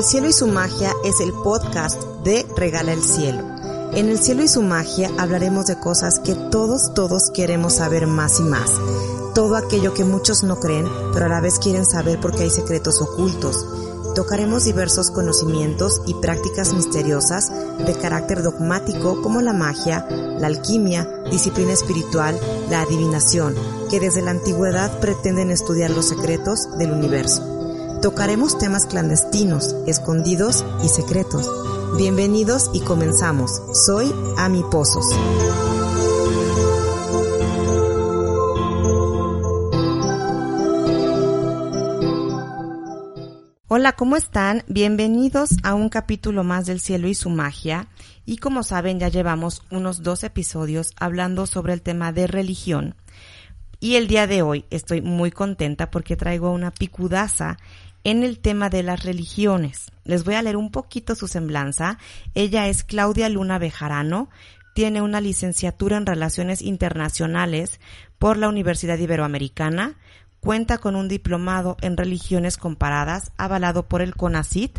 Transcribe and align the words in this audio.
El 0.00 0.06
cielo 0.06 0.28
y 0.28 0.32
su 0.32 0.46
magia 0.46 0.94
es 1.04 1.20
el 1.20 1.34
podcast 1.34 2.02
de 2.24 2.46
Regala 2.56 2.94
el 2.94 3.02
cielo. 3.02 3.44
En 3.92 4.08
el 4.08 4.18
cielo 4.18 4.42
y 4.42 4.48
su 4.48 4.62
magia 4.62 5.10
hablaremos 5.18 5.66
de 5.66 5.78
cosas 5.78 6.20
que 6.20 6.34
todos, 6.34 6.94
todos 6.94 7.30
queremos 7.34 7.74
saber 7.74 8.06
más 8.06 8.40
y 8.40 8.44
más. 8.44 8.70
Todo 9.34 9.56
aquello 9.56 9.92
que 9.92 10.04
muchos 10.06 10.42
no 10.42 10.58
creen, 10.58 10.88
pero 11.12 11.26
a 11.26 11.28
la 11.28 11.42
vez 11.42 11.58
quieren 11.58 11.84
saber 11.84 12.18
porque 12.18 12.44
hay 12.44 12.48
secretos 12.48 13.02
ocultos. 13.02 13.66
Tocaremos 14.14 14.64
diversos 14.64 15.10
conocimientos 15.10 16.00
y 16.06 16.14
prácticas 16.14 16.72
misteriosas 16.72 17.52
de 17.84 17.92
carácter 17.92 18.42
dogmático 18.42 19.20
como 19.20 19.42
la 19.42 19.52
magia, 19.52 20.06
la 20.08 20.46
alquimia, 20.46 21.06
disciplina 21.30 21.74
espiritual, 21.74 22.40
la 22.70 22.80
adivinación, 22.80 23.54
que 23.90 24.00
desde 24.00 24.22
la 24.22 24.30
antigüedad 24.30 24.98
pretenden 24.98 25.50
estudiar 25.50 25.90
los 25.90 26.06
secretos 26.06 26.78
del 26.78 26.90
universo. 26.92 27.59
Tocaremos 28.02 28.56
temas 28.56 28.86
clandestinos, 28.86 29.76
escondidos 29.86 30.64
y 30.82 30.88
secretos. 30.88 31.46
Bienvenidos 31.98 32.70
y 32.72 32.80
comenzamos. 32.80 33.60
Soy 33.74 34.10
Ami 34.38 34.62
Pozos. 34.70 35.04
Hola, 43.68 43.92
¿cómo 43.92 44.16
están? 44.16 44.64
Bienvenidos 44.66 45.50
a 45.62 45.74
un 45.74 45.90
capítulo 45.90 46.42
más 46.42 46.64
del 46.64 46.80
cielo 46.80 47.06
y 47.06 47.14
su 47.14 47.28
magia. 47.28 47.88
Y 48.24 48.38
como 48.38 48.62
saben, 48.62 48.98
ya 48.98 49.08
llevamos 49.08 49.62
unos 49.70 50.02
dos 50.02 50.24
episodios 50.24 50.94
hablando 50.98 51.44
sobre 51.44 51.74
el 51.74 51.82
tema 51.82 52.12
de 52.12 52.26
religión. 52.26 52.94
Y 53.78 53.96
el 53.96 54.08
día 54.08 54.26
de 54.26 54.42
hoy 54.42 54.66
estoy 54.70 55.00
muy 55.00 55.30
contenta 55.30 55.90
porque 55.90 56.14
traigo 56.14 56.50
una 56.50 56.70
picudaza 56.70 57.56
en 58.04 58.22
el 58.22 58.38
tema 58.38 58.70
de 58.70 58.82
las 58.82 59.04
religiones. 59.04 59.90
Les 60.04 60.24
voy 60.24 60.34
a 60.34 60.42
leer 60.42 60.56
un 60.56 60.70
poquito 60.70 61.14
su 61.14 61.28
semblanza. 61.28 61.98
Ella 62.34 62.68
es 62.68 62.84
Claudia 62.84 63.28
Luna 63.28 63.58
Bejarano, 63.58 64.30
tiene 64.74 65.02
una 65.02 65.20
licenciatura 65.20 65.96
en 65.96 66.06
Relaciones 66.06 66.62
Internacionales 66.62 67.80
por 68.18 68.36
la 68.36 68.48
Universidad 68.48 68.98
Iberoamericana, 68.98 69.96
cuenta 70.40 70.78
con 70.78 70.96
un 70.96 71.08
diplomado 71.08 71.76
en 71.80 71.96
religiones 71.96 72.56
comparadas 72.56 73.32
avalado 73.36 73.88
por 73.88 74.00
el 74.00 74.14
CONACIT, 74.14 74.78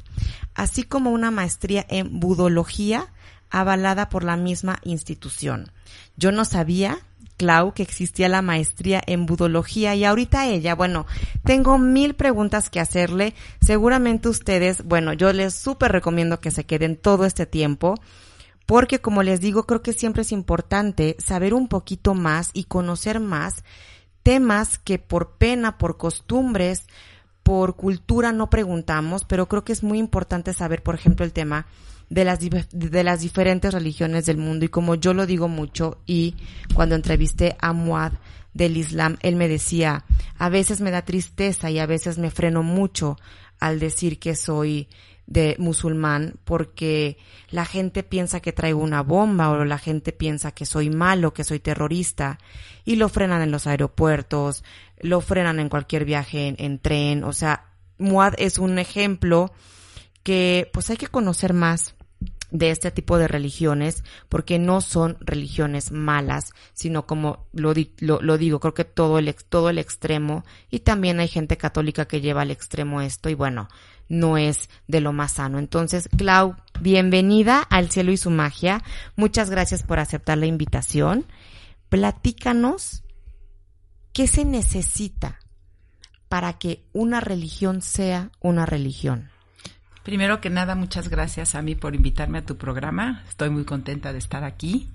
así 0.56 0.84
como 0.84 1.12
una 1.12 1.32
maestría 1.32 1.86
en 1.90 2.20
budología 2.20 3.14
avalada 3.50 4.10
por 4.10 4.24
la 4.24 4.38
misma 4.38 4.80
institución. 4.84 5.72
Yo 6.16 6.32
no 6.32 6.46
sabía 6.46 7.00
Clau 7.42 7.74
que 7.74 7.82
existía 7.82 8.30
la 8.30 8.44
maestría 8.44 9.02
en 9.08 9.26
budología 9.26 9.96
y 9.96 10.06
ahorita 10.06 10.46
ella, 10.46 10.76
bueno, 10.76 11.08
tengo 11.44 11.80
mil 11.80 12.14
preguntas 12.14 12.70
que 12.70 12.80
hacerle. 12.80 13.34
Seguramente 13.60 14.30
ustedes, 14.30 14.86
bueno, 14.86 15.14
yo 15.14 15.34
les 15.34 15.56
súper 15.56 15.92
recomiendo 15.92 16.40
que 16.40 16.52
se 16.52 16.66
queden 16.66 16.98
todo 16.98 17.26
este 17.26 17.48
tiempo 17.48 17.96
porque 18.68 19.02
como 19.02 19.24
les 19.24 19.42
digo, 19.42 19.64
creo 19.64 19.82
que 19.82 19.92
siempre 19.92 20.22
es 20.22 20.32
importante 20.32 21.16
saber 21.18 21.56
un 21.56 21.68
poquito 21.68 22.14
más 22.14 22.52
y 22.54 22.66
conocer 22.66 23.20
más 23.20 23.64
temas 24.22 24.78
que 24.78 25.00
por 25.00 25.32
pena, 25.32 25.80
por 25.80 25.98
costumbres, 25.98 26.86
por 27.42 27.76
cultura 27.76 28.32
no 28.34 28.52
preguntamos, 28.52 29.26
pero 29.26 29.48
creo 29.48 29.64
que 29.64 29.74
es 29.74 29.82
muy 29.82 29.98
importante 29.98 30.54
saber, 30.54 30.84
por 30.84 30.94
ejemplo, 30.94 31.26
el 31.26 31.34
tema 31.34 31.66
de 32.12 32.26
las, 32.26 32.40
de 32.42 33.04
las 33.06 33.22
diferentes 33.22 33.74
religiones 33.74 34.26
del 34.26 34.36
mundo. 34.36 34.66
Y 34.66 34.68
como 34.68 34.96
yo 34.96 35.14
lo 35.14 35.26
digo 35.26 35.48
mucho, 35.48 36.02
y 36.06 36.36
cuando 36.76 36.96
entrevisté 36.96 37.56
a 37.60 37.72
Muad 37.72 38.12
del 38.54 38.76
Islam, 38.76 39.18
él 39.22 39.38
me 39.38 39.48
decía, 39.48 40.04
a 40.38 40.50
veces 40.50 40.82
me 40.82 40.92
da 40.92 41.04
tristeza 41.04 41.72
y 41.72 41.80
a 41.80 41.86
veces 41.86 42.18
me 42.18 42.30
freno 42.30 42.64
mucho 42.64 43.18
al 43.62 43.80
decir 43.80 44.20
que 44.20 44.36
soy 44.36 44.90
de 45.26 45.56
musulmán 45.58 46.36
porque 46.44 47.18
la 47.50 47.64
gente 47.64 48.04
piensa 48.04 48.42
que 48.42 48.52
traigo 48.52 48.82
una 48.82 49.04
bomba 49.04 49.50
o 49.50 49.64
la 49.64 49.78
gente 49.78 50.12
piensa 50.12 50.52
que 50.52 50.66
soy 50.66 50.90
malo, 50.90 51.34
que 51.34 51.46
soy 51.46 51.60
terrorista 51.60 52.40
y 52.84 52.98
lo 52.98 53.08
frenan 53.08 53.42
en 53.42 53.52
los 53.52 53.68
aeropuertos, 53.68 54.66
lo 55.00 55.22
frenan 55.22 55.62
en 55.62 55.70
cualquier 55.70 56.04
viaje 56.04 56.50
en, 56.50 56.56
en 56.60 56.80
tren, 56.80 57.24
o 57.24 57.32
sea, 57.32 57.68
Muad 57.98 58.34
es 58.38 58.58
un 58.58 58.80
ejemplo 58.80 59.54
que 60.24 60.70
pues 60.74 60.90
hay 60.90 60.98
que 60.98 61.08
conocer 61.08 61.54
más 61.54 61.96
de 62.52 62.70
este 62.70 62.92
tipo 62.92 63.18
de 63.18 63.28
religiones, 63.28 64.04
porque 64.30 64.60
no 64.60 64.82
son 64.82 65.18
religiones 65.22 65.92
malas, 65.92 66.52
sino 66.74 67.08
como 67.08 67.48
lo, 67.54 67.74
lo, 68.00 68.38
digo, 68.38 68.60
creo 68.60 68.74
que 68.74 68.86
todo 68.86 69.18
el, 69.18 69.34
todo 69.50 69.70
el 69.70 69.78
extremo, 69.78 70.44
y 70.70 70.80
también 70.80 71.20
hay 71.20 71.28
gente 71.28 71.58
católica 71.58 72.06
que 72.06 72.22
lleva 72.22 72.42
al 72.42 72.52
extremo 72.52 73.02
esto, 73.02 73.30
y 73.30 73.34
bueno, 73.34 73.70
no 74.10 74.38
es 74.38 74.70
de 74.88 75.00
lo 75.00 75.14
más 75.14 75.34
sano. 75.34 75.58
Entonces, 75.58 76.10
Clau, 76.18 76.56
bienvenida 76.82 77.62
al 77.62 77.90
cielo 77.90 78.12
y 78.12 78.18
su 78.18 78.30
magia. 78.30 78.84
Muchas 79.16 79.50
gracias 79.50 79.84
por 79.84 80.00
aceptar 80.00 80.38
la 80.38 80.48
invitación. 80.48 81.26
Platícanos 81.88 83.04
qué 84.12 84.28
se 84.28 84.44
necesita 84.44 85.40
para 86.28 86.54
que 86.58 86.84
una 86.92 87.22
religión 87.22 87.82
sea 87.82 88.32
una 88.42 88.66
religión. 88.66 89.31
Primero 90.04 90.42
que 90.42 90.50
nada, 90.50 90.74
muchas 90.74 91.10
gracias 91.10 91.54
a 91.54 91.62
mí 91.62 91.76
por 91.76 91.94
invitarme 91.94 92.40
a 92.40 92.46
tu 92.46 92.58
programa. 92.58 93.24
Estoy 93.30 93.52
muy 93.52 93.66
contenta 93.66 94.12
de 94.12 94.18
estar 94.18 94.44
aquí. 94.44 94.90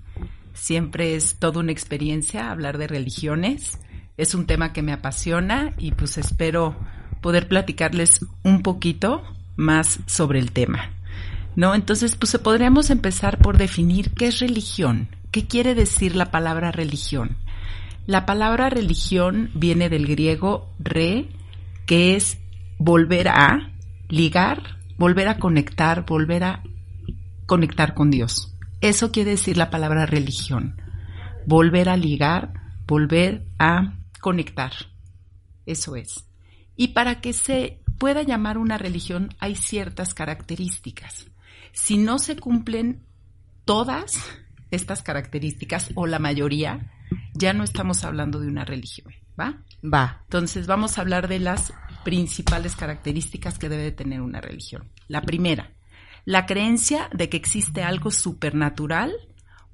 Siempre 0.53 1.15
es 1.15 1.35
toda 1.35 1.61
una 1.61 1.71
experiencia 1.71 2.51
hablar 2.51 2.77
de 2.77 2.87
religiones. 2.87 3.79
Es 4.17 4.35
un 4.35 4.45
tema 4.45 4.73
que 4.73 4.81
me 4.81 4.91
apasiona 4.91 5.73
y 5.77 5.91
pues 5.91 6.17
espero 6.17 6.75
poder 7.21 7.47
platicarles 7.47 8.25
un 8.43 8.63
poquito 8.63 9.23
más 9.55 9.99
sobre 10.07 10.39
el 10.39 10.51
tema. 10.51 10.91
¿No? 11.55 11.73
Entonces, 11.73 12.15
pues 12.15 12.37
podríamos 12.37 12.89
empezar 12.89 13.39
por 13.39 13.57
definir 13.57 14.11
qué 14.11 14.27
es 14.27 14.39
religión. 14.39 15.07
¿Qué 15.31 15.47
quiere 15.47 15.73
decir 15.73 16.15
la 16.15 16.31
palabra 16.31 16.71
religión? 16.71 17.37
La 18.05 18.25
palabra 18.25 18.69
religión 18.69 19.51
viene 19.53 19.89
del 19.89 20.05
griego 20.05 20.69
re, 20.79 21.29
que 21.85 22.15
es 22.15 22.37
volver 22.77 23.29
a, 23.29 23.71
ligar 24.09 24.76
volver 24.97 25.27
a 25.27 25.37
conectar, 25.37 26.05
volver 26.05 26.43
a 26.43 26.63
conectar 27.45 27.93
con 27.93 28.11
Dios. 28.11 28.53
Eso 28.81 29.11
quiere 29.11 29.31
decir 29.31 29.57
la 29.57 29.69
palabra 29.69 30.05
religión. 30.05 30.81
Volver 31.45 31.89
a 31.89 31.97
ligar, 31.97 32.53
volver 32.85 33.45
a 33.57 33.93
conectar. 34.19 34.73
Eso 35.65 35.95
es. 35.95 36.25
Y 36.75 36.89
para 36.89 37.21
que 37.21 37.33
se 37.33 37.81
pueda 37.97 38.21
llamar 38.23 38.57
una 38.57 38.77
religión 38.77 39.29
hay 39.39 39.55
ciertas 39.55 40.13
características. 40.13 41.27
Si 41.71 41.97
no 41.97 42.19
se 42.19 42.35
cumplen 42.37 43.03
todas 43.65 44.17
estas 44.71 45.01
características 45.01 45.91
o 45.95 46.07
la 46.07 46.19
mayoría, 46.19 46.91
ya 47.33 47.53
no 47.53 47.63
estamos 47.63 48.03
hablando 48.03 48.39
de 48.39 48.47
una 48.47 48.65
religión, 48.65 49.13
¿va? 49.39 49.63
Va. 49.83 50.21
Entonces 50.23 50.67
vamos 50.67 50.97
a 50.97 51.01
hablar 51.01 51.27
de 51.27 51.39
las 51.39 51.73
principales 52.07 52.77
características 52.77 53.59
que 53.59 53.67
debe 53.67 53.91
tener 53.91 54.21
una 54.21 54.39
religión. 54.39 54.89
La 55.09 55.23
primera, 55.23 55.73
la 56.23 56.45
creencia 56.45 57.09
de 57.13 57.27
que 57.27 57.35
existe 57.35 57.83
algo 57.83 58.11
supernatural 58.11 59.11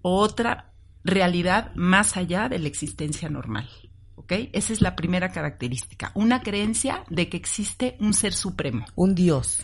o 0.02 0.18
otra 0.18 0.74
realidad 1.04 1.72
más 1.76 2.18
allá 2.18 2.50
de 2.50 2.58
la 2.58 2.68
existencia 2.70 3.30
normal. 3.30 3.70
¿Ok? 4.16 4.32
Esa 4.52 4.74
es 4.74 4.82
la 4.82 4.96
primera 4.96 5.32
característica. 5.32 6.12
Una 6.16 6.42
creencia 6.42 7.04
de 7.08 7.30
que 7.30 7.38
existe 7.38 7.98
un 8.00 8.16
ser 8.16 8.34
supremo. 8.34 8.88
Un 8.96 9.14
Dios. 9.14 9.64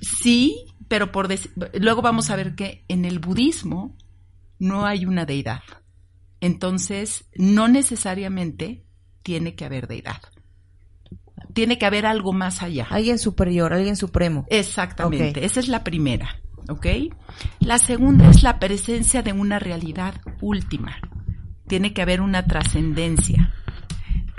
Sí, 0.00 0.64
pero 0.88 1.12
por 1.12 1.28
luego 1.74 2.00
vamos 2.00 2.30
a 2.30 2.36
ver 2.36 2.54
que 2.54 2.86
en 2.88 3.04
el 3.04 3.18
budismo 3.18 3.94
no 4.58 4.86
hay 4.86 5.04
una 5.04 5.26
deidad. 5.26 5.60
Entonces, 6.40 7.26
no 7.34 7.68
necesariamente 7.68 8.86
tiene 9.22 9.54
que 9.54 9.66
haber 9.66 9.86
deidad 9.86 10.22
tiene 11.54 11.78
que 11.78 11.86
haber 11.86 12.04
algo 12.04 12.32
más 12.32 12.62
allá. 12.62 12.86
Alguien 12.90 13.18
superior, 13.18 13.72
alguien 13.72 13.96
supremo. 13.96 14.44
Exactamente, 14.50 15.44
esa 15.44 15.60
es 15.60 15.68
la 15.68 15.84
primera, 15.84 16.42
¿ok? 16.68 16.86
La 17.60 17.78
segunda 17.78 18.28
es 18.28 18.42
la 18.42 18.58
presencia 18.58 19.22
de 19.22 19.32
una 19.32 19.58
realidad 19.58 20.14
última. 20.40 20.98
Tiene 21.66 21.94
que 21.94 22.02
haber 22.02 22.20
una 22.20 22.44
trascendencia. 22.46 23.54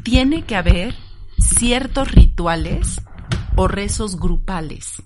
Tiene 0.03 0.44
que 0.44 0.56
haber 0.56 0.94
ciertos 1.39 2.12
rituales 2.12 3.01
o 3.56 3.67
rezos 3.67 4.19
grupales. 4.19 5.01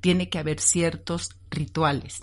Tiene 0.00 0.28
que 0.28 0.38
haber 0.38 0.60
ciertos 0.60 1.30
rituales. 1.50 2.20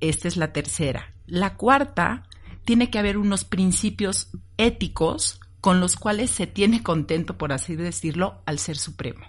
Esta 0.00 0.26
es 0.26 0.36
la 0.36 0.52
tercera. 0.52 1.14
La 1.26 1.56
cuarta, 1.56 2.24
tiene 2.64 2.90
que 2.90 2.98
haber 2.98 3.18
unos 3.18 3.44
principios 3.44 4.30
éticos 4.56 5.40
con 5.62 5.80
los 5.80 5.94
cuales 5.94 6.30
se 6.30 6.48
tiene 6.48 6.82
contento, 6.82 7.38
por 7.38 7.52
así 7.52 7.76
decirlo, 7.76 8.42
al 8.46 8.58
Ser 8.58 8.76
Supremo. 8.76 9.24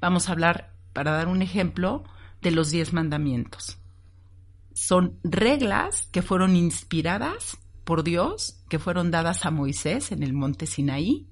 Vamos 0.00 0.28
a 0.28 0.32
hablar, 0.32 0.72
para 0.94 1.12
dar 1.12 1.28
un 1.28 1.42
ejemplo, 1.42 2.02
de 2.40 2.50
los 2.50 2.70
diez 2.70 2.94
mandamientos. 2.94 3.78
Son 4.72 5.18
reglas 5.22 6.08
que 6.12 6.22
fueron 6.22 6.56
inspiradas 6.56 7.58
por 7.84 8.04
Dios, 8.04 8.62
que 8.70 8.78
fueron 8.78 9.10
dadas 9.10 9.44
a 9.44 9.50
Moisés 9.50 10.12
en 10.12 10.22
el 10.22 10.32
monte 10.32 10.64
Sinaí, 10.66 11.28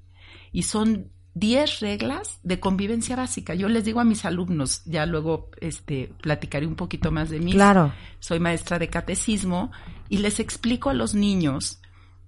y 0.52 0.64
son 0.64 1.10
10 1.32 1.80
reglas 1.80 2.38
de 2.42 2.60
convivencia 2.60 3.16
básica. 3.16 3.54
Yo 3.54 3.68
les 3.68 3.86
digo 3.86 4.00
a 4.00 4.04
mis 4.04 4.26
alumnos, 4.26 4.84
ya 4.84 5.06
luego 5.06 5.50
este, 5.60 6.12
platicaré 6.20 6.66
un 6.66 6.76
poquito 6.76 7.10
más 7.10 7.30
de 7.30 7.40
mí. 7.40 7.52
Claro. 7.52 7.94
Soy 8.20 8.40
maestra 8.40 8.78
de 8.78 8.90
catecismo 8.90 9.72
y 10.10 10.18
les 10.18 10.38
explico 10.38 10.90
a 10.90 10.94
los 10.94 11.14
niños 11.14 11.80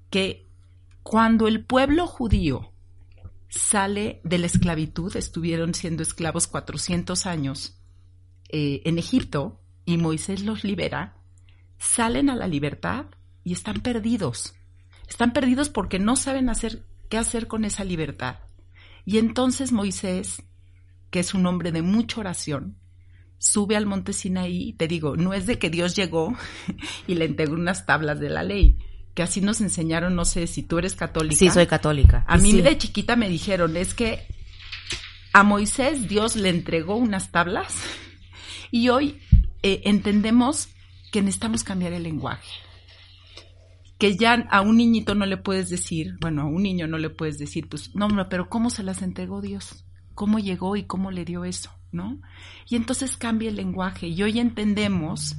que 0.09 0.46
cuando 1.09 1.47
el 1.47 1.65
pueblo 1.65 2.09
judío 2.09 2.73
sale 3.49 4.21
de 4.25 4.39
la 4.39 4.47
esclavitud, 4.47 5.17
estuvieron 5.17 5.73
siendo 5.73 6.03
esclavos 6.03 6.49
400 6.49 7.27
años 7.27 7.81
eh, 8.49 8.83
en 8.85 8.99
Egipto 8.99 9.63
y 9.85 9.99
Moisés 9.99 10.43
los 10.43 10.65
libera, 10.65 11.17
salen 11.79 12.29
a 12.29 12.35
la 12.35 12.49
libertad 12.49 13.07
y 13.45 13.53
están 13.53 13.83
perdidos. 13.83 14.57
Están 15.09 15.33
perdidos 15.33 15.69
porque 15.69 16.01
no 16.01 16.17
saben 16.17 16.49
hacer 16.49 16.85
qué 17.09 17.19
hacer 17.19 17.47
con 17.47 17.65
esa 17.65 17.85
libertad. 17.85 18.41
Y 19.05 19.19
entonces 19.19 19.71
Moisés, 19.71 20.43
que 21.11 21.21
es 21.21 21.35
un 21.35 21.47
hombre 21.47 21.71
de 21.71 21.83
mucha 21.83 22.19
oración, 22.19 22.81
sube 23.39 23.77
al 23.77 23.87
monte 23.87 24.13
Sinaí 24.13 24.71
y 24.71 24.73
te 24.73 24.89
digo, 24.89 25.17
no 25.17 25.35
es 25.35 25.47
de 25.47 25.61
que 25.61 25.71
Dios 25.71 25.95
llegó 25.95 26.35
y 27.07 27.15
le 27.15 27.27
entregó 27.27 27.55
unas 27.55 27.87
tablas 27.87 28.19
de 28.19 28.29
la 28.29 28.43
ley, 28.43 28.81
que 29.17 29.23
así 29.23 29.41
nos 29.41 29.63
enseñaron, 29.63 30.15
no 30.15 30.27
sé 30.27 30.47
si 30.47 30.63
tú 30.63 30.77
eres 30.77 30.95
católica. 30.95 31.37
Sí, 31.37 31.49
soy 31.49 31.67
católica. 31.67 32.23
A 32.29 32.37
mí 32.37 32.51
Sí. 32.53 32.61
de 32.61 32.77
chiquita 32.77 33.17
me 33.17 33.31
dijeron, 33.31 33.75
es 33.79 33.95
que 33.95 34.27
a 35.33 35.43
Moisés 35.43 36.07
Dios 36.07 36.37
le 36.37 36.51
entregó 36.51 36.97
unas 36.97 37.33
tablas 37.33 37.75
y 38.71 38.91
hoy 38.91 39.19
eh, 39.63 39.81
entendemos 39.85 40.69
que 41.11 41.23
necesitamos 41.23 41.65
cambiar 41.65 41.95
el 41.95 42.03
lenguaje. 42.03 42.47
Que 43.99 44.19
ya 44.19 44.35
a 44.51 44.61
un 44.61 44.77
niñito 44.77 45.15
no 45.15 45.25
le 45.25 45.39
puedes 45.39 45.71
decir, 45.71 46.17
bueno, 46.21 46.43
a 46.43 46.45
un 46.45 46.63
niño 46.63 46.87
no 46.87 46.99
le 46.99 47.09
puedes 47.09 47.39
decir, 47.39 47.71
pues, 47.71 47.95
no, 47.95 48.09
no, 48.09 48.29
pero 48.29 48.51
¿cómo 48.51 48.69
se 48.69 48.83
las 48.83 49.01
entregó 49.01 49.41
Dios? 49.41 49.87
¿Cómo 50.15 50.39
llegó 50.39 50.77
y 50.77 50.85
cómo 50.85 51.11
le 51.11 51.25
dio 51.25 51.47
eso? 51.47 51.71
¿No? 51.91 52.21
Y 52.69 52.77
entonces 52.77 53.17
cambia 53.17 53.49
el 53.49 53.57
lenguaje 53.57 54.09
y 54.09 54.23
hoy 54.23 54.39
entendemos 54.39 55.37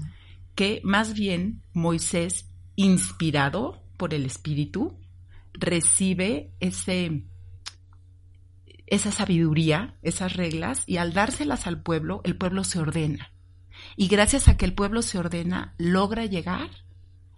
que 0.55 0.81
más 0.83 1.13
bien 1.13 1.61
Moisés, 1.73 2.49
inspirado 2.77 3.83
por 3.97 4.13
el 4.13 4.25
Espíritu, 4.25 4.97
recibe 5.53 6.53
ese, 6.61 7.23
esa 8.85 9.11
sabiduría, 9.11 9.97
esas 10.03 10.35
reglas, 10.37 10.83
y 10.85 10.97
al 10.97 11.11
dárselas 11.11 11.67
al 11.67 11.81
pueblo, 11.81 12.21
el 12.23 12.37
pueblo 12.37 12.63
se 12.63 12.79
ordena. 12.79 13.33
Y 13.97 14.07
gracias 14.07 14.47
a 14.47 14.55
que 14.55 14.65
el 14.65 14.73
pueblo 14.73 15.01
se 15.01 15.17
ordena, 15.17 15.73
logra 15.77 16.25
llegar 16.25 16.69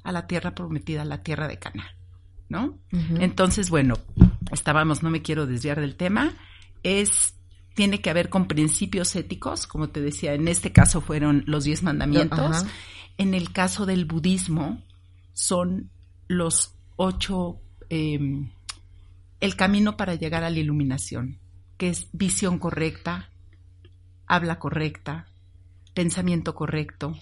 a 0.04 0.12
la 0.12 0.28
tierra 0.28 0.54
prometida, 0.54 1.02
a 1.02 1.06
la 1.06 1.24
tierra 1.24 1.48
de 1.48 1.58
Cana, 1.58 1.96
¿no? 2.50 2.78
Entonces, 2.92 3.70
bueno, 3.70 3.96
estábamos, 4.52 5.04
no 5.04 5.10
me 5.10 5.22
quiero 5.22 5.48
desviar 5.48 5.80
del 5.80 5.96
tema, 5.96 6.34
es 6.84 7.36
tiene 7.76 8.02
que 8.02 8.12
ver 8.12 8.28
con 8.28 8.48
principios 8.48 9.16
éticos, 9.16 9.68
como 9.68 9.88
te 9.88 10.02
decía, 10.02 10.34
en 10.34 10.50
este 10.50 10.74
caso 10.74 11.00
fueron 11.00 11.46
los 11.48 11.64
diez 11.64 11.82
mandamientos. 11.82 12.66
En 13.18 13.34
el 13.34 13.54
caso 13.54 13.86
del 13.86 14.04
budismo 14.04 14.84
son 15.40 15.90
los 16.28 16.76
ocho, 16.98 17.62
eh, 17.90 18.20
el 19.40 19.56
camino 19.56 19.96
para 19.96 20.16
llegar 20.16 20.44
a 20.44 20.50
la 20.50 20.60
iluminación, 20.60 21.40
que 21.78 21.88
es 21.90 22.08
visión 22.12 22.60
correcta, 22.60 23.30
habla 24.28 24.60
correcta, 24.60 25.28
pensamiento 25.94 26.54
correcto. 26.54 27.18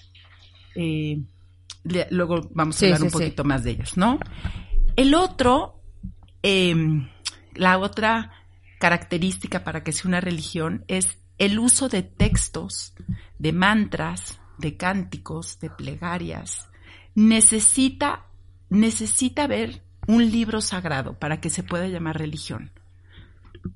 eh, 0.75 1.22
le- 1.84 2.08
luego 2.12 2.50
vamos 2.54 2.81
a 2.81 2.86
hablar 2.86 3.00
sí, 3.00 3.06
un 3.06 3.10
sí. 3.12 3.18
poquito 3.18 3.44
más 3.44 3.64
de 3.64 3.72
ellos, 3.72 3.98
¿no? 3.98 4.19
El 4.96 5.14
otro, 5.16 5.81
eh, 6.44 6.75
la 7.56 7.78
otra 7.80 8.31
característica 8.80 9.64
para 9.64 9.84
que 9.84 9.92
sea 9.92 10.08
una 10.10 10.22
religión 10.22 10.84
es 10.88 11.18
el 11.38 11.58
uso 11.60 11.88
de 11.88 12.04
textos, 12.04 12.94
de 13.40 13.54
mantras, 13.54 14.40
de 14.58 14.75
cánticos, 14.75 15.60
de 15.60 15.69
plegarias. 15.69 16.67
Necesita, 17.18 18.28
necesita 18.69 19.48
ver 19.48 19.81
un 20.08 20.30
libro 20.30 20.62
sagrado 20.62 21.16
para 21.18 21.42
que 21.42 21.50
se 21.50 21.64
pueda 21.64 21.88
llamar 21.88 22.19
religión. 22.19 22.69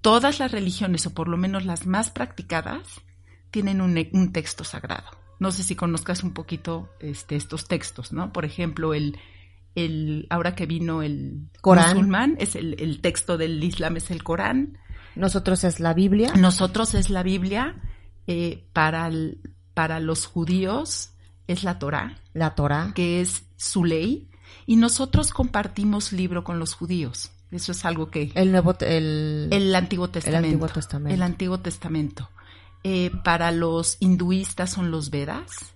Todas 0.02 0.38
las 0.40 0.52
religiones, 0.52 1.08
o 1.08 1.14
por 1.16 1.28
lo 1.28 1.38
menos 1.38 1.66
las 1.66 1.88
más 1.88 2.12
practicadas, 2.12 3.02
tienen 3.50 3.82
un, 3.82 3.98
un 4.14 4.32
texto 4.32 4.64
sagrado. 4.64 5.10
No 5.40 5.52
sé 5.52 5.64
si 5.64 5.76
conozcas 5.76 6.24
un 6.24 6.34
poquito 6.36 6.88
este, 7.00 7.36
estos 7.36 7.68
textos, 7.68 8.14
¿no? 8.14 8.32
Por 8.32 8.46
ejemplo, 8.46 8.94
el, 8.94 9.18
el 9.74 10.28
ahora 10.30 10.54
que 10.54 10.68
vino 10.68 11.02
el 11.02 11.50
Corán. 11.62 11.96
musulmán, 11.96 12.36
es 12.38 12.56
el, 12.56 12.76
el 12.80 13.02
texto 13.02 13.40
del 13.40 13.64
Islam 13.64 13.98
es 13.98 14.12
el 14.12 14.24
Corán. 14.24 14.78
Nosotros 15.16 15.64
es 15.64 15.80
la 15.80 15.96
Biblia. 15.96 16.32
Nosotros 16.38 16.94
es 16.94 17.10
la 17.10 17.24
Biblia, 17.24 17.82
eh, 18.28 18.68
para, 18.72 19.08
el- 19.08 19.42
para 19.74 20.00
los 20.00 20.28
judíos 20.28 21.11
es 21.52 21.64
la 21.64 21.80
Torá, 21.80 22.18
La 22.34 22.56
Torah. 22.56 22.92
que 22.94 23.22
es 23.22 23.44
su 23.58 23.86
ley, 23.86 24.30
y 24.66 24.76
nosotros 24.76 25.32
compartimos 25.32 26.12
libro 26.14 26.44
con 26.44 26.60
los 26.60 26.74
judíos. 26.74 27.32
Eso 27.52 27.74
es 27.74 27.84
algo 27.84 28.10
que... 28.10 28.32
El 28.36 28.52
Nuevo, 28.52 28.76
el, 28.80 29.50
El 29.52 29.76
Antiguo 29.76 30.10
Testamento. 30.10 30.48
Antiguo 30.48 30.70
Testamento. 30.70 31.14
El 31.14 31.22
Antiguo 31.22 31.60
Testamento. 31.60 32.30
Eh, 32.84 33.12
para 33.24 33.52
los 33.52 33.98
hinduistas 34.00 34.72
son 34.72 34.90
los 34.90 35.10
Vedas 35.12 35.74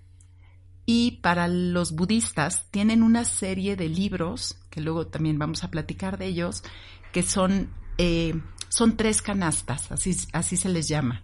y 0.85 1.19
para 1.21 1.47
los 1.47 1.91
budistas 1.91 2.65
tienen 2.71 3.03
una 3.03 3.25
serie 3.25 3.75
de 3.75 3.89
libros, 3.89 4.57
que 4.69 4.81
luego 4.81 5.07
también 5.07 5.37
vamos 5.37 5.63
a 5.63 5.69
platicar 5.69 6.17
de 6.17 6.27
ellos, 6.27 6.63
que 7.11 7.23
son, 7.23 7.69
eh, 7.97 8.39
son 8.69 8.97
tres 8.97 9.21
canastas, 9.21 9.91
así, 9.91 10.15
así 10.31 10.57
se 10.57 10.69
les 10.69 10.87
llama. 10.87 11.23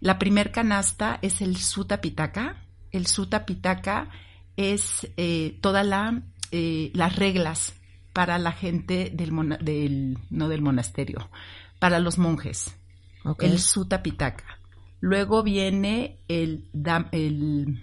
La 0.00 0.18
primer 0.18 0.50
canasta 0.50 1.18
es 1.22 1.40
el 1.42 1.56
Sutta 1.56 2.00
Pitaka. 2.00 2.56
El 2.92 3.06
Sutta 3.06 3.44
Pitaka 3.46 4.10
es 4.56 5.08
eh, 5.16 5.58
toda 5.60 5.82
la 5.82 6.22
eh, 6.50 6.90
las 6.94 7.16
reglas 7.16 7.74
para 8.12 8.38
la 8.38 8.52
gente 8.52 9.10
del, 9.14 9.32
mona- 9.32 9.56
del 9.56 10.18
no 10.30 10.48
del 10.48 10.60
monasterio, 10.62 11.30
para 11.78 11.98
los 11.98 12.18
monjes 12.18 12.76
el 13.46 13.58
Sutta 13.58 14.02
Pitaka. 14.02 14.58
Luego 15.00 15.42
viene 15.42 16.18
el, 16.28 16.68
el 17.12 17.82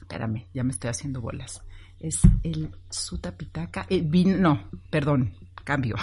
espérame, 0.00 0.46
ya 0.52 0.64
me 0.64 0.72
estoy 0.72 0.90
haciendo 0.90 1.20
bolas. 1.20 1.62
Es 2.00 2.20
el 2.42 2.70
Sutta 2.90 3.36
Pitaka, 3.36 3.86
eh, 3.88 4.02
vin- 4.02 4.38
no, 4.40 4.68
perdón, 4.90 5.34
cambio. 5.64 5.96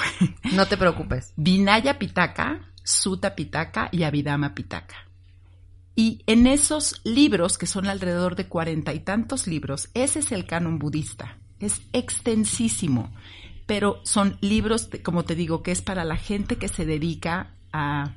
No 0.54 0.66
te 0.68 0.78
preocupes. 0.78 1.34
Vinaya 1.38 2.00
Pitaka, 2.00 2.72
Sutta 2.84 3.36
Pitaka 3.36 3.90
y 3.92 4.04
Abhidhamma 4.04 4.56
Pitaka. 4.56 4.96
Y 5.96 6.24
en 6.26 6.48
esos 6.48 7.02
libros, 7.04 7.58
que 7.58 7.68
son 7.68 7.88
alrededor 7.88 8.36
de 8.36 8.48
cuarenta 8.48 8.94
y 8.94 9.00
tantos 9.00 9.48
libros, 9.48 9.90
ese 9.94 10.20
es 10.20 10.32
el 10.32 10.46
canon 10.46 10.80
budista. 10.80 11.38
Es 11.60 11.82
extensísimo, 11.94 13.14
pero 13.66 14.00
son 14.04 14.38
libros, 14.42 14.90
como 15.04 15.24
te 15.26 15.36
digo, 15.36 15.64
que 15.64 15.72
es 15.72 15.82
para 15.82 16.06
la 16.06 16.18
gente 16.18 16.56
que 16.56 16.70
se 16.70 16.86
dedica 16.86 17.54
a, 17.74 18.16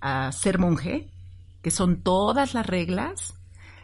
a 0.00 0.30
ser 0.32 0.58
monje, 0.58 1.10
que 1.62 1.70
son 1.70 2.02
todas 2.02 2.54
las 2.54 2.66
reglas. 2.66 3.34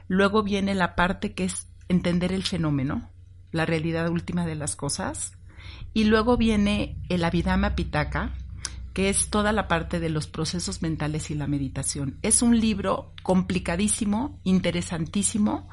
Luego 0.09 0.43
viene 0.43 0.75
la 0.75 0.95
parte 0.95 1.33
que 1.33 1.45
es 1.45 1.67
entender 1.89 2.33
el 2.33 2.45
fenómeno, 2.45 3.11
la 3.51 3.67
realidad 3.67 4.09
última 4.09 4.47
de 4.47 4.55
las 4.55 4.77
cosas. 4.77 5.33
Y 5.95 6.05
luego 6.05 6.37
viene 6.37 6.97
el 7.09 7.25
Abhidhamma 7.25 7.75
Pitaka, 7.75 8.35
que 8.93 9.09
es 9.09 9.31
toda 9.31 9.53
la 9.53 9.69
parte 9.69 10.01
de 10.01 10.11
los 10.11 10.27
procesos 10.27 10.83
mentales 10.83 11.31
y 11.31 11.35
la 11.35 11.47
meditación. 11.47 12.19
Es 12.23 12.43
un 12.43 12.61
libro 12.61 13.13
complicadísimo, 13.23 14.39
interesantísimo, 14.45 15.69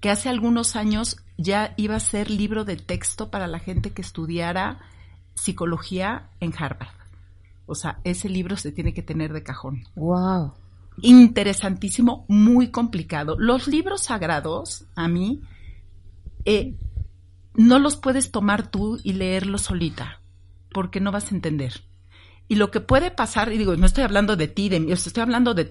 que 0.00 0.10
hace 0.10 0.28
algunos 0.28 0.76
años 0.76 1.16
ya 1.36 1.74
iba 1.76 1.96
a 1.96 2.00
ser 2.00 2.30
libro 2.30 2.64
de 2.64 2.76
texto 2.76 3.30
para 3.30 3.46
la 3.46 3.58
gente 3.58 3.90
que 3.90 4.02
estudiara 4.02 4.80
psicología 5.34 6.30
en 6.40 6.52
Harvard. 6.56 6.94
O 7.66 7.74
sea, 7.74 8.00
ese 8.04 8.28
libro 8.28 8.56
se 8.56 8.72
tiene 8.72 8.94
que 8.94 9.02
tener 9.02 9.32
de 9.32 9.42
cajón 9.42 9.84
Wow. 9.94 10.52
interesantísimo, 11.02 12.24
muy 12.28 12.70
complicado. 12.70 13.36
Los 13.38 13.68
libros 13.68 14.02
sagrados, 14.02 14.84
a 14.96 15.08
mí, 15.08 15.40
eh, 16.44 16.74
no 17.54 17.78
los 17.78 17.96
puedes 17.96 18.30
tomar 18.30 18.70
tú 18.70 18.98
y 19.02 19.12
leerlos 19.14 19.62
solita, 19.62 20.20
porque 20.72 21.00
no 21.00 21.12
vas 21.12 21.30
a 21.30 21.34
entender. 21.34 21.82
Y 22.50 22.56
lo 22.56 22.72
que 22.72 22.80
puede 22.80 23.12
pasar, 23.12 23.52
y 23.52 23.58
digo, 23.58 23.76
no 23.76 23.86
estoy 23.86 24.02
hablando 24.02 24.34
de 24.34 24.48
ti, 24.48 24.68
de 24.68 24.80
mí, 24.80 24.90
estoy 24.90 25.22
hablando 25.22 25.54
de, 25.54 25.66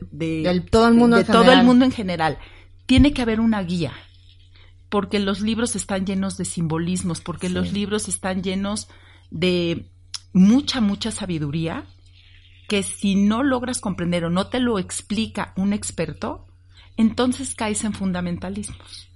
todo 0.71 0.87
el 0.87 0.93
mundo 0.93 1.17
de 1.17 1.23
en 1.23 1.27
todo 1.27 1.41
el 1.41 1.47
general. 1.49 1.65
mundo 1.65 1.83
en 1.83 1.91
general. 1.91 2.37
Tiene 2.85 3.11
que 3.11 3.21
haber 3.21 3.41
una 3.41 3.61
guía, 3.63 3.91
porque 4.87 5.19
los 5.19 5.41
libros 5.41 5.75
están 5.75 6.05
llenos 6.05 6.37
de 6.37 6.45
simbolismos, 6.45 7.19
porque 7.19 7.47
Sí. 7.49 7.53
los 7.53 7.73
libros 7.73 8.07
están 8.07 8.43
llenos 8.43 8.87
de 9.29 9.91
mucha, 10.31 10.79
mucha 10.79 11.11
sabiduría, 11.11 11.83
que 12.69 12.81
si 12.81 13.15
no 13.15 13.43
logras 13.43 13.81
comprender 13.81 14.23
o 14.23 14.29
no 14.29 14.47
te 14.47 14.61
lo 14.61 14.79
explica 14.79 15.53
un 15.57 15.73
experto, 15.73 16.47
entonces 16.95 17.55
caes 17.55 17.83
en 17.83 17.91
fundamentalismos. 17.91 19.08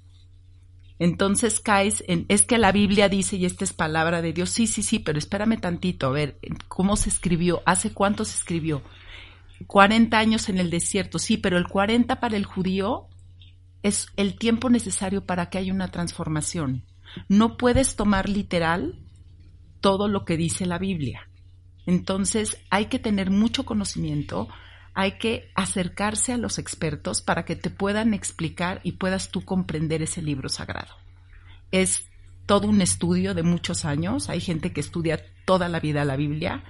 Entonces 1.03 1.60
caes 1.60 2.01
en, 2.07 2.25
es 2.29 2.45
que 2.45 2.57
la 2.57 2.72
Biblia 2.72 3.10
dice 3.10 3.36
y 3.36 3.43
esta 3.43 3.65
es 3.65 3.74
palabra 3.74 4.22
de 4.22 4.31
Dios, 4.31 4.51
sí, 4.51 4.67
sí, 4.67 4.81
sí, 4.81 5.00
pero 5.00 5.19
espérame 5.19 5.60
tantito, 5.60 6.07
a 6.07 6.12
ver, 6.12 6.39
¿cómo 6.69 6.95
se 6.95 7.10
escribió? 7.10 7.62
¿Hace 7.65 7.91
cuánto 7.91 8.24
se 8.24 8.38
escribió? 8.38 8.81
40 9.67 10.17
años 10.17 10.48
en 10.48 10.60
el 10.60 10.69
desierto, 10.69 11.19
sí, 11.19 11.36
pero 11.36 11.57
el 11.57 11.67
40 11.67 12.22
para 12.22 12.38
el 12.38 12.45
judío 12.45 13.07
es 13.81 14.07
el 14.15 14.38
tiempo 14.38 14.69
necesario 14.69 15.25
para 15.25 15.50
que 15.50 15.57
haya 15.57 15.74
una 15.74 15.91
transformación. 15.91 16.86
No 17.27 17.57
puedes 17.57 17.98
tomar 17.98 18.29
literal 18.29 18.98
todo 19.81 20.07
lo 20.07 20.24
que 20.24 20.38
dice 20.38 20.65
la 20.65 20.77
Biblia. 20.77 21.27
Entonces 21.86 22.62
hay 22.69 22.86
que 22.86 22.98
tener 22.98 23.29
mucho 23.29 23.65
conocimiento, 23.65 24.48
hay 24.93 25.13
que 25.13 25.50
acercarse 25.55 26.33
a 26.33 26.38
los 26.38 26.59
expertos 26.59 27.21
para 27.21 27.45
que 27.45 27.55
te 27.55 27.69
puedan 27.69 28.13
explicar 28.13 28.79
y 28.83 28.93
puedas 28.93 29.29
tú 29.29 29.43
comprender 29.43 30.01
ese 30.01 30.21
libro 30.21 30.50
sagrado. 30.50 30.93
Es 31.71 32.07
todo 32.45 32.67
un 32.67 32.81
estudio 32.81 33.33
de 33.33 33.43
muchos 33.43 33.85
años, 33.85 34.29
hay 34.29 34.41
gente 34.41 34.73
que 34.73 34.81
estudia 34.81 35.23
toda 35.45 35.69
la 35.69 35.79
vida 35.79 36.05
la 36.05 36.15
Biblia, 36.15 36.63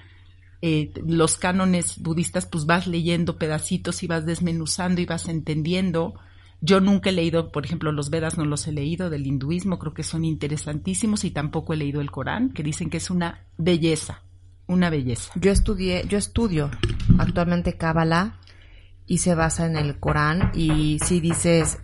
eh, 0.61 0.93
los 1.05 1.35
cánones 1.35 1.99
budistas 1.99 2.45
pues 2.45 2.65
vas 2.65 2.87
leyendo 2.87 3.37
pedacitos 3.37 4.01
y 4.03 4.07
vas 4.07 4.25
desmenuzando 4.25 5.01
y 5.01 5.05
vas 5.05 5.27
entendiendo, 5.27 6.13
yo 6.61 6.79
nunca 6.79 7.09
he 7.09 7.13
leído, 7.13 7.51
por 7.51 7.65
ejemplo, 7.65 7.91
los 7.91 8.09
Vedas 8.09 8.37
no 8.37 8.45
los 8.45 8.65
he 8.67 8.71
leído 8.71 9.09
del 9.09 9.27
hinduismo, 9.27 9.79
creo 9.79 9.93
que 9.93 10.03
son 10.03 10.23
interesantísimos 10.23 11.25
y 11.25 11.31
tampoco 11.31 11.73
he 11.73 11.77
leído 11.77 11.99
el 11.99 12.11
Corán, 12.11 12.53
que 12.53 12.63
dicen 12.63 12.89
que 12.89 12.97
es 12.97 13.09
una 13.09 13.45
belleza, 13.57 14.23
una 14.67 14.89
belleza. 14.89 15.31
Yo 15.35 15.51
estudié, 15.51 16.05
yo 16.07 16.17
estudio 16.17 16.71
actualmente 17.17 17.77
Kabbalah 17.77 18.39
y 19.05 19.19
se 19.19 19.35
basa 19.35 19.65
en 19.65 19.75
el 19.75 19.99
Corán 19.99 20.51
y 20.53 20.99
si 21.03 21.19
dices 21.19 21.79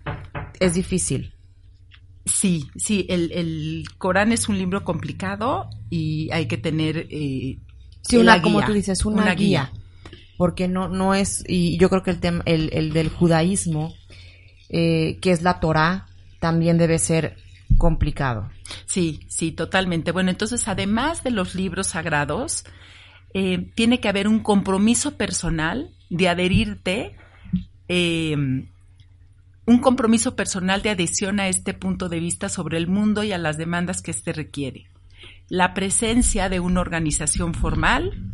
es 0.59 0.73
difícil. 0.73 1.33
Sí, 2.25 2.69
sí, 2.75 3.05
el, 3.09 3.31
el 3.31 3.85
Corán 3.97 4.31
es 4.31 4.49
un 4.49 4.57
libro 4.57 4.83
complicado 4.83 5.69
y 5.89 6.29
hay 6.31 6.47
que 6.47 6.57
tener 6.57 7.07
eh, 7.09 7.59
sí, 8.01 8.17
una, 8.17 8.41
como 8.41 8.63
tú 8.65 8.73
dices, 8.73 9.03
una, 9.05 9.33
guía. 9.33 9.71
Porque 10.37 10.67
no, 10.67 10.87
no 10.87 11.15
es, 11.15 11.43
y 11.47 11.77
yo 11.79 11.89
creo 11.89 12.03
que 12.03 12.11
el, 12.11 12.19
tema, 12.19 12.43
el, 12.45 12.69
el 12.71 12.93
del 12.93 13.09
judaísmo 13.09 13.93
eh, 14.69 15.17
que 15.19 15.31
es 15.31 15.41
la 15.41 15.59
Torah, 15.59 16.05
también 16.39 16.77
debe 16.77 16.99
ser 16.99 17.37
complicado. 17.77 18.49
Sí, 18.85 19.21
sí, 19.27 19.51
totalmente. 19.51 20.11
Bueno, 20.11 20.29
entonces, 20.29 20.67
además 20.67 21.23
de 21.23 21.31
los 21.31 21.55
libros 21.55 21.87
sagrados, 21.87 22.65
eh, 23.33 23.71
tiene 23.75 23.99
que 23.99 24.09
haber 24.09 24.27
un 24.27 24.39
compromiso 24.39 25.17
personal 25.17 25.91
de 26.09 26.29
adherirte, 26.29 27.15
eh, 27.87 28.35
un 29.69 29.77
compromiso 29.81 30.35
personal 30.35 30.81
de 30.81 30.89
adhesión 30.89 31.39
a 31.39 31.47
este 31.47 31.73
punto 31.73 32.09
de 32.09 32.19
vista 32.19 32.49
sobre 32.49 32.77
el 32.77 32.87
mundo 32.87 33.23
y 33.23 33.31
a 33.31 33.37
las 33.37 33.57
demandas 33.57 34.01
que 34.01 34.11
éste 34.11 34.33
requiere. 34.33 34.87
La 35.47 35.73
presencia 35.73 36.49
de 36.49 36.59
una 36.59 36.81
organización 36.81 37.53
formal, 37.53 38.33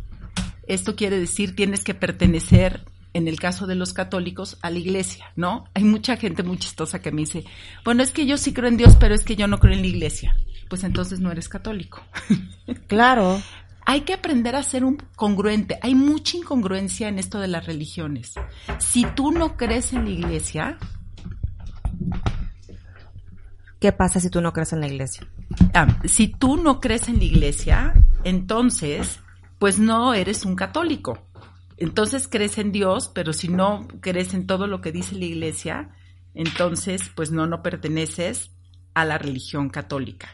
esto 0.66 0.96
quiere 0.96 1.18
decir 1.18 1.54
tienes 1.54 1.84
que 1.84 1.94
pertenecer 1.94 2.84
en 3.16 3.28
el 3.28 3.40
caso 3.40 3.66
de 3.66 3.74
los 3.74 3.94
católicos, 3.94 4.58
a 4.60 4.68
la 4.68 4.78
iglesia, 4.78 5.32
¿no? 5.36 5.64
Hay 5.72 5.84
mucha 5.84 6.18
gente 6.18 6.42
muy 6.42 6.58
chistosa 6.58 7.00
que 7.00 7.10
me 7.12 7.22
dice, 7.22 7.44
bueno, 7.82 8.02
es 8.02 8.12
que 8.12 8.26
yo 8.26 8.36
sí 8.36 8.52
creo 8.52 8.68
en 8.68 8.76
Dios, 8.76 8.94
pero 9.00 9.14
es 9.14 9.24
que 9.24 9.36
yo 9.36 9.48
no 9.48 9.58
creo 9.58 9.72
en 9.72 9.80
la 9.80 9.86
iglesia. 9.86 10.36
Pues 10.68 10.84
entonces 10.84 11.18
no 11.20 11.32
eres 11.32 11.48
católico. 11.48 12.02
Claro. 12.88 13.40
Hay 13.86 14.00
que 14.02 14.12
aprender 14.12 14.56
a 14.56 14.62
ser 14.62 14.84
un 14.84 14.96
congruente. 15.14 15.78
Hay 15.80 15.94
mucha 15.94 16.36
incongruencia 16.36 17.08
en 17.08 17.18
esto 17.18 17.38
de 17.38 17.46
las 17.46 17.66
religiones. 17.66 18.34
Si 18.78 19.04
tú 19.14 19.30
no 19.30 19.56
crees 19.56 19.92
en 19.92 20.04
la 20.04 20.10
iglesia... 20.10 20.78
¿Qué 23.80 23.92
pasa 23.92 24.20
si 24.20 24.28
tú 24.28 24.40
no 24.40 24.52
crees 24.52 24.72
en 24.72 24.80
la 24.80 24.88
iglesia? 24.88 25.28
Ah, 25.72 26.00
si 26.04 26.28
tú 26.28 26.56
no 26.56 26.80
crees 26.80 27.08
en 27.08 27.18
la 27.18 27.24
iglesia, 27.24 27.94
entonces, 28.24 29.20
pues 29.58 29.78
no 29.78 30.14
eres 30.14 30.44
un 30.44 30.56
católico 30.56 31.26
entonces 31.76 32.28
crees 32.28 32.58
en 32.58 32.72
Dios, 32.72 33.10
pero 33.14 33.32
si 33.32 33.48
no 33.48 33.86
crees 34.00 34.34
en 34.34 34.46
todo 34.46 34.66
lo 34.66 34.80
que 34.80 34.92
dice 34.92 35.14
la 35.14 35.24
iglesia, 35.24 35.90
entonces 36.34 37.10
pues 37.14 37.30
no, 37.30 37.46
no 37.46 37.62
perteneces 37.62 38.50
a 38.94 39.04
la 39.04 39.18
religión 39.18 39.68
católica. 39.68 40.28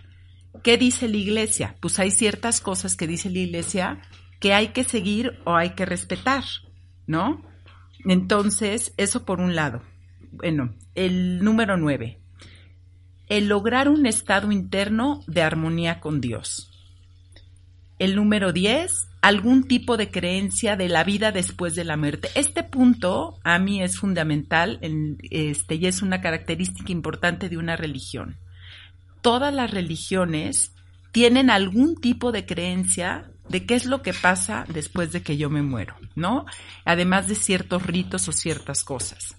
¿Qué 0.62 0.76
dice 0.76 1.08
la 1.08 1.16
iglesia? 1.16 1.76
Pues 1.80 1.98
hay 1.98 2.10
ciertas 2.10 2.60
cosas 2.60 2.94
que 2.94 3.06
dice 3.06 3.30
la 3.30 3.38
iglesia 3.38 4.02
que 4.38 4.52
hay 4.54 4.68
que 4.68 4.84
seguir 4.84 5.38
o 5.44 5.54
hay 5.54 5.70
que 5.70 5.86
respetar, 5.86 6.44
¿no? 7.06 7.42
Entonces, 8.04 8.92
eso 8.96 9.24
por 9.24 9.40
un 9.40 9.54
lado. 9.54 9.82
Bueno, 10.32 10.74
el 10.94 11.42
número 11.44 11.76
nueve. 11.76 12.20
El 13.28 13.48
lograr 13.48 13.88
un 13.88 14.04
estado 14.04 14.50
interno 14.50 15.22
de 15.26 15.42
armonía 15.42 16.00
con 16.00 16.20
Dios. 16.20 16.70
El 17.98 18.16
número 18.16 18.52
diez, 18.52 19.08
algún 19.22 19.68
tipo 19.68 19.96
de 19.96 20.10
creencia 20.10 20.76
de 20.76 20.88
la 20.88 21.04
vida 21.04 21.30
después 21.30 21.76
de 21.76 21.84
la 21.84 21.96
muerte. 21.96 22.28
Este 22.34 22.64
punto 22.64 23.38
a 23.44 23.58
mí 23.60 23.80
es 23.80 23.96
fundamental 23.96 24.80
este, 25.30 25.76
y 25.76 25.86
es 25.86 26.02
una 26.02 26.20
característica 26.20 26.90
importante 26.90 27.48
de 27.48 27.56
una 27.56 27.76
religión. 27.76 28.36
Todas 29.20 29.54
las 29.54 29.70
religiones 29.70 30.74
tienen 31.12 31.50
algún 31.50 31.94
tipo 32.00 32.32
de 32.32 32.44
creencia 32.44 33.30
de 33.48 33.64
qué 33.64 33.76
es 33.76 33.86
lo 33.86 34.02
que 34.02 34.12
pasa 34.12 34.64
después 34.68 35.12
de 35.12 35.22
que 35.22 35.36
yo 35.36 35.48
me 35.50 35.62
muero, 35.62 35.94
¿no? 36.16 36.44
Además 36.84 37.28
de 37.28 37.36
ciertos 37.36 37.86
ritos 37.86 38.26
o 38.26 38.32
ciertas 38.32 38.82
cosas. 38.82 39.36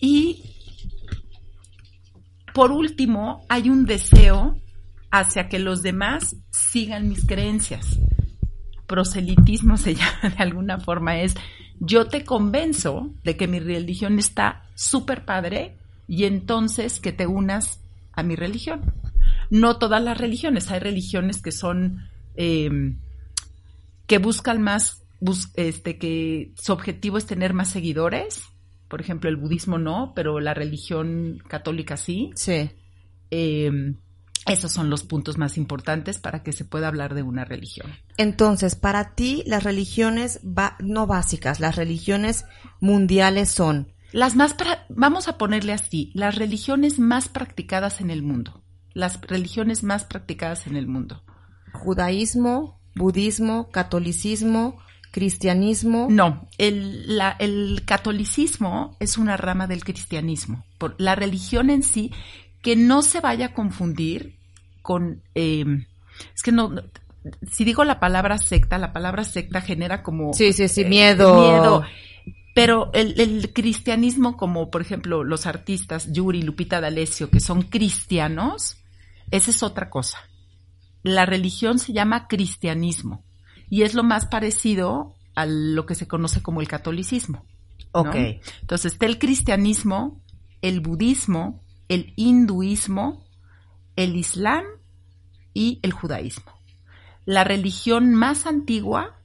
Y 0.00 0.42
por 2.52 2.72
último, 2.72 3.46
hay 3.48 3.70
un 3.70 3.84
deseo 3.84 4.58
hacia 5.12 5.48
que 5.48 5.60
los 5.60 5.82
demás 5.82 6.34
sigan 6.50 7.08
mis 7.08 7.24
creencias 7.24 8.00
proselitismo 8.86 9.76
se 9.76 9.94
llama 9.96 10.34
de 10.36 10.42
alguna 10.42 10.78
forma, 10.78 11.20
es 11.20 11.34
yo 11.80 12.06
te 12.06 12.24
convenzo 12.24 13.10
de 13.24 13.36
que 13.36 13.48
mi 13.48 13.60
religión 13.60 14.18
está 14.18 14.68
súper 14.74 15.24
padre 15.24 15.76
y 16.06 16.24
entonces 16.24 17.00
que 17.00 17.12
te 17.12 17.26
unas 17.26 17.80
a 18.12 18.22
mi 18.22 18.36
religión. 18.36 18.92
No 19.50 19.78
todas 19.78 20.02
las 20.02 20.18
religiones, 20.18 20.70
hay 20.70 20.80
religiones 20.80 21.42
que 21.42 21.52
son, 21.52 22.08
em, 22.36 22.98
que 24.06 24.18
buscan 24.18 24.62
más, 24.62 25.02
este, 25.54 25.98
que 25.98 26.52
su 26.60 26.72
objetivo 26.72 27.18
es 27.18 27.26
tener 27.26 27.54
más 27.54 27.70
seguidores. 27.70 28.42
Por 28.88 29.00
ejemplo, 29.00 29.28
el 29.30 29.36
budismo 29.36 29.78
no, 29.78 30.12
pero 30.14 30.40
la 30.40 30.54
religión 30.54 31.42
católica 31.48 31.96
sí. 31.96 32.30
Sí. 32.34 32.70
Eh, 33.30 33.94
esos 34.46 34.72
son 34.72 34.90
los 34.90 35.04
puntos 35.04 35.38
más 35.38 35.56
importantes 35.56 36.18
para 36.18 36.42
que 36.42 36.52
se 36.52 36.64
pueda 36.64 36.88
hablar 36.88 37.14
de 37.14 37.22
una 37.22 37.44
religión. 37.44 37.90
Entonces, 38.18 38.74
para 38.74 39.14
ti, 39.14 39.42
las 39.46 39.62
religiones 39.62 40.40
no 40.80 41.06
básicas, 41.06 41.60
las 41.60 41.76
religiones 41.76 42.44
mundiales 42.80 43.50
son... 43.50 43.92
Las 44.12 44.36
más, 44.36 44.54
vamos 44.90 45.26
a 45.26 45.38
ponerle 45.38 45.72
así, 45.72 46.12
las 46.14 46.36
religiones 46.36 47.00
más 47.00 47.28
practicadas 47.28 48.00
en 48.00 48.10
el 48.10 48.22
mundo. 48.22 48.62
Las 48.92 49.20
religiones 49.22 49.82
más 49.82 50.04
practicadas 50.04 50.68
en 50.68 50.76
el 50.76 50.86
mundo. 50.86 51.24
Judaísmo, 51.72 52.80
budismo, 52.94 53.70
catolicismo, 53.70 54.78
cristianismo. 55.10 56.08
No, 56.10 56.48
el, 56.58 57.20
el 57.38 57.82
catolicismo 57.84 58.96
es 59.00 59.16
una 59.16 59.36
rama 59.36 59.66
del 59.66 59.84
cristianismo. 59.84 60.64
Por, 60.78 60.94
la 60.98 61.14
religión 61.14 61.70
en 61.70 61.82
sí 61.82 62.12
que 62.64 62.74
no 62.74 63.02
se 63.02 63.20
vaya 63.20 63.46
a 63.46 63.54
confundir 63.54 64.40
con, 64.82 65.22
em, 65.34 65.86
es 66.34 66.42
que 66.42 66.50
no, 66.50 66.74
si 67.52 67.64
digo 67.64 67.84
la 67.84 68.00
palabra 68.00 68.38
secta, 68.38 68.78
la 68.78 68.92
palabra 68.92 69.22
secta 69.22 69.60
genera 69.60 70.02
como... 70.02 70.32
Sí, 70.32 70.52
sí, 70.54 70.66
sí, 70.66 70.84
miedo. 70.86 71.40
miedo. 71.40 71.84
Pero 72.54 72.90
el, 72.94 73.52
cristianismo, 73.52 74.36
como 74.36 74.70
por 74.70 74.80
ejemplo 74.80 75.24
los 75.24 75.46
artistas 75.46 76.10
Yuri, 76.10 76.40
Lupita 76.42 76.80
D'Alessio, 76.80 77.28
que 77.28 77.40
son 77.40 77.62
cristianos, 77.62 78.78
esa 79.30 79.50
es 79.50 79.62
otra 79.62 79.90
cosa. 79.90 80.18
La 81.02 81.26
religión 81.26 81.78
se 81.78 81.92
llama 81.92 82.28
cristianismo 82.28 83.24
y 83.68 83.82
es 83.82 83.92
lo 83.92 84.04
más 84.04 84.26
parecido 84.26 85.16
a 85.34 85.44
lo 85.44 85.84
que 85.84 85.96
se 85.96 86.08
conoce 86.08 86.42
como 86.42 86.62
el 86.62 86.68
catolicismo. 86.68 87.44
Ok. 87.92 88.14
Entonces 88.60 88.92
está 88.92 89.04
el 89.06 89.18
cristianismo, 89.18 90.22
el 90.62 90.80
budismo, 90.80 91.63
el 91.88 92.12
hinduismo, 92.16 93.24
el 93.96 94.16
islam 94.16 94.64
y 95.52 95.80
el 95.82 95.92
judaísmo. 95.92 96.52
La 97.24 97.44
religión 97.44 98.14
más 98.14 98.46
antigua 98.46 99.20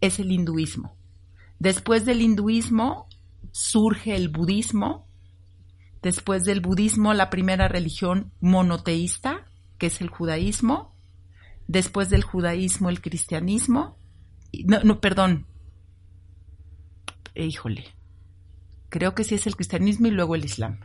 es 0.00 0.18
el 0.18 0.32
hinduismo. 0.32 0.96
Después 1.58 2.04
del 2.04 2.22
hinduismo 2.22 3.06
surge 3.52 4.16
el 4.16 4.28
budismo. 4.28 5.06
Después 6.02 6.44
del 6.44 6.60
budismo 6.60 7.14
la 7.14 7.30
primera 7.30 7.68
religión 7.68 8.32
monoteísta, 8.40 9.46
que 9.78 9.86
es 9.86 10.00
el 10.00 10.08
judaísmo. 10.08 10.94
Después 11.68 12.10
del 12.10 12.24
judaísmo 12.24 12.90
el 12.90 13.00
cristianismo. 13.00 13.98
No, 14.64 14.80
no, 14.82 15.00
perdón. 15.00 15.46
Híjole. 17.34 17.84
Creo 18.88 19.14
que 19.14 19.24
sí 19.24 19.36
es 19.36 19.46
el 19.46 19.56
cristianismo 19.56 20.08
y 20.08 20.10
luego 20.10 20.34
el 20.34 20.44
islam. 20.44 20.80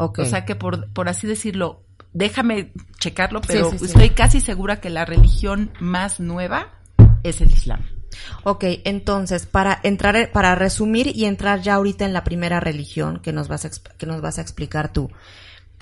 O 0.00 0.24
sea 0.24 0.44
que 0.44 0.56
por, 0.56 0.90
por 0.92 1.08
así 1.08 1.26
decirlo, 1.26 1.84
déjame 2.12 2.72
checarlo, 2.98 3.40
pero 3.40 3.72
estoy 3.72 4.10
casi 4.10 4.40
segura 4.40 4.80
que 4.80 4.90
la 4.90 5.04
religión 5.04 5.70
más 5.78 6.20
nueva 6.20 6.80
es 7.22 7.40
el 7.40 7.50
Islam. 7.50 7.84
Ok, 8.42 8.64
entonces, 8.84 9.46
para 9.46 9.78
entrar, 9.82 10.32
para 10.32 10.54
resumir 10.54 11.14
y 11.14 11.26
entrar 11.26 11.60
ya 11.60 11.74
ahorita 11.74 12.04
en 12.04 12.12
la 12.12 12.24
primera 12.24 12.60
religión 12.60 13.20
que 13.20 13.32
nos 13.32 13.48
vas 13.48 13.64
a, 13.64 13.70
que 13.96 14.06
nos 14.06 14.20
vas 14.20 14.38
a 14.38 14.42
explicar 14.42 14.92
tú. 14.92 15.10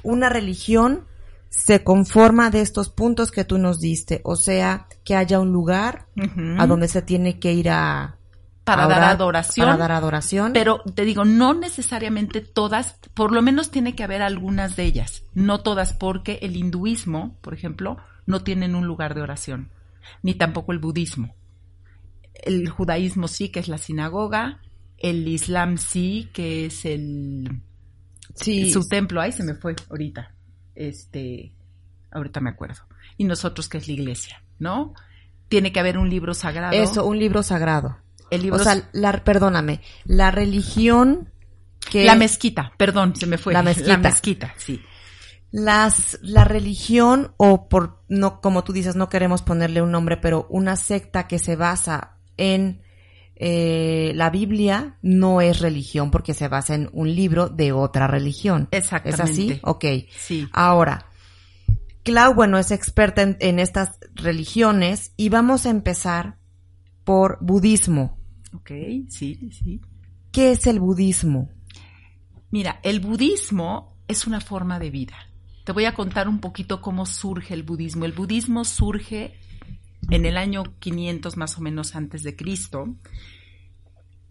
Una 0.02 0.28
religión 0.28 1.06
se 1.48 1.82
conforma 1.82 2.50
de 2.50 2.60
estos 2.60 2.90
puntos 2.90 3.30
que 3.30 3.44
tú 3.44 3.58
nos 3.58 3.80
diste, 3.80 4.20
o 4.24 4.36
sea, 4.36 4.86
que 5.04 5.14
haya 5.14 5.40
un 5.40 5.52
lugar 5.52 6.06
a 6.58 6.66
donde 6.66 6.88
se 6.88 7.00
tiene 7.02 7.38
que 7.38 7.52
ir 7.52 7.70
a 7.70 8.17
para 8.76 8.86
dar 8.86 9.02
adoración. 9.04 9.66
Para 9.66 9.78
dar 9.78 9.92
adoración. 9.92 10.52
Pero 10.52 10.80
te 10.94 11.04
digo, 11.04 11.24
no 11.24 11.54
necesariamente 11.54 12.40
todas, 12.40 12.98
por 13.14 13.32
lo 13.32 13.42
menos 13.42 13.70
tiene 13.70 13.94
que 13.94 14.04
haber 14.04 14.22
algunas 14.22 14.76
de 14.76 14.84
ellas, 14.84 15.24
no 15.34 15.60
todas, 15.60 15.92
porque 15.94 16.38
el 16.42 16.56
hinduismo, 16.56 17.36
por 17.40 17.54
ejemplo, 17.54 17.98
no 18.26 18.42
tienen 18.42 18.74
un 18.74 18.86
lugar 18.86 19.14
de 19.14 19.22
oración, 19.22 19.70
ni 20.22 20.34
tampoco 20.34 20.72
el 20.72 20.78
budismo. 20.78 21.34
El 22.34 22.68
judaísmo 22.68 23.26
sí, 23.26 23.48
que 23.48 23.60
es 23.60 23.68
la 23.68 23.78
sinagoga, 23.78 24.60
el 24.98 25.26
islam 25.26 25.78
sí, 25.78 26.28
que 26.32 26.66
es 26.66 26.84
el 26.84 27.62
sí. 28.34 28.70
su 28.70 28.88
templo, 28.88 29.20
ahí 29.20 29.32
se 29.32 29.44
me 29.44 29.54
fue 29.54 29.74
ahorita. 29.90 30.34
Este, 30.74 31.52
ahorita 32.10 32.40
me 32.40 32.50
acuerdo. 32.50 32.82
Y 33.16 33.24
nosotros 33.24 33.68
que 33.68 33.78
es 33.78 33.88
la 33.88 33.94
iglesia, 33.94 34.42
¿no? 34.58 34.94
Tiene 35.48 35.72
que 35.72 35.80
haber 35.80 35.98
un 35.98 36.10
libro 36.10 36.34
sagrado. 36.34 36.74
Eso, 36.74 37.06
un 37.06 37.18
libro 37.18 37.42
sagrado. 37.42 37.98
El 38.30 38.42
libro... 38.42 38.60
O 38.60 38.64
sea, 38.64 38.88
la, 38.92 39.24
perdóname, 39.24 39.80
la 40.04 40.30
religión 40.30 41.30
que... 41.90 42.04
La 42.04 42.14
mezquita, 42.14 42.72
perdón, 42.76 43.16
se 43.16 43.26
me 43.26 43.38
fue. 43.38 43.52
La 43.52 43.62
mezquita. 43.62 43.88
La 43.88 43.98
mezquita, 43.98 44.54
sí. 44.56 44.82
Las, 45.50 46.18
la 46.20 46.44
religión, 46.44 47.32
o 47.38 47.68
por, 47.68 48.02
no, 48.08 48.40
como 48.40 48.64
tú 48.64 48.72
dices, 48.72 48.96
no 48.96 49.08
queremos 49.08 49.42
ponerle 49.42 49.80
un 49.80 49.90
nombre, 49.90 50.18
pero 50.18 50.46
una 50.50 50.76
secta 50.76 51.26
que 51.26 51.38
se 51.38 51.56
basa 51.56 52.18
en 52.36 52.82
eh, 53.40 54.12
la 54.16 54.30
Biblia 54.30 54.98
no 55.00 55.40
es 55.40 55.60
religión 55.60 56.10
porque 56.10 56.34
se 56.34 56.48
basa 56.48 56.74
en 56.74 56.90
un 56.92 57.14
libro 57.14 57.48
de 57.48 57.72
otra 57.72 58.08
religión. 58.08 58.68
Exactamente. 58.72 59.22
¿Es 59.22 59.30
así? 59.30 59.60
Ok. 59.62 59.84
Sí. 60.16 60.48
Ahora, 60.52 61.06
Clau, 62.02 62.34
bueno, 62.34 62.58
es 62.58 62.72
experta 62.72 63.22
en, 63.22 63.36
en 63.38 63.60
estas 63.60 63.98
religiones 64.14 65.12
y 65.16 65.28
vamos 65.28 65.66
a 65.66 65.70
empezar 65.70 66.36
por 67.04 67.38
budismo. 67.40 68.17
Ok, 68.54 68.70
sí, 69.08 69.50
sí. 69.52 69.80
¿Qué 70.32 70.52
es 70.52 70.66
el 70.66 70.80
budismo? 70.80 71.48
Mira, 72.50 72.80
el 72.82 73.00
budismo 73.00 73.96
es 74.06 74.26
una 74.26 74.40
forma 74.40 74.78
de 74.78 74.90
vida. 74.90 75.16
Te 75.64 75.72
voy 75.72 75.84
a 75.84 75.94
contar 75.94 76.28
un 76.28 76.40
poquito 76.40 76.80
cómo 76.80 77.04
surge 77.04 77.52
el 77.54 77.62
budismo. 77.62 78.04
El 78.04 78.12
budismo 78.12 78.64
surge 78.64 79.38
en 80.10 80.24
el 80.24 80.36
año 80.36 80.62
500 80.78 81.36
más 81.36 81.58
o 81.58 81.60
menos 81.60 81.94
antes 81.94 82.22
de 82.22 82.36
Cristo 82.36 82.94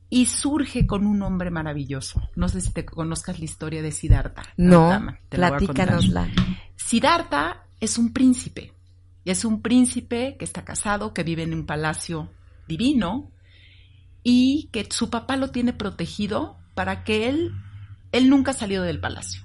y 0.10 0.26
surge 0.26 0.88
con 0.88 1.06
un 1.06 1.22
hombre 1.22 1.52
maravilloso. 1.52 2.22
No 2.36 2.50
sé 2.50 2.62
si 2.62 2.72
te 2.72 2.86
conozcas 2.86 3.40
la 3.40 3.46
historia 3.46 3.82
de 3.82 3.92
Siddhartha. 3.92 4.44
No, 4.58 5.16
platícanosla. 5.30 6.30
Siddhartha 6.76 7.68
es 7.80 7.98
un 7.98 8.14
príncipe. 8.14 8.74
Y 9.24 9.32
es 9.32 9.44
un 9.44 9.62
príncipe 9.62 10.38
que 10.40 10.46
está 10.46 10.64
casado, 10.64 11.14
que 11.14 11.24
vive 11.24 11.44
en 11.44 11.54
un 11.54 11.66
palacio 11.66 12.32
divino 12.68 13.32
y 14.30 14.68
que 14.74 14.86
su 14.92 15.10
papá 15.10 15.38
lo 15.38 15.52
tiene 15.52 15.72
protegido 15.72 16.58
para 16.74 17.06
que 17.06 17.30
él, 17.30 17.54
él 18.12 18.30
nunca 18.30 18.52
ha 18.52 18.54
salido 18.54 18.84
del 18.84 19.00
palacio. 19.00 19.42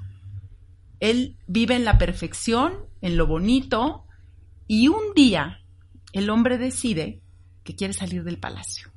Él 0.98 1.38
vive 1.46 1.76
en 1.76 1.84
la 1.84 1.98
perfección, 1.98 2.88
en 3.00 3.16
lo 3.16 3.28
bonito, 3.28 4.08
y 4.66 4.88
un 4.88 5.14
día 5.14 5.60
el 6.12 6.28
hombre 6.30 6.58
decide 6.58 7.22
que 7.62 7.76
quiere 7.76 7.94
salir 7.94 8.24
del 8.24 8.40
palacio. 8.40 8.90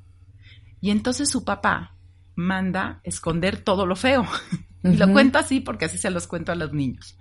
Y 0.80 0.90
entonces 0.90 1.30
su 1.30 1.44
papá 1.44 1.96
manda 2.34 3.00
esconder 3.04 3.62
todo 3.62 3.86
lo 3.86 3.94
feo. 3.94 4.26
y 4.82 4.96
lo 4.96 5.12
cuento 5.12 5.38
así 5.38 5.60
porque 5.60 5.84
así 5.84 5.98
se 5.98 6.10
los 6.10 6.26
cuento 6.26 6.50
a 6.50 6.56
los 6.56 6.72
niños. 6.72 7.16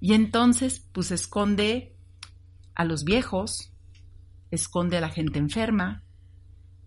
Y 0.00 0.14
entonces, 0.14 0.88
pues 0.92 1.10
esconde 1.10 1.94
a 2.74 2.86
los 2.86 3.04
viejos, 3.04 3.74
esconde 4.50 4.96
a 4.96 5.02
la 5.02 5.10
gente 5.10 5.38
enferma, 5.38 6.02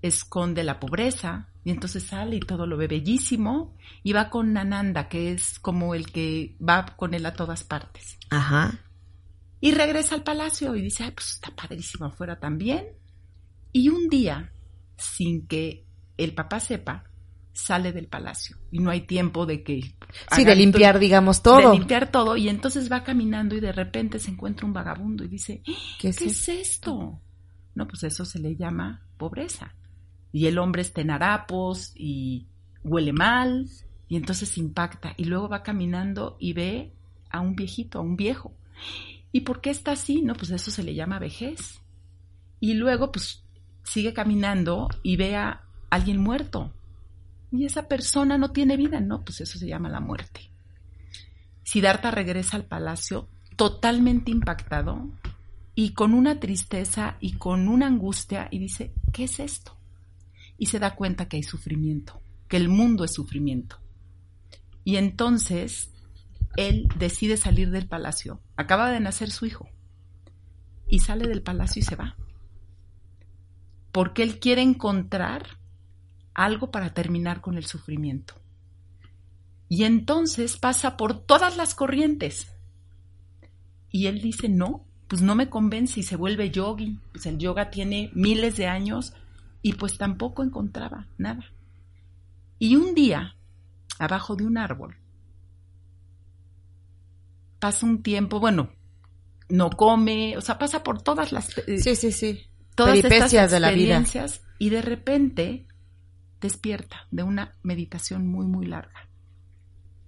esconde 0.03 0.63
la 0.63 0.79
pobreza 0.79 1.49
y 1.63 1.71
entonces 1.71 2.03
sale 2.03 2.35
y 2.35 2.39
todo 2.41 2.67
lo 2.67 2.77
ve 2.77 2.87
bellísimo 2.87 3.73
y 4.03 4.11
va 4.11 4.29
con 4.29 4.51
Nananda, 4.51 5.07
que 5.07 5.31
es 5.31 5.59
como 5.59 5.95
el 5.95 6.11
que 6.11 6.57
va 6.61 6.85
con 6.97 7.13
él 7.13 7.25
a 7.25 7.33
todas 7.33 7.63
partes. 7.63 8.19
Ajá. 8.29 8.81
Y 9.61 9.71
regresa 9.71 10.15
al 10.15 10.23
palacio 10.23 10.75
y 10.75 10.81
dice, 10.81 11.05
ay, 11.05 11.11
pues 11.11 11.29
está 11.29 11.55
padrísimo 11.55 12.05
afuera 12.05 12.37
también. 12.37 12.85
Y 13.71 13.87
un 13.87 14.09
día, 14.09 14.51
sin 14.97 15.47
que 15.47 15.87
el 16.17 16.35
papá 16.35 16.59
sepa, 16.59 17.05
sale 17.53 17.93
del 17.93 18.07
palacio 18.07 18.57
y 18.71 18.79
no 18.79 18.89
hay 18.89 19.01
tiempo 19.07 19.45
de 19.45 19.63
que... 19.63 19.95
Sí, 20.35 20.43
de 20.43 20.55
limpiar, 20.55 20.99
digamos, 20.99 21.41
todo. 21.41 21.71
De 21.71 21.77
limpiar 21.77 22.11
todo 22.11 22.35
y 22.35 22.49
entonces 22.49 22.91
va 22.91 23.05
caminando 23.05 23.55
y 23.55 23.61
de 23.61 23.71
repente 23.71 24.19
se 24.19 24.31
encuentra 24.31 24.65
un 24.65 24.73
vagabundo 24.73 25.23
y 25.23 25.29
dice, 25.29 25.63
¿qué 25.97 26.09
es, 26.09 26.17
¿Qué 26.17 26.25
es 26.25 26.49
esto? 26.49 27.21
No, 27.73 27.87
pues 27.87 28.03
eso 28.03 28.25
se 28.25 28.39
le 28.39 28.57
llama 28.57 29.07
pobreza 29.17 29.73
y 30.33 30.47
el 30.47 30.57
hombre 30.57 30.81
está 30.81 30.99
en 30.99 31.11
harapos 31.11 31.93
y 31.95 32.47
huele 32.83 33.13
mal 33.13 33.69
y 34.09 34.17
entonces 34.17 34.57
impacta 34.57 35.13
y 35.15 35.25
luego 35.25 35.47
va 35.47 35.63
caminando 35.63 36.35
y 36.39 36.53
ve 36.53 36.91
a 37.29 37.39
un 37.39 37.55
viejito, 37.55 37.99
a 37.99 38.01
un 38.01 38.17
viejo. 38.17 38.53
¿Y 39.31 39.41
por 39.41 39.61
qué 39.61 39.69
está 39.69 39.91
así? 39.91 40.21
No, 40.21 40.33
pues 40.33 40.49
eso 40.49 40.71
se 40.71 40.83
le 40.83 40.95
llama 40.95 41.19
vejez. 41.19 41.81
Y 42.59 42.73
luego 42.73 43.11
pues 43.11 43.45
sigue 43.83 44.13
caminando 44.13 44.89
y 45.03 45.17
ve 45.17 45.35
a 45.35 45.63
alguien 45.89 46.19
muerto. 46.19 46.73
Y 47.51 47.65
esa 47.65 47.87
persona 47.87 48.37
no 48.39 48.51
tiene 48.51 48.75
vida, 48.75 48.99
no, 48.99 49.23
pues 49.23 49.39
eso 49.39 49.59
se 49.59 49.67
llama 49.67 49.89
la 49.89 49.99
muerte. 49.99 50.51
Siddhartha 51.61 52.09
regresa 52.09 52.57
al 52.57 52.65
palacio 52.65 53.29
totalmente 53.55 54.31
impactado 54.31 55.11
y 55.75 55.93
con 55.93 56.15
una 56.15 56.39
tristeza 56.39 57.17
y 57.19 57.33
con 57.33 57.67
una 57.67 57.85
angustia 57.85 58.47
y 58.49 58.57
dice, 58.57 58.93
¿qué 59.11 59.25
es 59.25 59.39
esto? 59.39 59.77
Y 60.57 60.67
se 60.67 60.79
da 60.79 60.95
cuenta 60.95 61.27
que 61.27 61.37
hay 61.37 61.43
sufrimiento, 61.43 62.21
que 62.47 62.57
el 62.57 62.69
mundo 62.69 63.03
es 63.03 63.13
sufrimiento. 63.13 63.77
Y 64.83 64.97
entonces 64.97 65.91
él 66.55 66.87
decide 66.97 67.37
salir 67.37 67.71
del 67.71 67.87
palacio. 67.87 68.41
Acaba 68.55 68.91
de 68.91 68.99
nacer 68.99 69.31
su 69.31 69.45
hijo. 69.45 69.69
Y 70.87 70.99
sale 70.99 71.27
del 71.27 71.41
palacio 71.41 71.79
y 71.79 71.83
se 71.83 71.95
va. 71.95 72.15
Porque 73.91 74.23
él 74.23 74.39
quiere 74.39 74.61
encontrar 74.61 75.59
algo 76.33 76.71
para 76.71 76.93
terminar 76.93 77.41
con 77.41 77.57
el 77.57 77.65
sufrimiento. 77.65 78.35
Y 79.69 79.85
entonces 79.85 80.57
pasa 80.57 80.97
por 80.97 81.25
todas 81.25 81.57
las 81.57 81.73
corrientes. 81.73 82.51
Y 83.89 84.07
él 84.07 84.21
dice, 84.21 84.49
no, 84.49 84.85
pues 85.07 85.21
no 85.21 85.35
me 85.35 85.49
convence 85.49 85.99
y 85.99 86.03
se 86.03 86.15
vuelve 86.15 86.51
yogi. 86.51 86.99
Pues 87.11 87.25
el 87.25 87.37
yoga 87.37 87.69
tiene 87.69 88.11
miles 88.13 88.57
de 88.57 88.67
años 88.67 89.13
y 89.63 89.73
pues 89.73 89.97
tampoco 89.97 90.43
encontraba 90.43 91.07
nada. 91.17 91.45
Y 92.59 92.75
un 92.75 92.93
día, 92.93 93.35
abajo 93.97 94.35
de 94.35 94.45
un 94.45 94.57
árbol, 94.59 94.97
pasa 97.59 97.85
un 97.85 98.03
tiempo, 98.03 98.39
bueno, 98.39 98.69
no 99.49 99.71
come, 99.71 100.37
o 100.37 100.41
sea, 100.41 100.59
pasa 100.59 100.83
por 100.83 101.01
todas 101.01 101.31
las 101.31 101.57
eh, 101.57 101.79
sí, 101.79 101.95
sí, 101.95 102.11
sí. 102.11 102.41
todas 102.75 102.97
estas 102.97 103.51
de 103.51 103.59
la 103.59 103.71
vida 103.71 104.03
y 104.59 104.69
de 104.69 104.81
repente 104.81 105.67
despierta 106.41 107.07
de 107.09 107.23
una 107.23 107.57
meditación 107.63 108.27
muy 108.27 108.45
muy 108.45 108.65
larga. 108.67 109.09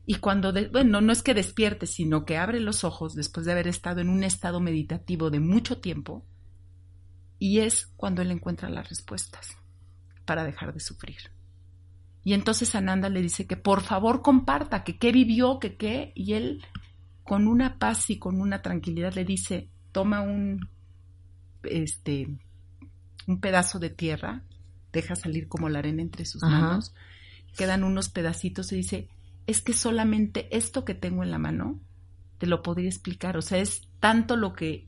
Y 0.05 0.15
cuando, 0.15 0.53
bueno, 0.71 1.01
no 1.01 1.11
es 1.11 1.23
que 1.23 1.33
despierte, 1.33 1.87
sino 1.87 2.25
que 2.25 2.37
abre 2.37 2.59
los 2.59 2.83
ojos 2.83 3.15
después 3.15 3.45
de 3.45 3.53
haber 3.53 3.67
estado 3.67 4.01
en 4.01 4.09
un 4.09 4.23
estado 4.23 4.59
meditativo 4.59 5.31
de 5.31 5.39
mucho 5.39 5.79
tiempo, 5.79 6.27
y 7.39 7.59
es 7.59 7.87
cuando 7.97 8.21
él 8.21 8.31
encuentra 8.31 8.69
las 8.69 8.89
respuestas 8.89 9.57
para 10.25 10.43
dejar 10.43 10.73
de 10.73 10.79
sufrir. 10.79 11.17
Y 12.23 12.33
entonces 12.33 12.73
Ananda 12.73 13.09
le 13.09 13.21
dice 13.21 13.45
que 13.45 13.57
por 13.57 13.81
favor 13.81 14.21
comparta, 14.21 14.83
que 14.83 14.97
qué 14.97 15.11
vivió, 15.11 15.59
que 15.59 15.77
qué, 15.77 16.11
y 16.15 16.33
él 16.33 16.65
con 17.23 17.47
una 17.47 17.77
paz 17.77 18.09
y 18.09 18.17
con 18.17 18.41
una 18.41 18.61
tranquilidad 18.61 19.13
le 19.13 19.25
dice, 19.25 19.69
toma 19.91 20.21
un, 20.21 20.69
este, 21.63 22.27
un 23.27 23.39
pedazo 23.39 23.79
de 23.79 23.89
tierra, 23.89 24.43
deja 24.91 25.15
salir 25.15 25.47
como 25.47 25.69
la 25.69 25.79
arena 25.79 26.01
entre 26.01 26.25
sus 26.25 26.41
manos, 26.41 26.93
quedan 27.55 27.83
unos 27.83 28.09
pedacitos 28.09 28.71
y 28.71 28.77
dice, 28.77 29.09
es 29.47 29.61
que 29.61 29.73
solamente 29.73 30.55
esto 30.55 30.85
que 30.85 30.95
tengo 30.95 31.23
en 31.23 31.31
la 31.31 31.37
mano 31.37 31.79
te 32.37 32.47
lo 32.47 32.61
podría 32.61 32.89
explicar, 32.89 33.37
o 33.37 33.41
sea, 33.41 33.59
es 33.59 33.81
tanto 33.99 34.35
lo 34.35 34.53
que 34.53 34.87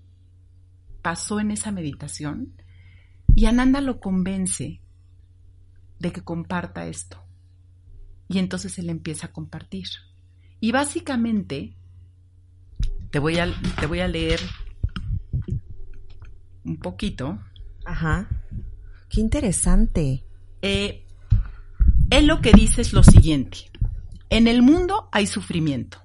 pasó 1.01 1.39
en 1.39 1.51
esa 1.51 1.71
meditación 1.71 2.53
y 3.35 3.45
Ananda 3.45 3.81
lo 3.81 3.99
convence 3.99 4.81
de 5.99 6.11
que 6.11 6.23
comparta 6.23 6.87
esto. 6.87 7.23
Y 8.27 8.39
entonces 8.39 8.77
él 8.79 8.89
empieza 8.89 9.27
a 9.27 9.31
compartir. 9.31 9.87
Y 10.59 10.71
básicamente, 10.71 11.75
te 13.11 13.19
voy 13.19 13.37
a, 13.37 13.47
te 13.79 13.85
voy 13.85 13.99
a 13.99 14.07
leer 14.07 14.39
un 16.63 16.77
poquito. 16.77 17.39
Ajá. 17.85 18.27
Qué 19.09 19.21
interesante. 19.21 20.25
Eh, 20.61 21.05
él 22.09 22.27
lo 22.27 22.41
que 22.41 22.51
dice 22.51 22.81
es 22.81 22.93
lo 22.93 23.03
siguiente. 23.03 23.71
En 24.29 24.47
el 24.47 24.61
mundo 24.61 25.09
hay 25.11 25.27
sufrimiento. 25.27 25.99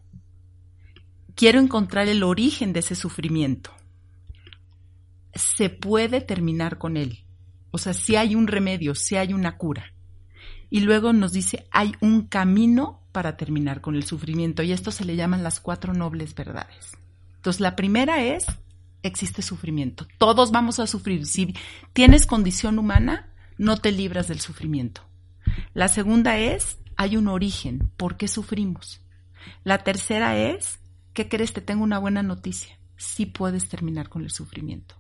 Quiero 1.35 1.59
encontrar 1.59 2.09
el 2.09 2.23
origen 2.23 2.73
de 2.73 2.81
ese 2.81 2.95
sufrimiento. 2.95 3.73
Se 5.35 5.71
puede 5.71 6.21
terminar 6.21 6.79
con 6.79 6.97
él. 6.97 7.25
O 7.71 7.79
sea, 7.79 7.95
si 7.95 8.17
hay 8.17 8.35
un 8.35 8.47
remedio, 8.47 8.95
si 8.95 9.17
hay 9.17 9.33
una 9.33 9.57
cura. 9.57 9.95
Y 10.71 10.81
luego 10.81 11.13
nos 11.13 11.33
dice, 11.33 11.67
hay 11.71 11.93
un 12.01 12.27
camino 12.27 13.03
para 13.13 13.37
terminar 13.37 13.81
con 13.81 13.95
el 13.95 14.05
sufrimiento. 14.05 14.63
Y 14.63 14.73
esto 14.73 14.91
se 14.91 15.05
le 15.05 15.17
llaman 15.17 15.43
las 15.43 15.61
cuatro 15.61 15.93
nobles 15.95 16.35
verdades. 16.35 16.93
Entonces, 17.37 17.61
la 17.61 17.77
primera 17.77 18.23
es, 18.23 18.47
existe 19.03 19.43
sufrimiento. 19.43 20.07
Todos 20.19 20.51
vamos 20.51 20.79
a 20.81 20.87
sufrir. 20.87 21.27
Si 21.27 21.55
tienes 21.93 22.27
condición 22.27 22.79
humana, 22.79 23.33
no 23.59 23.77
te 23.77 23.93
libras 23.93 24.29
del 24.29 24.41
sufrimiento. 24.41 25.03
La 25.75 25.89
segunda 25.89 26.39
es, 26.39 26.79
hay 26.97 27.17
un 27.17 27.29
origen, 27.29 27.91
¿por 27.97 28.17
qué 28.17 28.29
sufrimos? 28.29 29.01
La 29.65 29.79
tercera 29.79 30.37
es, 30.37 30.79
¿qué 31.15 31.29
crees? 31.29 31.53
Te 31.53 31.61
tengo 31.61 31.83
una 31.83 31.99
buena 31.99 32.23
noticia. 32.23 32.79
Sí 32.97 33.27
puedes 33.27 33.69
terminar 33.69 34.09
con 34.09 34.23
el 34.23 34.31
sufrimiento. 34.31 34.95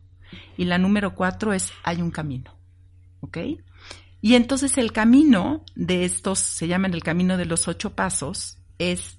Y 0.56 0.64
la 0.64 0.78
número 0.78 1.14
cuatro 1.14 1.52
es, 1.52 1.72
hay 1.82 2.02
un 2.02 2.10
camino. 2.10 2.56
¿Ok? 3.20 3.38
Y 4.20 4.34
entonces 4.36 4.78
el 4.78 4.92
camino 4.92 5.64
de 5.74 6.04
estos, 6.04 6.38
se 6.38 6.68
llaman 6.68 6.94
el 6.94 7.02
camino 7.02 7.36
de 7.36 7.44
los 7.44 7.66
ocho 7.66 7.94
pasos, 7.94 8.58
es 8.78 9.18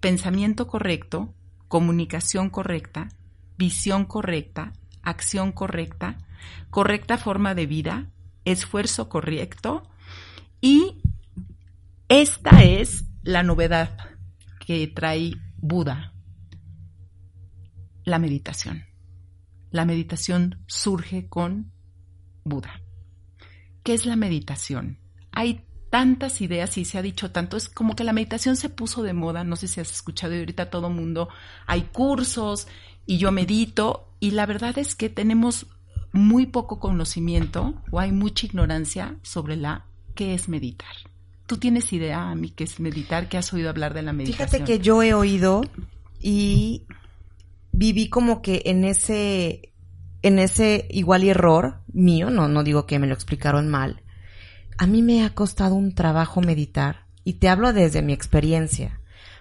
pensamiento 0.00 0.66
correcto, 0.66 1.34
comunicación 1.68 2.50
correcta, 2.50 3.08
visión 3.56 4.04
correcta, 4.04 4.74
acción 5.02 5.52
correcta, 5.52 6.18
correcta 6.68 7.16
forma 7.16 7.54
de 7.54 7.66
vida, 7.66 8.10
esfuerzo 8.44 9.08
correcto 9.08 9.88
y 10.60 11.00
esta 12.08 12.62
es 12.62 13.06
la 13.22 13.42
novedad 13.42 13.96
que 14.66 14.86
trae 14.86 15.32
Buda, 15.56 16.12
la 18.04 18.18
meditación. 18.18 18.91
La 19.72 19.84
meditación 19.84 20.62
surge 20.66 21.28
con 21.28 21.72
Buda. 22.44 22.80
¿Qué 23.82 23.94
es 23.94 24.06
la 24.06 24.16
meditación? 24.16 24.98
Hay 25.32 25.64
tantas 25.90 26.40
ideas 26.40 26.78
y 26.78 26.84
se 26.84 26.98
ha 26.98 27.02
dicho 27.02 27.32
tanto, 27.32 27.56
es 27.56 27.68
como 27.68 27.96
que 27.96 28.04
la 28.04 28.12
meditación 28.12 28.56
se 28.56 28.68
puso 28.68 29.02
de 29.02 29.12
moda, 29.12 29.44
no 29.44 29.56
sé 29.56 29.68
si 29.68 29.80
has 29.80 29.90
escuchado 29.90 30.34
y 30.34 30.38
ahorita 30.38 30.70
todo 30.70 30.88
mundo, 30.88 31.28
hay 31.66 31.82
cursos 31.82 32.68
y 33.06 33.18
yo 33.18 33.32
medito 33.32 34.14
y 34.20 34.30
la 34.30 34.46
verdad 34.46 34.78
es 34.78 34.94
que 34.94 35.08
tenemos 35.08 35.66
muy 36.12 36.46
poco 36.46 36.78
conocimiento 36.78 37.74
o 37.90 37.98
hay 37.98 38.12
mucha 38.12 38.46
ignorancia 38.46 39.16
sobre 39.22 39.56
la 39.56 39.86
qué 40.14 40.34
es 40.34 40.48
meditar. 40.48 40.94
¿Tú 41.46 41.56
tienes 41.56 41.92
idea, 41.92 42.30
a 42.30 42.34
mí, 42.34 42.50
qué 42.50 42.64
es 42.64 42.78
meditar? 42.78 43.28
¿Qué 43.28 43.36
has 43.36 43.52
oído 43.52 43.68
hablar 43.68 43.94
de 43.94 44.02
la 44.02 44.12
meditación? 44.12 44.48
Fíjate 44.48 44.64
que 44.64 44.82
yo 44.82 45.02
he 45.02 45.12
oído 45.12 45.62
y 46.20 46.84
viví 47.82 48.08
como 48.08 48.42
que 48.42 48.62
en 48.66 48.84
ese 48.84 49.72
en 50.22 50.38
ese 50.38 50.86
igual 50.88 51.24
y 51.24 51.30
error 51.30 51.80
mío, 51.92 52.30
no, 52.30 52.46
no 52.46 52.62
digo 52.62 52.86
que 52.86 53.00
me 53.00 53.08
lo 53.08 53.14
explicaron 53.14 53.68
mal, 53.68 54.04
a 54.78 54.86
mí 54.86 55.02
me 55.02 55.24
ha 55.24 55.34
costado 55.34 55.74
un 55.74 55.92
trabajo 55.92 56.40
meditar 56.40 57.06
y 57.24 57.34
te 57.34 57.48
hablo 57.48 57.72
desde 57.72 58.00
mi 58.00 58.12
experiencia, 58.12 59.00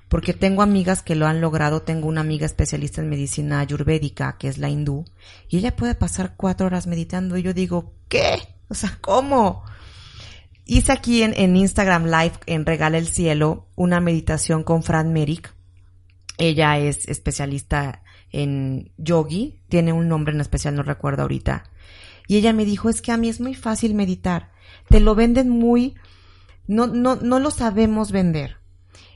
porque 0.10 0.34
tengo 0.34 0.63
amigas 0.63 1.04
que 1.04 1.13
lo 1.13 1.27
han 1.27 1.39
logrado, 1.39 1.84
tengo 1.84 2.08
una 2.08 2.21
amiga 2.21 2.47
especialista 2.47 2.99
en 2.99 3.10
medicina 3.10 3.60
ayurvédica, 3.60 4.38
que 4.39 4.47
es 4.47 4.58
la 4.58 4.69
hindú, 4.69 5.06
y 5.47 5.60
ella 5.60 5.75
puede 5.75 5.93
pasar 5.93 6.34
cuatro 6.36 6.65
horas 6.65 6.88
meditando 6.88 7.38
y 7.38 7.43
yo 7.43 7.54
digo, 7.54 7.93
¿qué? 8.10 8.39
O 8.69 8.73
sea, 8.73 8.97
¿cómo? 9.01 9.63
Hice 10.65 10.93
aquí 10.93 11.21
en, 11.21 11.36
en 11.36 11.56
Instagram 11.56 12.06
Live, 12.06 12.39
en 12.47 12.65
Regala 12.65 12.97
el 12.97 13.08
Cielo, 13.08 13.67
una 13.75 13.99
meditación 13.99 14.63
con 14.63 14.82
Fran 14.82 15.13
Merrick. 15.13 15.54
Ella 16.39 16.80
es 16.80 17.08
especialista 17.08 18.00
en 18.31 18.91
yogi, 18.97 19.61
tiene 19.69 19.93
un 19.93 20.07
nombre 20.07 20.33
en 20.33 20.41
especial, 20.41 20.75
no 20.75 20.83
recuerdo 20.83 21.23
ahorita. 21.23 21.63
Y 22.27 22.37
ella 22.37 22.53
me 22.53 22.65
dijo, 22.65 22.89
es 22.89 23.01
que 23.01 23.11
a 23.11 23.17
mí 23.17 23.29
es 23.29 23.41
muy 23.41 23.55
fácil 23.55 23.93
meditar, 23.93 24.51
te 24.89 24.99
lo 24.99 25.15
venden 25.15 25.49
muy, 25.49 25.95
no, 26.67 26.87
no, 26.87 27.15
no 27.15 27.39
lo 27.39 27.51
sabemos 27.51 28.11
vender. 28.11 28.57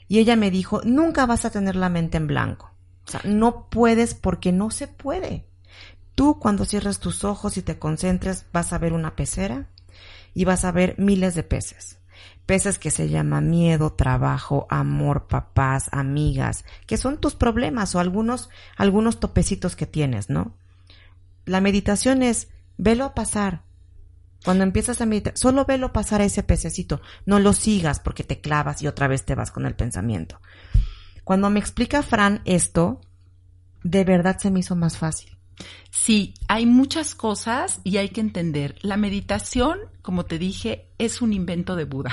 Y 0.08 0.18
ella 0.18 0.36
me 0.36 0.50
dijo, 0.50 0.82
nunca 0.84 1.26
vas 1.26 1.44
a 1.44 1.50
tener 1.50 1.76
la 1.76 1.88
mente 1.88 2.16
en 2.16 2.26
blanco. 2.26 2.72
O 3.06 3.10
sea, 3.10 3.20
no 3.24 3.68
puedes 3.70 4.14
porque 4.14 4.52
no 4.52 4.70
se 4.70 4.88
puede. 4.88 5.46
Tú 6.14 6.38
cuando 6.38 6.64
cierres 6.64 6.98
tus 6.98 7.24
ojos 7.24 7.56
y 7.56 7.62
te 7.62 7.78
concentres 7.78 8.46
vas 8.52 8.72
a 8.72 8.78
ver 8.78 8.92
una 8.92 9.16
pecera 9.16 9.68
y 10.34 10.44
vas 10.44 10.64
a 10.64 10.72
ver 10.72 10.94
miles 10.98 11.34
de 11.34 11.42
peces 11.42 11.95
peces 12.46 12.78
que 12.78 12.90
se 12.90 13.08
llama 13.08 13.40
miedo, 13.40 13.92
trabajo, 13.92 14.66
amor, 14.70 15.26
papás, 15.26 15.88
amigas, 15.92 16.64
que 16.86 16.96
son 16.96 17.18
tus 17.18 17.34
problemas 17.34 17.94
o 17.94 18.00
algunos, 18.00 18.48
algunos 18.76 19.20
topecitos 19.20 19.76
que 19.76 19.86
tienes, 19.86 20.30
¿no? 20.30 20.56
La 21.44 21.60
meditación 21.60 22.22
es, 22.22 22.48
velo 22.78 23.14
pasar. 23.14 23.62
Cuando 24.44 24.62
empiezas 24.62 25.00
a 25.00 25.06
meditar, 25.06 25.36
solo 25.36 25.64
velo 25.64 25.92
pasar 25.92 26.20
a 26.20 26.24
ese 26.24 26.44
pececito. 26.44 27.00
No 27.24 27.40
lo 27.40 27.52
sigas 27.52 27.98
porque 27.98 28.22
te 28.22 28.40
clavas 28.40 28.80
y 28.80 28.86
otra 28.86 29.08
vez 29.08 29.24
te 29.24 29.34
vas 29.34 29.50
con 29.50 29.66
el 29.66 29.74
pensamiento. 29.74 30.40
Cuando 31.24 31.50
me 31.50 31.58
explica 31.58 32.02
Fran 32.02 32.42
esto, 32.44 33.00
de 33.82 34.04
verdad 34.04 34.38
se 34.38 34.52
me 34.52 34.60
hizo 34.60 34.76
más 34.76 34.96
fácil. 34.98 35.35
Sí, 35.90 36.34
hay 36.48 36.66
muchas 36.66 37.14
cosas 37.14 37.80
y 37.82 37.96
hay 37.96 38.10
que 38.10 38.20
entender. 38.20 38.76
La 38.82 38.96
meditación, 38.96 39.78
como 40.02 40.24
te 40.24 40.38
dije, 40.38 40.88
es 40.98 41.22
un 41.22 41.32
invento 41.32 41.74
de 41.74 41.84
Buda. 41.84 42.12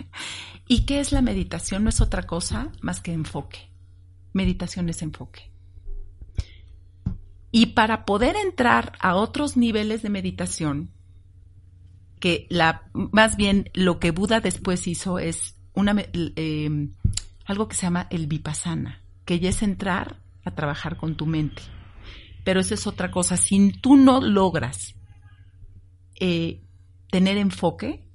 ¿Y 0.68 0.84
qué 0.84 1.00
es 1.00 1.12
la 1.12 1.22
meditación? 1.22 1.84
No 1.84 1.88
es 1.88 2.00
otra 2.00 2.24
cosa 2.24 2.72
más 2.80 3.00
que 3.00 3.12
enfoque. 3.12 3.70
Meditación 4.32 4.88
es 4.88 5.02
enfoque. 5.02 5.50
Y 7.50 7.66
para 7.66 8.04
poder 8.04 8.36
entrar 8.36 8.92
a 9.00 9.14
otros 9.14 9.56
niveles 9.56 10.02
de 10.02 10.10
meditación, 10.10 10.90
que 12.18 12.46
la, 12.50 12.90
más 12.92 13.36
bien 13.36 13.70
lo 13.74 13.98
que 13.98 14.10
Buda 14.10 14.40
después 14.40 14.86
hizo 14.86 15.18
es 15.18 15.56
una, 15.74 15.94
eh, 16.12 16.88
algo 17.44 17.68
que 17.68 17.76
se 17.76 17.82
llama 17.82 18.06
el 18.10 18.26
vipassana, 18.26 19.02
que 19.24 19.38
ya 19.38 19.50
es 19.50 19.62
entrar 19.62 20.20
a 20.44 20.54
trabajar 20.54 20.96
con 20.96 21.16
tu 21.16 21.26
mente 21.26 21.62
pero 22.44 22.60
esa 22.60 22.74
es 22.74 22.86
otra 22.86 23.10
cosa. 23.10 23.36
Si 23.36 23.72
tú 23.72 23.96
no 23.96 24.20
logras 24.20 24.94
eh, 26.20 26.62
tener 27.10 27.36
enfoque, 27.36 28.08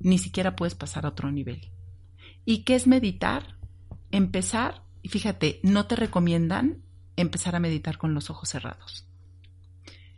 ni 0.00 0.18
siquiera 0.18 0.56
puedes 0.56 0.74
pasar 0.74 1.06
a 1.06 1.10
otro 1.10 1.30
nivel. 1.30 1.70
¿Y 2.44 2.64
qué 2.64 2.74
es 2.74 2.86
meditar? 2.86 3.58
Empezar, 4.10 4.84
y 5.02 5.08
fíjate, 5.08 5.60
no 5.62 5.86
te 5.86 5.96
recomiendan 5.96 6.82
empezar 7.16 7.54
a 7.54 7.60
meditar 7.60 7.98
con 7.98 8.14
los 8.14 8.30
ojos 8.30 8.48
cerrados. 8.48 9.06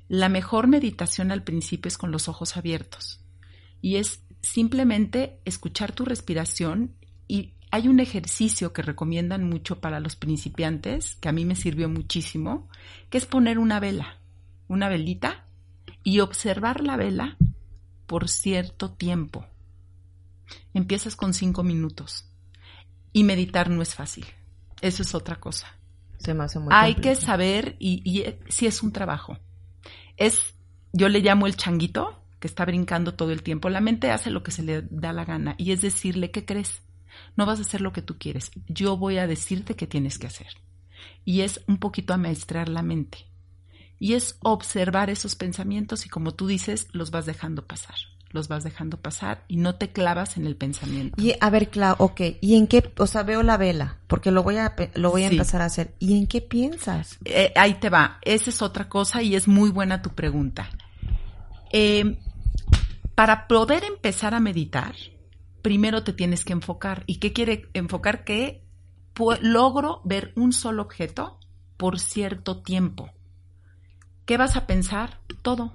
La 0.09 0.29
mejor 0.29 0.67
meditación 0.67 1.33
al 1.33 1.45
principio 1.45 1.89
es 1.89 1.99
con 1.99 2.11
los 2.11 2.29
ojos 2.29 2.57
abiertos 2.57 3.25
y 3.81 3.97
es 3.97 4.25
simplemente 4.43 5.41
escuchar 5.45 5.93
tu 5.93 6.05
respiración 6.05 6.97
y 7.27 7.55
hay 7.75 7.89
un 7.89 7.99
ejercicio 7.99 8.73
que 8.73 8.83
recomiendan 8.83 9.49
mucho 9.49 9.81
para 9.81 9.99
los 9.99 10.15
principiantes, 10.15 11.17
que 11.17 11.29
a 11.29 11.33
mí 11.33 11.45
me 11.45 11.57
sirvió 11.57 11.89
muchísimo, 11.89 12.69
que 13.11 13.19
es 13.19 13.27
poner 13.27 13.59
una 13.59 13.81
vela, 13.81 14.21
una 14.69 14.89
velita, 14.89 15.49
y 16.05 16.21
observar 16.21 16.83
la 16.83 16.97
vela 16.97 17.37
por 18.07 18.29
cierto 18.29 18.93
tiempo. 18.93 19.45
Empiezas 20.73 21.17
con 21.17 21.35
cinco 21.35 21.65
minutos. 21.65 22.31
Y 23.13 23.25
meditar 23.25 23.69
no 23.71 23.83
es 23.83 23.97
fácil. 23.97 24.25
Eso 24.81 25.03
es 25.03 25.13
otra 25.13 25.41
cosa. 25.41 25.67
Hay 26.71 26.95
que 26.95 27.17
saber 27.17 27.75
y, 27.81 28.09
y 28.09 28.37
si 28.53 28.69
es 28.69 28.85
un 28.85 28.93
trabajo. 28.93 29.37
Es, 30.17 30.55
yo 30.93 31.09
le 31.09 31.19
llamo 31.19 31.49
el 31.49 31.57
changuito, 31.57 32.25
que 32.39 32.47
está 32.47 32.65
brincando 32.65 33.15
todo 33.15 33.33
el 33.33 33.43
tiempo. 33.43 33.69
La 33.69 33.81
mente 33.81 34.13
hace 34.13 34.31
lo 34.31 34.45
que 34.45 34.53
se 34.53 34.63
le 34.63 34.83
da 34.91 35.13
la 35.13 35.25
gana 35.25 35.57
y 35.59 35.73
es 35.73 35.81
decirle, 35.81 36.31
¿qué 36.31 36.45
crees? 36.45 36.84
No 37.37 37.47
vas 37.47 37.59
a 37.59 37.63
hacer 37.63 37.81
lo 37.81 37.93
que 37.93 38.03
tú 38.03 38.17
quieres. 38.19 38.51
Yo 38.69 38.97
voy 38.97 39.19
a 39.19 39.27
decirte 39.27 39.77
qué 39.77 39.87
tienes 39.87 40.19
que 40.19 40.27
hacer. 40.27 40.49
Y 41.25 41.41
es 41.41 41.61
un 41.67 41.79
poquito 41.79 42.15
amaestrar 42.15 42.69
la 42.69 42.83
mente. 42.83 43.27
Y 43.99 44.15
es 44.15 44.37
observar 44.41 45.11
esos 45.11 45.37
pensamientos 45.37 46.07
y 46.07 46.09
como 46.09 46.33
tú 46.35 46.47
dices, 46.47 46.89
los 46.93 47.11
vas 47.11 47.27
dejando 47.27 47.67
pasar. 47.67 47.95
Los 48.31 48.49
vas 48.49 48.65
dejando 48.65 49.01
pasar 49.01 49.45
y 49.47 49.57
no 49.57 49.77
te 49.77 49.93
clavas 49.93 50.37
en 50.37 50.47
el 50.47 50.57
pensamiento. 50.57 51.23
Y 51.23 51.35
a 51.41 51.51
ver, 51.51 51.71
Clau, 51.71 51.95
ok, 51.99 52.21
¿y 52.41 52.57
en 52.57 52.67
qué, 52.67 52.93
o 52.99 53.07
sea, 53.07 53.23
veo 53.23 53.45
la 53.45 53.57
vela, 53.57 53.99
porque 54.09 54.33
lo 54.33 54.43
voy 54.43 54.57
a, 54.57 54.75
lo 54.95 55.13
voy 55.13 55.23
a 55.23 55.29
empezar 55.29 55.63
a 55.63 55.67
hacer. 55.67 55.95
¿Y 56.01 56.19
en 56.19 56.27
qué 56.27 56.41
piensas? 56.41 57.19
Eh, 57.25 57.53
ahí 57.55 57.75
te 57.75 57.91
va, 57.91 58.19
esa 58.23 58.51
es 58.51 58.61
otra 58.61 58.89
cosa 58.89 59.23
y 59.23 59.37
es 59.37 59.47
muy 59.47 59.71
buena 59.71 60.03
tu 60.03 60.11
pregunta. 60.11 60.69
Eh, 61.73 62.19
para 63.15 63.47
poder 63.47 63.85
empezar 63.85 64.35
a 64.35 64.41
meditar, 64.41 64.95
primero 65.65 66.05
te 66.05 66.13
tienes 66.13 66.45
que 66.45 66.53
enfocar. 66.53 67.05
¿Y 67.07 67.17
qué 67.17 67.33
quiere 67.33 67.71
enfocar? 67.73 68.23
Que 68.23 68.63
logro 69.41 70.03
ver 70.05 70.35
un 70.37 70.53
solo 70.53 70.83
objeto 70.83 71.41
por 71.79 71.99
cierto 71.99 72.63
tiempo. 72.63 73.11
¿Qué 74.27 74.37
vas 74.37 74.57
a 74.57 74.67
pensar? 74.67 75.21
Todo. 75.41 75.73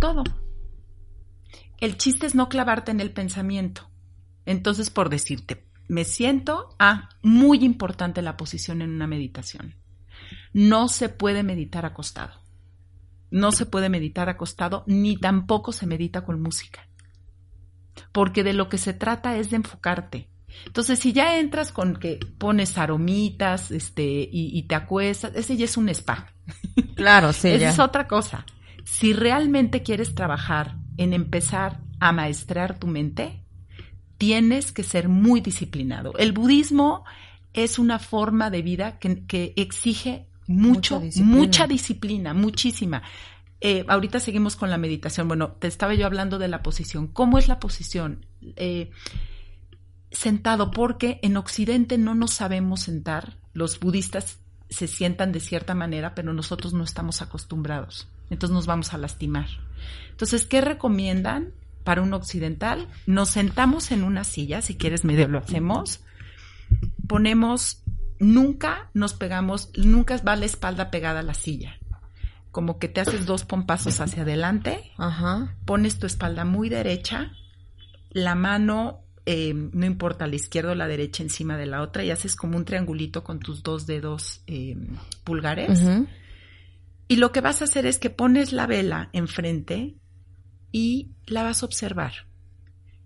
Todo. 0.00 0.24
el 1.78 1.98
chiste 1.98 2.26
es 2.26 2.34
no 2.34 2.48
clavarte 2.48 2.90
en 2.90 3.00
el 3.00 3.12
pensamiento. 3.12 3.88
Entonces, 4.44 4.90
por 4.90 5.08
decirte, 5.08 5.68
me 5.86 6.04
siento, 6.04 6.74
ah, 6.80 7.10
muy 7.22 7.64
importante 7.64 8.22
la 8.22 8.36
posición 8.36 8.82
en 8.82 8.90
una 8.90 9.06
meditación. 9.06 9.76
No 10.52 10.88
se 10.88 11.08
puede 11.08 11.44
meditar 11.44 11.86
acostado. 11.86 12.40
No 13.30 13.52
se 13.52 13.66
puede 13.66 13.88
meditar 13.88 14.28
acostado, 14.28 14.82
ni 14.88 15.16
tampoco 15.16 15.70
se 15.70 15.86
medita 15.86 16.24
con 16.24 16.42
música. 16.42 16.89
Porque 18.12 18.44
de 18.44 18.52
lo 18.52 18.68
que 18.68 18.78
se 18.78 18.92
trata 18.92 19.36
es 19.36 19.50
de 19.50 19.56
enfocarte. 19.56 20.28
Entonces, 20.66 20.98
si 20.98 21.12
ya 21.12 21.38
entras 21.38 21.72
con 21.72 21.96
que 21.96 22.18
pones 22.38 22.76
aromitas, 22.76 23.70
este, 23.70 24.28
y, 24.30 24.62
te 24.64 24.74
acuestas, 24.74 25.32
ese 25.34 25.56
ya 25.56 25.64
es 25.64 25.76
un 25.76 25.88
spa. 25.88 26.32
Claro, 26.96 27.32
sí. 27.32 27.48
Esa 27.48 27.70
es 27.70 27.78
otra 27.78 28.06
cosa. 28.06 28.44
Si 28.84 29.12
realmente 29.12 29.82
quieres 29.82 30.14
trabajar 30.14 30.76
en 30.96 31.12
empezar 31.14 31.80
a 31.98 32.12
maestrar 32.12 32.78
tu 32.78 32.88
mente, 32.88 33.44
tienes 34.18 34.72
que 34.72 34.82
ser 34.82 35.08
muy 35.08 35.40
disciplinado. 35.40 36.12
El 36.18 36.32
budismo 36.32 37.04
es 37.54 37.78
una 37.78 37.98
forma 37.98 38.50
de 38.50 38.62
vida 38.62 38.98
que, 38.98 39.54
exige 39.56 40.26
mucho, 40.46 41.02
mucha 41.16 41.66
disciplina, 41.66 42.34
muchísima. 42.34 43.02
Eh, 43.60 43.84
ahorita 43.88 44.20
seguimos 44.20 44.56
con 44.56 44.70
la 44.70 44.78
meditación. 44.78 45.28
Bueno, 45.28 45.52
te 45.52 45.68
estaba 45.68 45.94
yo 45.94 46.06
hablando 46.06 46.38
de 46.38 46.48
la 46.48 46.62
posición. 46.62 47.08
¿Cómo 47.08 47.38
es 47.38 47.48
la 47.48 47.60
posición? 47.60 48.26
Eh, 48.56 48.90
sentado, 50.10 50.70
porque 50.70 51.20
en 51.22 51.36
Occidente 51.36 51.98
no 51.98 52.14
nos 52.14 52.32
sabemos 52.32 52.82
sentar. 52.82 53.36
Los 53.52 53.80
budistas 53.80 54.40
se 54.70 54.86
sientan 54.86 55.32
de 55.32 55.40
cierta 55.40 55.74
manera, 55.74 56.14
pero 56.14 56.32
nosotros 56.32 56.72
no 56.72 56.84
estamos 56.84 57.22
acostumbrados. 57.22 58.08
Entonces 58.30 58.54
nos 58.54 58.66
vamos 58.66 58.94
a 58.94 58.98
lastimar. 58.98 59.48
Entonces, 60.10 60.44
¿qué 60.44 60.60
recomiendan 60.60 61.52
para 61.84 62.02
un 62.02 62.14
occidental? 62.14 62.88
Nos 63.06 63.30
sentamos 63.30 63.90
en 63.90 64.04
una 64.04 64.24
silla, 64.24 64.62
si 64.62 64.76
quieres 64.76 65.04
medio 65.04 65.28
lo 65.28 65.38
hacemos. 65.38 66.00
Ponemos, 67.08 67.82
nunca 68.20 68.90
nos 68.94 69.14
pegamos, 69.14 69.70
nunca 69.76 70.16
va 70.18 70.36
la 70.36 70.46
espalda 70.46 70.90
pegada 70.90 71.20
a 71.20 71.24
la 71.24 71.34
silla. 71.34 71.79
Como 72.50 72.78
que 72.78 72.88
te 72.88 73.00
haces 73.00 73.26
dos 73.26 73.44
pompazos 73.44 74.00
hacia 74.00 74.22
adelante, 74.22 74.92
Ajá. 74.98 75.56
pones 75.64 75.98
tu 75.98 76.06
espalda 76.06 76.44
muy 76.44 76.68
derecha, 76.68 77.32
la 78.10 78.34
mano 78.34 79.04
eh, 79.26 79.54
no 79.54 79.86
importa 79.86 80.26
la 80.26 80.34
izquierda 80.34 80.72
o 80.72 80.74
la 80.74 80.88
derecha 80.88 81.22
encima 81.22 81.56
de 81.56 81.66
la 81.66 81.82
otra 81.82 82.02
y 82.02 82.10
haces 82.10 82.34
como 82.34 82.56
un 82.56 82.64
triangulito 82.64 83.22
con 83.22 83.38
tus 83.38 83.62
dos 83.62 83.86
dedos 83.86 84.42
eh, 84.46 84.76
pulgares. 85.24 85.82
Y 87.06 87.16
lo 87.16 87.32
que 87.32 87.40
vas 87.40 87.60
a 87.60 87.64
hacer 87.64 87.86
es 87.86 87.98
que 87.98 88.10
pones 88.10 88.52
la 88.52 88.66
vela 88.66 89.10
enfrente 89.12 89.96
y 90.72 91.12
la 91.26 91.42
vas 91.42 91.62
a 91.62 91.66
observar. 91.66 92.12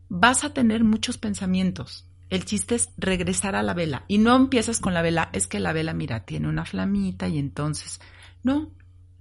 Vas 0.09 0.44
a 0.44 0.54
tener 0.54 0.85
muchos 0.85 1.18
pensamientos. 1.18 2.09
El 2.30 2.44
chiste 2.44 2.74
es 2.74 2.90
regresar 2.96 3.57
a 3.57 3.62
la 3.62 3.74
vela. 3.74 4.04
Y 4.09 4.18
no 4.18 4.37
empiezas 4.37 4.80
con 4.80 4.94
la 4.94 5.02
vela, 5.02 5.30
es 5.33 5.46
que 5.46 5.61
la 5.61 5.72
vela, 5.72 5.94
mira, 5.94 6.24
tiene 6.24 6.48
una 6.48 6.64
flamita 6.64 7.28
y 7.28 7.38
entonces... 7.38 8.00
No, 8.42 8.72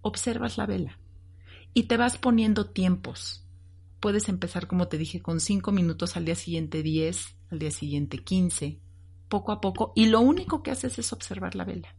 observas 0.04 0.60
la 0.60 0.68
vela. 0.68 1.00
Y 1.74 1.84
te 1.84 1.98
vas 1.98 2.20
poniendo 2.20 2.70
tiempos 2.70 3.44
puedes 4.04 4.28
empezar, 4.28 4.68
como 4.68 4.90
te 4.90 4.98
dije, 4.98 5.22
con 5.22 5.40
cinco 5.40 5.72
minutos, 5.72 6.18
al 6.18 6.26
día 6.26 6.36
siguiente 6.36 6.84
10, 6.84 7.38
al 7.52 7.60
día 7.60 7.72
siguiente 7.72 8.18
15, 8.18 8.82
poco 9.30 9.54
a 9.54 9.62
poco, 9.62 9.94
y 9.96 10.08
lo 10.08 10.20
único 10.20 10.62
que 10.62 10.72
haces 10.72 11.00
es 11.00 11.14
observar 11.14 11.56
la 11.56 11.64
vela. 11.64 11.96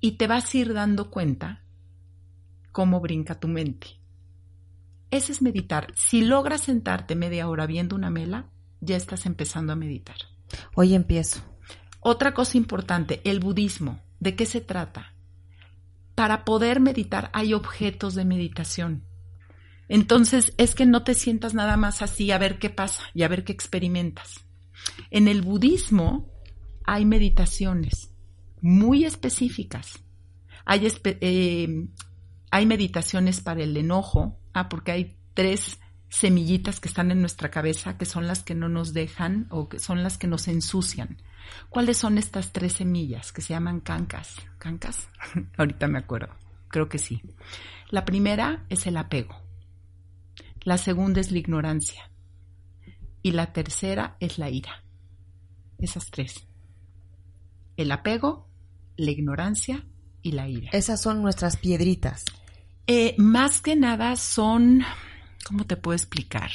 Y 0.00 0.16
te 0.16 0.26
vas 0.26 0.52
a 0.52 0.58
ir 0.58 0.74
dando 0.74 1.12
cuenta 1.12 1.64
cómo 2.72 2.98
brinca 2.98 3.38
tu 3.38 3.46
mente. 3.46 4.00
Ese 5.12 5.30
es 5.30 5.40
meditar. 5.40 5.92
Si 5.94 6.22
logras 6.22 6.62
sentarte 6.62 7.14
media 7.14 7.48
hora 7.48 7.66
viendo 7.66 7.94
una 7.94 8.10
vela, 8.10 8.50
ya 8.80 8.96
estás 8.96 9.24
empezando 9.24 9.72
a 9.72 9.76
meditar. 9.76 10.16
Hoy 10.74 10.96
empiezo. 10.96 11.42
Otra 12.00 12.34
cosa 12.34 12.56
importante, 12.56 13.20
el 13.22 13.38
budismo. 13.38 14.00
¿De 14.18 14.34
qué 14.34 14.46
se 14.46 14.60
trata? 14.60 15.14
Para 16.18 16.44
poder 16.44 16.80
meditar 16.80 17.30
hay 17.32 17.54
objetos 17.54 18.16
de 18.16 18.24
meditación. 18.24 19.04
Entonces 19.88 20.52
es 20.58 20.74
que 20.74 20.84
no 20.84 21.04
te 21.04 21.14
sientas 21.14 21.54
nada 21.54 21.76
más 21.76 22.02
así 22.02 22.32
a 22.32 22.38
ver 22.38 22.58
qué 22.58 22.70
pasa 22.70 23.04
y 23.14 23.22
a 23.22 23.28
ver 23.28 23.44
qué 23.44 23.52
experimentas. 23.52 24.44
En 25.12 25.28
el 25.28 25.42
budismo 25.42 26.28
hay 26.84 27.04
meditaciones 27.04 28.10
muy 28.60 29.04
específicas. 29.04 30.00
Hay, 30.64 30.88
eh, 31.04 31.86
hay 32.50 32.66
meditaciones 32.66 33.40
para 33.40 33.62
el 33.62 33.76
enojo, 33.76 34.40
ah, 34.54 34.68
porque 34.68 34.90
hay 34.90 35.16
tres 35.34 35.78
semillitas 36.08 36.80
que 36.80 36.88
están 36.88 37.12
en 37.12 37.20
nuestra 37.20 37.52
cabeza 37.52 37.96
que 37.96 38.06
son 38.06 38.26
las 38.26 38.42
que 38.42 38.56
no 38.56 38.68
nos 38.68 38.92
dejan 38.92 39.46
o 39.50 39.68
que 39.68 39.78
son 39.78 40.02
las 40.02 40.18
que 40.18 40.26
nos 40.26 40.48
ensucian. 40.48 41.22
¿Cuáles 41.68 41.98
son 41.98 42.18
estas 42.18 42.52
tres 42.52 42.74
semillas 42.74 43.32
que 43.32 43.42
se 43.42 43.54
llaman 43.54 43.80
cancas? 43.80 44.34
¿Cancas? 44.58 45.08
Ahorita 45.56 45.88
me 45.88 45.98
acuerdo. 45.98 46.34
Creo 46.68 46.88
que 46.88 46.98
sí. 46.98 47.22
La 47.90 48.04
primera 48.04 48.64
es 48.68 48.86
el 48.86 48.96
apego. 48.96 49.36
La 50.62 50.78
segunda 50.78 51.20
es 51.20 51.30
la 51.32 51.38
ignorancia. 51.38 52.10
Y 53.22 53.32
la 53.32 53.52
tercera 53.52 54.16
es 54.20 54.38
la 54.38 54.50
ira. 54.50 54.84
Esas 55.78 56.10
tres. 56.10 56.46
El 57.76 57.92
apego, 57.92 58.50
la 58.96 59.10
ignorancia 59.10 59.86
y 60.22 60.32
la 60.32 60.48
ira. 60.48 60.70
Esas 60.72 61.00
son 61.00 61.22
nuestras 61.22 61.56
piedritas. 61.56 62.24
Eh, 62.86 63.14
más 63.18 63.60
que 63.60 63.76
nada 63.76 64.16
son, 64.16 64.82
¿cómo 65.46 65.66
te 65.66 65.76
puedo 65.76 65.94
explicar? 65.94 66.50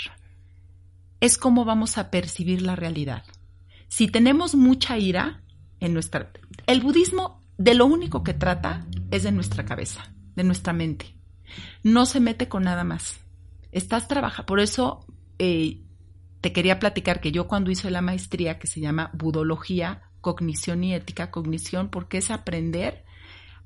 Es 1.20 1.38
cómo 1.38 1.64
vamos 1.64 1.98
a 1.98 2.10
percibir 2.10 2.62
la 2.62 2.76
realidad. 2.76 3.24
Si 3.94 4.08
tenemos 4.08 4.56
mucha 4.56 4.98
ira 4.98 5.44
en 5.80 5.94
nuestra... 5.94 6.32
El 6.66 6.82
budismo 6.82 7.44
de 7.58 7.76
lo 7.76 7.86
único 7.86 8.24
que 8.24 8.34
trata 8.34 8.88
es 9.12 9.22
de 9.22 9.32
nuestra 9.32 9.66
cabeza, 9.66 10.14
de 10.36 10.44
nuestra 10.44 10.74
mente. 10.74 11.16
No 11.84 12.08
se 12.08 12.20
mete 12.20 12.48
con 12.48 12.64
nada 12.64 12.84
más 12.84 13.24
estás 13.74 14.08
trabajando, 14.08 14.46
por 14.46 14.60
eso 14.60 15.06
eh, 15.40 15.82
te 16.42 16.54
quería 16.54 16.80
platicar 16.80 17.20
que 17.20 17.32
yo 17.32 17.48
cuando 17.48 17.72
hice 17.72 17.92
la 17.92 18.02
maestría 18.02 18.60
que 18.60 18.68
se 18.68 18.80
llama 18.80 19.10
Budología, 19.14 20.04
Cognición 20.22 20.84
y 20.84 20.94
Ética, 20.94 21.32
Cognición, 21.32 21.90
porque 21.90 22.20
es 22.20 22.32
aprender 22.32 23.04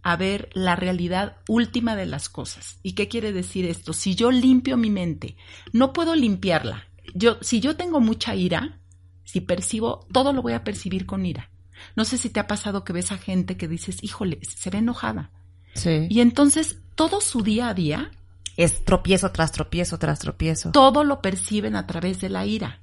a 0.02 0.16
ver 0.16 0.50
la 0.54 0.76
realidad 0.76 1.38
última 1.48 1.96
de 1.96 2.06
las 2.06 2.30
cosas. 2.30 2.80
¿Y 2.82 2.94
qué 2.94 3.08
quiere 3.08 3.34
decir 3.34 3.66
esto? 3.66 3.94
Si 3.94 4.16
yo 4.16 4.32
limpio 4.32 4.78
mi 4.78 4.90
mente, 4.90 5.36
no 5.74 5.92
puedo 5.92 6.16
limpiarla. 6.16 6.88
Yo, 7.14 7.38
si 7.42 7.60
yo 7.60 7.76
tengo 7.76 8.00
mucha 8.00 8.36
ira, 8.36 8.80
si 9.28 9.42
percibo, 9.42 10.08
todo 10.10 10.32
lo 10.32 10.42
voy 10.42 10.54
a 10.54 10.64
percibir 10.64 11.06
con 11.06 11.26
ira. 11.26 11.52
No 11.98 12.06
sé 12.06 12.18
si 12.18 12.30
te 12.30 12.40
ha 12.40 12.48
pasado 12.48 12.86
que 12.86 12.94
ves 12.94 13.12
a 13.12 13.18
gente 13.18 13.58
que 13.58 13.68
dices, 13.68 14.02
híjole, 14.02 14.40
se 14.42 14.70
ve 14.70 14.78
enojada. 14.78 15.32
Sí. 15.74 16.08
Y 16.10 16.22
entonces 16.22 16.78
todo 16.96 17.20
su 17.20 17.42
día 17.42 17.68
a 17.68 17.74
día 17.74 18.12
es 18.56 18.86
tropiezo 18.86 19.30
tras 19.34 19.52
tropiezo 19.52 20.00
tras 20.00 20.20
tropiezo. 20.20 20.72
Todo 20.72 21.04
lo 21.04 21.22
perciben 21.22 21.76
a 21.76 21.86
través 21.86 22.22
de 22.22 22.30
la 22.30 22.46
ira. 22.46 22.80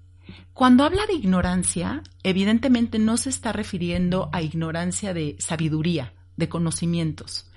Cuando 0.52 0.84
habla 0.84 1.06
de 1.06 1.14
ignorancia, 1.14 2.02
evidentemente 2.22 2.98
no 2.98 3.16
se 3.16 3.30
está 3.30 3.52
refiriendo 3.54 4.28
a 4.32 4.42
ignorancia 4.42 5.14
de 5.14 5.36
sabiduría, 5.38 6.12
de 6.36 6.50
conocimientos. 6.50 7.50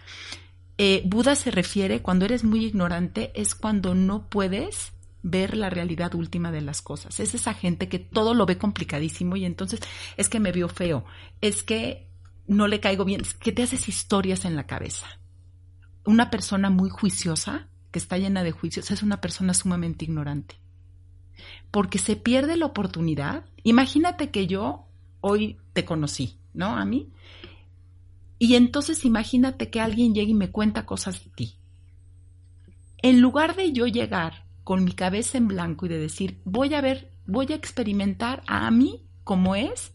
Eh, 0.78 1.04
Buda 1.06 1.36
se 1.36 1.52
refiere, 1.52 2.02
cuando 2.02 2.24
eres 2.24 2.46
muy 2.46 2.64
ignorante, 2.66 3.34
es 3.36 3.54
cuando 3.54 3.96
no 3.96 4.30
puedes 4.30 4.94
ver 5.24 5.58
la 5.58 5.70
realidad 5.70 6.16
última 6.16 6.52
de 6.52 6.62
las 6.62 6.82
cosas. 6.82 7.20
Es 7.20 7.34
esa 7.34 7.54
gente 7.54 7.90
que 7.90 8.00
todo 8.00 8.34
lo 8.34 8.46
ve 8.46 8.58
complicadísimo 8.58 9.36
y 9.36 9.46
entonces 9.46 9.80
es 10.16 10.30
que 10.30 10.40
me 10.40 10.52
vio 10.52 10.70
feo, 10.70 11.06
es 11.42 11.64
que 11.64 12.08
no 12.48 12.68
le 12.68 12.80
caigo 12.80 13.06
bien, 13.06 13.22
es 13.22 13.34
que 13.34 13.52
te 13.52 13.64
haces 13.64 13.90
historias 13.90 14.46
en 14.46 14.56
la 14.56 14.66
cabeza. 14.66 15.08
Una 16.06 16.30
persona 16.30 16.70
muy 16.70 16.90
juiciosa 16.90 17.68
que 17.92 18.00
está 18.00 18.18
llena 18.18 18.44
de 18.44 18.52
juicios, 18.52 18.92
es 18.92 19.04
una 19.04 19.22
persona 19.22 19.54
sumamente 19.54 20.06
ignorante. 20.06 20.56
Porque 21.72 22.00
se 22.00 22.16
pierde 22.16 22.58
la 22.58 22.66
oportunidad. 22.66 23.46
Imagínate 23.64 24.32
que 24.32 24.48
yo 24.48 24.88
hoy 25.22 25.58
te 25.74 25.86
conocí, 25.86 26.40
¿no? 26.54 26.78
A 26.78 26.86
mí. 26.86 27.12
Y 28.40 28.56
entonces 28.56 29.04
imagínate 29.06 29.70
que 29.70 29.82
alguien 29.82 30.14
llegue 30.14 30.32
y 30.32 30.36
me 30.36 30.52
cuenta 30.52 30.86
cosas 30.86 31.24
de 31.24 31.32
ti. 31.32 31.56
En 33.02 33.22
lugar 33.22 33.56
de 33.56 33.74
yo 33.74 33.88
llegar 33.88 34.47
con 34.68 34.84
mi 34.84 34.92
cabeza 34.92 35.38
en 35.38 35.48
blanco 35.48 35.86
y 35.86 35.90
de 35.90 35.98
decir, 35.98 36.42
voy 36.44 36.74
a 36.74 36.82
ver, 36.82 37.10
voy 37.26 37.48
a 37.54 37.56
experimentar 37.56 38.44
a 38.48 38.70
mí 38.70 39.08
como 39.24 39.56
es, 39.56 39.94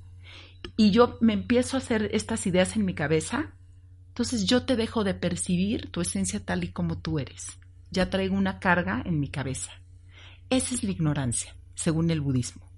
y 0.78 0.92
yo 0.92 1.18
me 1.20 1.34
empiezo 1.34 1.76
a 1.76 1.80
hacer 1.80 2.08
estas 2.14 2.46
ideas 2.46 2.74
en 2.76 2.86
mi 2.86 2.94
cabeza, 2.94 3.52
entonces 4.08 4.46
yo 4.46 4.64
te 4.64 4.76
dejo 4.76 5.04
de 5.04 5.12
percibir 5.12 5.90
tu 5.90 6.00
esencia 6.00 6.42
tal 6.42 6.64
y 6.64 6.68
como 6.68 6.96
tú 6.98 7.18
eres 7.18 7.58
ya 7.92 8.08
traigo 8.08 8.34
una 8.34 8.58
carga 8.58 9.02
en 9.04 9.20
mi 9.20 9.28
cabeza. 9.28 9.70
Esa 10.50 10.74
es 10.74 10.82
la 10.82 10.90
ignorancia, 10.90 11.54
según 11.74 12.10
el 12.10 12.20
budismo. 12.20 12.72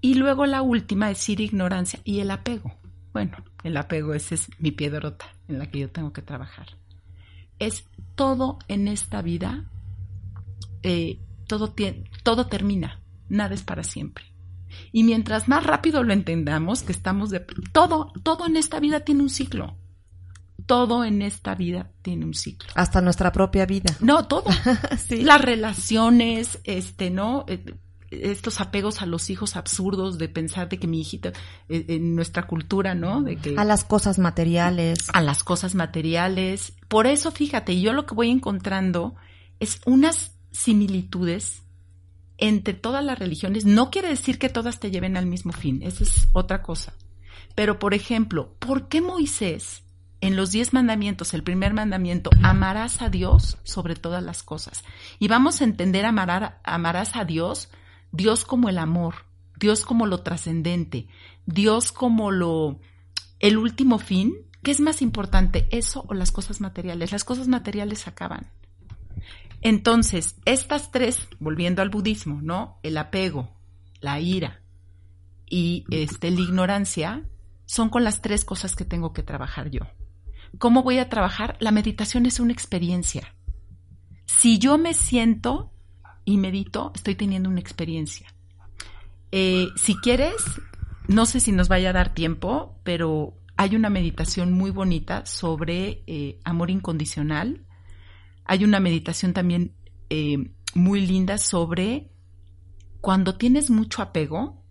Y 0.00 0.14
luego 0.14 0.44
la 0.44 0.60
última 0.60 1.10
es 1.10 1.28
ir 1.28 1.40
ignorancia 1.40 1.98
y 2.04 2.20
el 2.20 2.30
apego. 2.30 2.78
Bueno, 3.12 3.38
el 3.62 3.76
apego 3.76 4.12
ese 4.12 4.34
es 4.34 4.48
mi 4.60 4.70
piedrota 4.70 5.24
en 5.48 5.58
la 5.58 5.70
que 5.70 5.80
yo 5.80 5.90
tengo 5.90 6.12
que 6.12 6.20
trabajar. 6.20 6.66
Es 7.58 7.86
todo 8.14 8.58
en 8.68 8.86
esta 8.86 9.22
vida, 9.22 9.64
eh, 10.84 11.18
todo, 11.48 11.74
todo 12.22 12.46
termina, 12.46 13.00
nada 13.28 13.54
es 13.54 13.62
para 13.62 13.82
siempre. 13.82 14.24
Y 14.92 15.04
mientras 15.04 15.48
más 15.48 15.64
rápido 15.64 16.02
lo 16.02 16.12
entendamos, 16.12 16.82
que 16.82 16.92
estamos 16.92 17.30
de... 17.30 17.40
Todo, 17.72 18.12
todo 18.22 18.46
en 18.46 18.56
esta 18.56 18.80
vida 18.80 19.00
tiene 19.00 19.22
un 19.22 19.30
ciclo. 19.30 19.76
Todo 20.66 21.04
en 21.04 21.22
esta 21.22 21.54
vida 21.54 21.90
tiene 22.02 22.24
un 22.24 22.34
ciclo. 22.34 22.68
Hasta 22.74 23.00
nuestra 23.00 23.32
propia 23.32 23.66
vida. 23.66 23.94
No, 24.00 24.26
todo. 24.26 24.44
Las 25.10 25.40
relaciones, 25.40 26.58
este, 26.64 27.10
¿no? 27.10 27.44
Eh, 27.48 27.74
estos 28.10 28.60
apegos 28.60 29.02
a 29.02 29.06
los 29.06 29.30
hijos 29.30 29.56
absurdos 29.56 30.18
de 30.18 30.28
pensar 30.28 30.68
de 30.68 30.78
que 30.78 30.86
mi 30.86 31.00
hijita 31.00 31.32
eh, 31.68 31.84
en 31.88 32.14
nuestra 32.14 32.46
cultura, 32.46 32.94
¿no? 32.94 33.22
De 33.22 33.36
que 33.36 33.54
a 33.56 33.64
las 33.64 33.84
cosas 33.84 34.18
materiales, 34.18 35.08
a 35.12 35.20
las 35.20 35.42
cosas 35.42 35.74
materiales. 35.74 36.74
Por 36.88 37.06
eso, 37.06 37.30
fíjate, 37.30 37.80
yo 37.80 37.92
lo 37.92 38.06
que 38.06 38.14
voy 38.14 38.30
encontrando 38.30 39.16
es 39.58 39.80
unas 39.86 40.33
similitudes 40.54 41.62
entre 42.38 42.72
todas 42.72 43.04
las 43.04 43.18
religiones. 43.18 43.66
No 43.66 43.90
quiere 43.90 44.08
decir 44.08 44.38
que 44.38 44.48
todas 44.48 44.80
te 44.80 44.90
lleven 44.90 45.16
al 45.18 45.26
mismo 45.26 45.52
fin, 45.52 45.82
esa 45.82 46.04
es 46.04 46.28
otra 46.32 46.62
cosa. 46.62 46.94
Pero, 47.54 47.78
por 47.78 47.92
ejemplo, 47.92 48.54
¿por 48.58 48.88
qué 48.88 49.00
Moisés 49.00 49.82
en 50.20 50.36
los 50.36 50.52
diez 50.52 50.72
mandamientos, 50.72 51.34
el 51.34 51.42
primer 51.42 51.74
mandamiento, 51.74 52.30
amarás 52.42 53.02
a 53.02 53.10
Dios 53.10 53.58
sobre 53.64 53.94
todas 53.94 54.22
las 54.22 54.42
cosas? 54.42 54.82
Y 55.18 55.28
vamos 55.28 55.60
a 55.60 55.64
entender 55.64 56.06
amar, 56.06 56.60
amarás 56.64 57.14
a 57.16 57.24
Dios 57.24 57.68
Dios 58.14 58.44
como 58.44 58.68
el 58.68 58.78
amor, 58.78 59.26
Dios 59.56 59.84
como 59.84 60.06
lo 60.06 60.22
trascendente, 60.22 61.08
Dios 61.46 61.90
como 61.90 62.30
lo 62.30 62.78
el 63.40 63.58
último 63.58 63.98
fin, 63.98 64.36
¿qué 64.62 64.70
es 64.70 64.78
más 64.78 65.02
importante, 65.02 65.66
eso 65.72 66.04
o 66.08 66.14
las 66.14 66.30
cosas 66.30 66.60
materiales? 66.60 67.10
Las 67.10 67.24
cosas 67.24 67.48
materiales 67.48 68.06
acaban. 68.06 68.52
Entonces, 69.64 70.36
estas 70.44 70.92
tres, 70.92 71.26
volviendo 71.40 71.80
al 71.80 71.88
budismo, 71.88 72.40
¿no? 72.42 72.78
El 72.82 72.98
apego, 72.98 73.56
la 74.00 74.20
ira 74.20 74.62
y 75.48 75.84
este 75.90 76.30
la 76.30 76.40
ignorancia 76.40 77.28
son 77.64 77.88
con 77.88 78.04
las 78.04 78.20
tres 78.20 78.44
cosas 78.44 78.76
que 78.76 78.84
tengo 78.84 79.14
que 79.14 79.22
trabajar 79.22 79.70
yo. 79.70 79.80
¿Cómo 80.58 80.82
voy 80.82 80.98
a 80.98 81.08
trabajar? 81.08 81.56
La 81.60 81.70
meditación 81.70 82.26
es 82.26 82.40
una 82.40 82.52
experiencia. 82.52 83.34
Si 84.26 84.58
yo 84.58 84.76
me 84.76 84.92
siento 84.92 85.72
y 86.26 86.36
medito, 86.36 86.92
estoy 86.94 87.14
teniendo 87.14 87.48
una 87.48 87.60
experiencia. 87.60 88.34
Eh, 89.32 89.68
si 89.76 89.96
quieres, 89.96 90.36
no 91.08 91.24
sé 91.24 91.40
si 91.40 91.52
nos 91.52 91.68
vaya 91.68 91.88
a 91.88 91.94
dar 91.94 92.12
tiempo, 92.12 92.78
pero 92.84 93.40
hay 93.56 93.76
una 93.76 93.88
meditación 93.88 94.52
muy 94.52 94.70
bonita 94.70 95.24
sobre 95.24 96.04
eh, 96.06 96.38
amor 96.44 96.70
incondicional. 96.70 97.64
Hay 98.44 98.64
una 98.64 98.80
meditación 98.80 99.32
también 99.32 99.74
eh, 100.10 100.52
muy 100.74 101.06
linda 101.06 101.38
sobre 101.38 102.10
cuando 103.00 103.36
tienes 103.36 103.70
mucho 103.70 104.02
apego, 104.02 104.64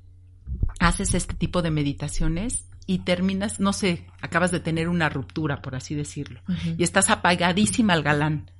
haces 0.79 1.13
este 1.13 1.35
tipo 1.35 1.61
de 1.61 1.71
meditaciones 1.71 2.67
y 2.85 2.99
terminas, 2.99 3.59
no 3.59 3.73
sé, 3.73 4.07
acabas 4.21 4.51
de 4.51 4.59
tener 4.59 4.89
una 4.89 5.09
ruptura, 5.09 5.61
por 5.61 5.75
así 5.75 5.95
decirlo, 5.95 6.41
y 6.77 6.83
estás 6.83 7.09
apagadísima 7.09 7.93
al 7.93 8.03
galán. 8.03 8.51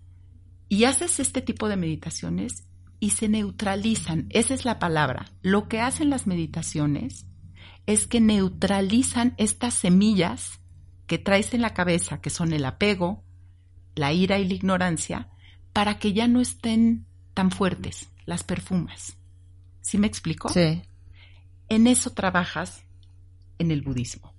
Y 0.70 0.86
haces 0.86 1.20
este 1.20 1.42
tipo 1.42 1.68
de 1.70 1.76
meditaciones 1.76 2.68
y 3.00 3.12
se 3.12 3.28
neutralizan. 3.28 4.28
Esa 4.30 4.54
es 4.54 4.64
la 4.64 4.80
palabra. 4.80 5.26
Lo 5.42 5.68
que 5.68 5.82
hacen 5.82 6.10
las 6.10 6.26
meditaciones 6.26 7.26
es 7.86 8.08
que 8.08 8.22
neutralizan 8.22 9.34
estas 9.38 9.74
semillas 9.74 10.62
que 11.06 11.18
traes 11.18 11.54
en 11.54 11.62
la 11.62 11.74
cabeza, 11.74 12.22
que 12.22 12.30
son 12.30 12.54
el 12.54 12.64
apego, 12.66 13.26
la 13.96 14.14
ira 14.14 14.40
y 14.40 14.48
la 14.48 14.54
ignorancia, 14.54 15.30
para 15.72 16.00
que 16.00 16.14
ya 16.14 16.28
no 16.28 16.42
estén 16.42 17.06
tan 17.34 17.52
fuertes, 17.52 18.10
las 18.26 18.44
perfumas. 18.44 19.18
¿Sí 19.82 19.98
me 19.98 20.08
explico? 20.08 20.50
Sí. 20.50 20.82
En 21.70 21.88
eso 21.88 22.12
trabajas 22.12 22.84
en 23.60 23.72
el 23.72 23.82
budismo. 23.82 24.34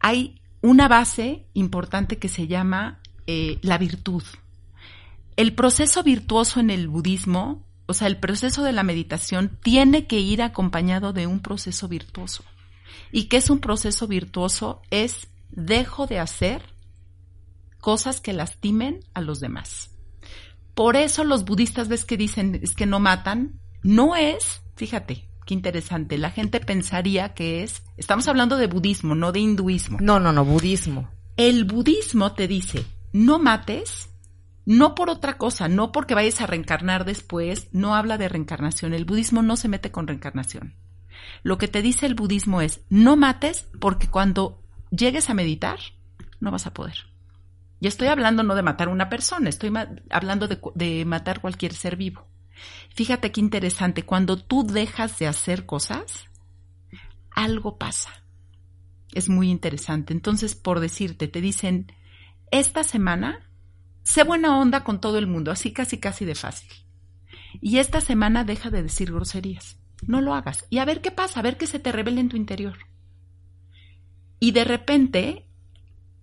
Hay 0.00 0.40
una 0.60 0.88
base 0.88 1.46
importante 1.54 2.18
que 2.18 2.28
se 2.28 2.46
llama 2.46 3.00
eh, 3.26 3.58
la 3.62 3.78
virtud. 3.78 4.22
El 5.36 5.54
proceso 5.54 6.02
virtuoso 6.02 6.60
en 6.60 6.70
el 6.70 6.88
budismo 6.88 7.68
o 7.90 7.94
sea, 7.94 8.06
el 8.06 8.18
proceso 8.18 8.62
de 8.64 8.72
la 8.72 8.82
meditación 8.82 9.58
tiene 9.62 10.06
que 10.06 10.20
ir 10.20 10.42
acompañado 10.42 11.14
de 11.14 11.26
un 11.26 11.40
proceso 11.40 11.88
virtuoso. 11.88 12.44
¿Y 13.12 13.24
qué 13.24 13.38
es 13.38 13.48
un 13.48 13.60
proceso 13.60 14.06
virtuoso? 14.06 14.82
Es 14.90 15.28
dejo 15.48 16.06
de 16.06 16.18
hacer 16.18 16.62
cosas 17.80 18.20
que 18.20 18.32
lastimen 18.32 19.00
a 19.14 19.20
los 19.20 19.40
demás. 19.40 19.90
Por 20.74 20.96
eso 20.96 21.24
los 21.24 21.44
budistas 21.44 21.88
ves 21.88 22.04
que 22.04 22.16
dicen 22.16 22.60
es 22.62 22.74
que 22.74 22.86
no 22.86 23.00
matan. 23.00 23.60
No 23.82 24.14
es, 24.14 24.62
fíjate, 24.76 25.28
qué 25.44 25.54
interesante. 25.54 26.18
La 26.18 26.30
gente 26.30 26.60
pensaría 26.60 27.34
que 27.34 27.62
es, 27.62 27.82
estamos 27.96 28.28
hablando 28.28 28.56
de 28.56 28.66
budismo, 28.66 29.14
no 29.14 29.32
de 29.32 29.40
hinduismo. 29.40 29.98
No, 30.00 30.20
no, 30.20 30.32
no, 30.32 30.44
budismo. 30.44 31.08
El 31.36 31.64
budismo 31.64 32.32
te 32.32 32.46
dice, 32.46 32.84
no 33.12 33.38
mates, 33.38 34.10
no 34.66 34.94
por 34.94 35.08
otra 35.08 35.38
cosa, 35.38 35.66
no 35.68 35.92
porque 35.92 36.14
vayas 36.14 36.40
a 36.40 36.46
reencarnar 36.46 37.04
después, 37.04 37.68
no 37.72 37.94
habla 37.94 38.18
de 38.18 38.28
reencarnación. 38.28 38.92
El 38.92 39.04
budismo 39.04 39.42
no 39.42 39.56
se 39.56 39.68
mete 39.68 39.90
con 39.90 40.06
reencarnación. 40.06 40.74
Lo 41.42 41.58
que 41.58 41.68
te 41.68 41.82
dice 41.82 42.06
el 42.06 42.14
budismo 42.14 42.60
es, 42.60 42.82
no 42.90 43.16
mates 43.16 43.66
porque 43.80 44.08
cuando 44.08 44.62
llegues 44.90 45.30
a 45.30 45.34
meditar, 45.34 45.78
no 46.40 46.50
vas 46.50 46.66
a 46.66 46.74
poder. 46.74 46.96
Y 47.80 47.86
estoy 47.86 48.08
hablando 48.08 48.42
no 48.42 48.54
de 48.54 48.62
matar 48.62 48.88
a 48.88 48.92
una 48.92 49.08
persona, 49.08 49.48
estoy 49.48 49.72
hablando 50.10 50.48
de, 50.48 50.60
de 50.74 51.04
matar 51.04 51.40
cualquier 51.40 51.74
ser 51.74 51.96
vivo. 51.96 52.26
Fíjate 52.94 53.30
qué 53.30 53.40
interesante, 53.40 54.04
cuando 54.04 54.36
tú 54.36 54.66
dejas 54.66 55.18
de 55.18 55.28
hacer 55.28 55.64
cosas, 55.64 56.24
algo 57.30 57.78
pasa. 57.78 58.10
Es 59.12 59.28
muy 59.28 59.50
interesante. 59.50 60.12
Entonces, 60.12 60.54
por 60.54 60.80
decirte, 60.80 61.28
te 61.28 61.40
dicen, 61.40 61.92
esta 62.50 62.82
semana 62.82 63.48
Sé 64.08 64.24
buena 64.24 64.58
onda 64.58 64.84
con 64.84 65.02
todo 65.02 65.18
el 65.18 65.26
mundo, 65.26 65.50
así 65.50 65.74
casi 65.74 65.98
casi 65.98 66.24
de 66.24 66.34
fácil. 66.34 66.70
Y 67.60 67.76
esta 67.76 68.00
semana 68.00 68.42
deja 68.42 68.70
de 68.70 68.82
decir 68.82 69.12
groserías. 69.12 69.78
No 70.06 70.22
lo 70.22 70.32
hagas. 70.32 70.64
Y 70.70 70.78
a 70.78 70.86
ver 70.86 71.02
qué 71.02 71.10
pasa, 71.10 71.40
a 71.40 71.42
ver 71.42 71.58
qué 71.58 71.66
se 71.66 71.78
te 71.78 71.92
revela 71.92 72.18
en 72.20 72.30
tu 72.30 72.38
interior. 72.38 72.78
Y 74.40 74.52
de 74.52 74.64
repente, 74.64 75.47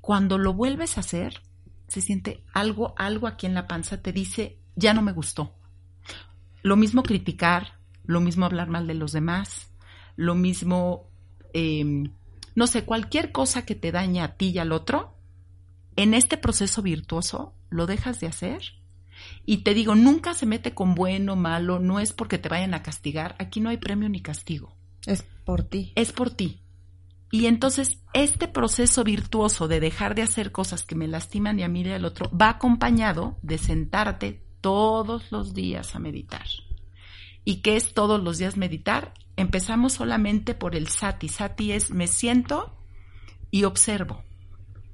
cuando 0.05 0.37
lo 0.37 0.53
vuelves 0.53 0.97
a 0.97 0.99
hacer, 0.99 1.41
se 1.87 1.99
siente 1.99 2.43
algo, 2.53 2.93
algo 2.95 3.25
aquí 3.25 3.47
en 3.47 3.55
la 3.55 3.65
panza 3.65 4.03
te 4.03 4.13
dice, 4.13 4.59
ya 4.75 4.93
no 4.93 5.01
me 5.01 5.13
gustó. 5.13 5.55
Lo 6.61 6.75
mismo 6.75 7.01
criticar, 7.01 7.79
lo 8.03 8.21
mismo 8.21 8.45
hablar 8.45 8.69
mal 8.69 8.85
de 8.85 8.93
los 8.93 9.13
demás, 9.13 9.71
lo 10.15 10.35
mismo, 10.35 11.09
em, 11.53 12.11
no 12.53 12.67
sé, 12.67 12.85
cualquier 12.85 13.31
cosa 13.31 13.65
que 13.65 13.73
te 13.73 13.91
dañe 13.91 14.21
a 14.21 14.37
ti 14.37 14.49
y 14.49 14.59
al 14.59 14.73
otro, 14.73 15.17
en 15.95 16.13
este 16.13 16.37
proceso 16.37 16.83
virtuoso 16.83 17.55
lo 17.71 17.87
dejas 17.87 18.19
de 18.19 18.27
hacer. 18.27 18.61
Y 19.43 19.63
te 19.63 19.73
digo, 19.73 19.95
nunca 19.95 20.35
se 20.35 20.45
mete 20.45 20.75
con 20.75 20.93
bueno, 20.93 21.35
malo, 21.35 21.79
no 21.79 21.99
es 21.99 22.13
porque 22.13 22.37
te 22.37 22.47
vayan 22.47 22.75
a 22.75 22.83
castigar, 22.83 23.35
aquí 23.39 23.59
no 23.59 23.71
hay 23.71 23.77
premio 23.77 24.07
ni 24.07 24.21
castigo. 24.21 24.77
Es 25.07 25.23
por 25.23 25.63
ti. 25.63 25.93
Es 25.95 26.11
por 26.11 26.29
ti. 26.29 26.61
Y 27.31 27.47
entonces 27.47 27.99
este 28.13 28.47
proceso 28.47 29.03
virtuoso 29.03 29.67
de 29.67 29.79
dejar 29.79 30.15
de 30.15 30.21
hacer 30.21 30.51
cosas 30.51 30.83
que 30.83 30.95
me 30.95 31.07
lastiman 31.07 31.59
y 31.59 31.63
a 31.63 31.67
mí 31.67 31.81
y 31.81 31.91
al 31.91 32.05
otro 32.05 32.29
va 32.35 32.49
acompañado 32.49 33.37
de 33.41 33.57
sentarte 33.57 34.41
todos 34.61 35.31
los 35.31 35.53
días 35.53 35.95
a 35.95 35.99
meditar. 35.99 36.45
¿Y 37.43 37.61
qué 37.61 37.75
es 37.75 37.93
todos 37.93 38.23
los 38.23 38.37
días 38.37 38.57
meditar? 38.57 39.13
Empezamos 39.35 39.93
solamente 39.93 40.55
por 40.55 40.75
el 40.75 40.87
sati. 40.87 41.27
Sati 41.27 41.71
es 41.71 41.91
me 41.91 42.07
siento 42.07 42.77
y 43.51 43.63
observo 43.65 44.23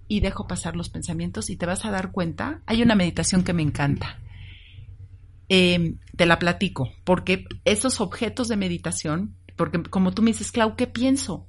y 0.07 0.19
dejo 0.19 0.45
pasar 0.45 0.75
los 0.75 0.89
pensamientos 0.89 1.49
y 1.49 1.55
te 1.55 1.65
vas 1.65 1.85
a 1.85 1.91
dar 1.91 2.11
cuenta. 2.11 2.61
Hay 2.65 2.81
una 2.81 2.95
meditación 2.95 3.43
que 3.43 3.53
me 3.53 3.61
encanta. 3.61 4.19
Em, 5.47 5.99
te 6.17 6.25
la 6.25 6.39
platico, 6.39 6.91
porque 7.03 7.45
esos 7.65 8.01
objetos 8.01 8.47
de 8.47 8.57
meditación, 8.57 9.37
porque 9.55 9.83
como 9.83 10.11
tú 10.11 10.21
me 10.21 10.31
dices, 10.31 10.51
Clau, 10.51 10.75
¿qué 10.75 10.87
pienso? 10.87 11.47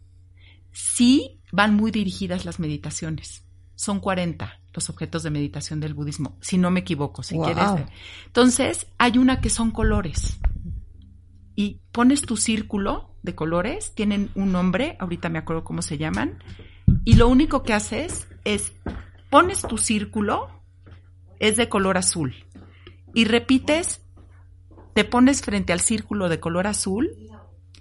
Sí 0.72 1.40
van 1.52 1.74
muy 1.74 1.90
dirigidas 1.90 2.44
las 2.44 2.58
meditaciones. 2.58 3.44
Son 3.74 4.00
40 4.00 4.62
los 4.74 4.88
objetos 4.88 5.22
de 5.22 5.30
meditación 5.30 5.80
del 5.80 5.94
budismo, 5.94 6.38
si 6.40 6.58
no 6.58 6.70
me 6.70 6.80
equivoco, 6.80 7.22
si 7.22 7.38
quieres. 7.38 7.64
Entonces, 8.26 8.86
hay 8.98 9.18
una 9.18 9.40
que 9.40 9.50
son 9.50 9.70
colores. 9.70 10.38
Y 11.54 11.80
pones 11.92 12.22
tu 12.22 12.36
círculo 12.36 13.14
de 13.22 13.34
colores, 13.34 13.94
tienen 13.94 14.30
un 14.34 14.52
nombre, 14.52 14.96
ahorita 14.98 15.28
me 15.28 15.38
acuerdo 15.38 15.64
cómo 15.64 15.82
se 15.82 15.98
llaman, 15.98 16.42
y 17.04 17.14
lo 17.16 17.28
único 17.28 17.62
que 17.62 17.74
haces 17.74 18.28
es 18.44 18.72
pones 19.30 19.62
tu 19.62 19.78
círculo, 19.78 20.48
es 21.38 21.56
de 21.56 21.68
color 21.68 21.98
azul, 21.98 22.34
y 23.14 23.24
repites, 23.26 24.02
te 24.94 25.04
pones 25.04 25.42
frente 25.42 25.72
al 25.72 25.80
círculo 25.80 26.28
de 26.28 26.40
color 26.40 26.66
azul 26.66 27.10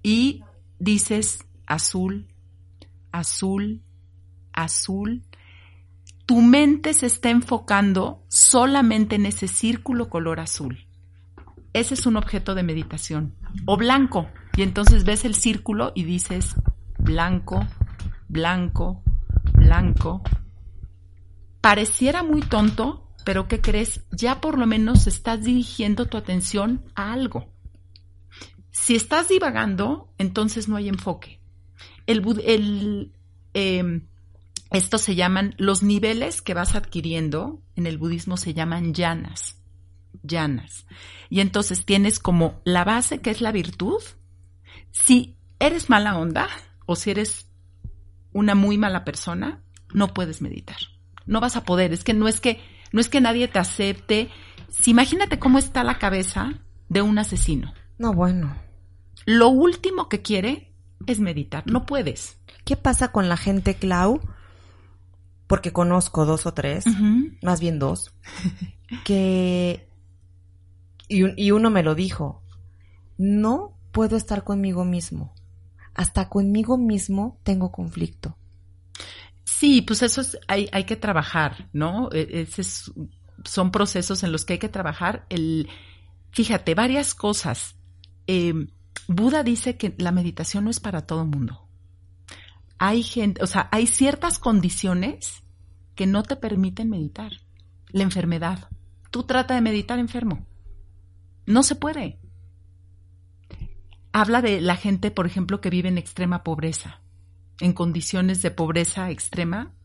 y 0.03 0.41
dices 0.79 1.45
azul, 1.65 2.27
azul, 3.11 3.83
azul. 4.53 5.23
Tu 6.25 6.41
mente 6.41 6.93
se 6.93 7.07
está 7.07 7.29
enfocando 7.29 8.23
solamente 8.27 9.15
en 9.15 9.25
ese 9.25 9.47
círculo 9.47 10.09
color 10.09 10.39
azul. 10.39 10.87
ese 11.73 11.93
es 11.93 12.05
un 12.05 12.17
objeto 12.17 12.53
de 12.53 12.63
meditación. 12.63 13.35
O 13.65 13.77
blanco. 13.77 14.29
Y 14.57 14.61
entonces 14.61 15.05
ves 15.05 15.23
el 15.23 15.35
círculo 15.35 15.93
y 15.95 16.03
dices 16.03 16.55
blanco, 16.97 17.65
blanco, 18.27 19.03
blanco. 19.53 20.21
Pareciera 21.61 22.23
muy 22.23 22.41
tonto, 22.41 23.07
pero 23.23 23.47
¿qué 23.47 23.61
crees? 23.61 24.05
Ya 24.11 24.41
por 24.41 24.57
lo 24.57 24.65
menos 24.67 25.07
estás 25.07 25.43
dirigiendo 25.43 26.07
tu 26.07 26.17
atención 26.17 26.83
a 26.95 27.13
algo. 27.13 27.53
Si 28.71 28.95
estás 28.95 29.29
divagando, 29.29 30.13
entonces 30.17 30.67
no 30.67 30.75
hay 30.75 30.89
enfoque. 30.89 31.40
El, 32.07 32.23
el, 32.45 33.13
em, 33.53 34.07
esto 34.71 34.97
se 34.97 35.15
llaman, 35.15 35.55
los 35.57 35.83
niveles 35.83 36.41
que 36.41 36.53
vas 36.53 36.75
adquiriendo 36.75 37.61
en 37.75 37.87
el 37.87 37.97
budismo 37.97 38.37
se 38.37 38.53
llaman 38.53 38.93
llanas. 38.93 39.57
Llanas. 40.23 40.85
Y 41.29 41.41
entonces 41.41 41.85
tienes 41.85 42.19
como 42.19 42.61
la 42.63 42.83
base 42.83 43.19
que 43.19 43.31
es 43.31 43.41
la 43.41 43.51
virtud. 43.51 44.01
Si 44.91 45.37
eres 45.59 45.89
mala 45.89 46.17
onda 46.17 46.47
o 46.85 46.95
si 46.95 47.11
eres 47.11 47.49
una 48.33 48.55
muy 48.55 48.77
mala 48.77 49.03
persona, 49.03 49.63
no 49.93 50.13
puedes 50.13 50.41
meditar. 50.41 50.77
No 51.25 51.41
vas 51.41 51.55
a 51.55 51.65
poder. 51.65 51.93
Es 51.93 52.03
que 52.03 52.13
no 52.13 52.27
es 52.27 52.39
que, 52.39 52.61
no 52.91 53.01
es 53.01 53.09
que 53.09 53.21
nadie 53.21 53.47
te 53.47 53.59
acepte. 53.59 54.29
Si 54.69 54.91
imagínate 54.91 55.39
cómo 55.39 55.59
está 55.59 55.83
la 55.83 55.99
cabeza 55.99 56.61
de 56.87 57.01
un 57.01 57.17
asesino. 57.19 57.73
No, 57.97 58.13
bueno. 58.13 58.55
Lo 59.25 59.49
último 59.49 60.09
que 60.09 60.21
quiere 60.21 60.70
es 61.07 61.19
meditar. 61.19 61.65
No 61.67 61.85
puedes. 61.85 62.37
¿Qué 62.65 62.75
pasa 62.75 63.11
con 63.11 63.29
la 63.29 63.37
gente, 63.37 63.75
Clau? 63.75 64.21
porque 65.51 65.73
conozco 65.73 66.25
dos 66.25 66.45
o 66.45 66.53
tres, 66.53 66.85
más 67.41 67.59
bien 67.59 67.77
dos, 67.77 68.15
que... 69.03 69.85
Y, 71.09 71.51
uno 71.51 71.69
me 71.69 71.83
lo 71.83 71.93
dijo, 71.93 72.41
no 73.17 73.77
puedo 73.91 74.15
estar 74.15 74.45
conmigo 74.45 74.85
mismo. 74.85 75.33
Hasta 75.93 76.29
conmigo 76.29 76.77
mismo 76.77 77.41
tengo 77.43 77.69
conflicto. 77.69 78.37
Sí, 79.43 79.81
pues 79.81 80.03
eso 80.03 80.21
es, 80.21 80.39
hay, 80.47 80.69
hay 80.71 80.85
que 80.85 80.95
trabajar, 80.95 81.69
¿no? 81.73 82.07
E, 82.13 82.47
son 83.43 83.71
procesos 83.71 84.23
en 84.23 84.31
los 84.31 84.45
que 84.45 84.53
hay 84.53 84.59
que 84.59 84.69
trabajar. 84.69 85.25
El, 85.27 85.67
fíjate, 86.31 86.75
varias 86.75 87.13
cosas. 87.13 87.75
Em, 88.25 88.69
Buda 89.15 89.43
dice 89.43 89.77
que 89.77 89.93
la 89.97 90.11
meditación 90.11 90.65
no 90.65 90.69
es 90.69 90.79
para 90.79 91.05
todo 91.05 91.25
mundo 91.25 91.71
hay 92.83 93.03
gente, 93.03 93.43
o 93.43 93.45
sea, 93.45 93.69
hay 93.71 93.85
ciertas 93.85 94.39
condiciones 94.39 95.43
que 95.93 96.07
no 96.07 96.23
te 96.23 96.35
permiten 96.35 96.89
meditar. 96.89 97.31
La 97.89 98.01
enfermedad. 98.01 98.69
Tú 99.11 99.21
trata 99.21 99.53
de 99.53 99.61
meditar 99.61 99.99
enfermo. 99.99 100.47
No 101.45 101.61
se 101.61 101.75
puede. 101.75 102.19
Habla 104.11 104.41
de 104.41 104.61
la 104.61 104.77
gente, 104.77 105.11
por 105.11 105.27
ejemplo, 105.27 105.61
que 105.61 105.69
vive 105.69 105.89
en 105.89 105.99
extrema 105.99 106.43
pobreza. 106.43 107.03
En 107.59 107.73
condiciones 107.73 108.41
de 108.41 108.49
pobreza 108.49 109.11
extrema, 109.11 109.75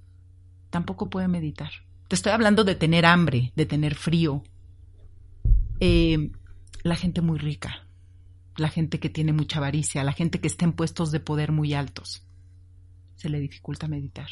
tampoco 0.70 1.10
puede 1.10 1.28
meditar. 1.28 1.72
Te 2.08 2.16
estoy 2.16 2.32
hablando 2.32 2.64
de 2.64 2.76
tener 2.76 3.04
hambre, 3.04 3.52
de 3.56 3.66
tener 3.66 3.94
frío. 3.94 4.42
Eh, 5.80 6.30
la 6.82 6.96
gente 6.96 7.20
muy 7.20 7.38
rica, 7.38 7.85
la 8.56 8.68
gente 8.68 9.00
que 9.00 9.10
tiene 9.10 9.32
mucha 9.32 9.58
avaricia, 9.58 10.04
la 10.04 10.12
gente 10.12 10.40
que 10.40 10.46
está 10.46 10.64
en 10.64 10.72
puestos 10.72 11.10
de 11.10 11.20
poder 11.20 11.52
muy 11.52 11.74
altos 11.74 12.26
se 13.16 13.28
le 13.28 13.40
dificulta 13.40 13.88
meditar. 13.88 14.28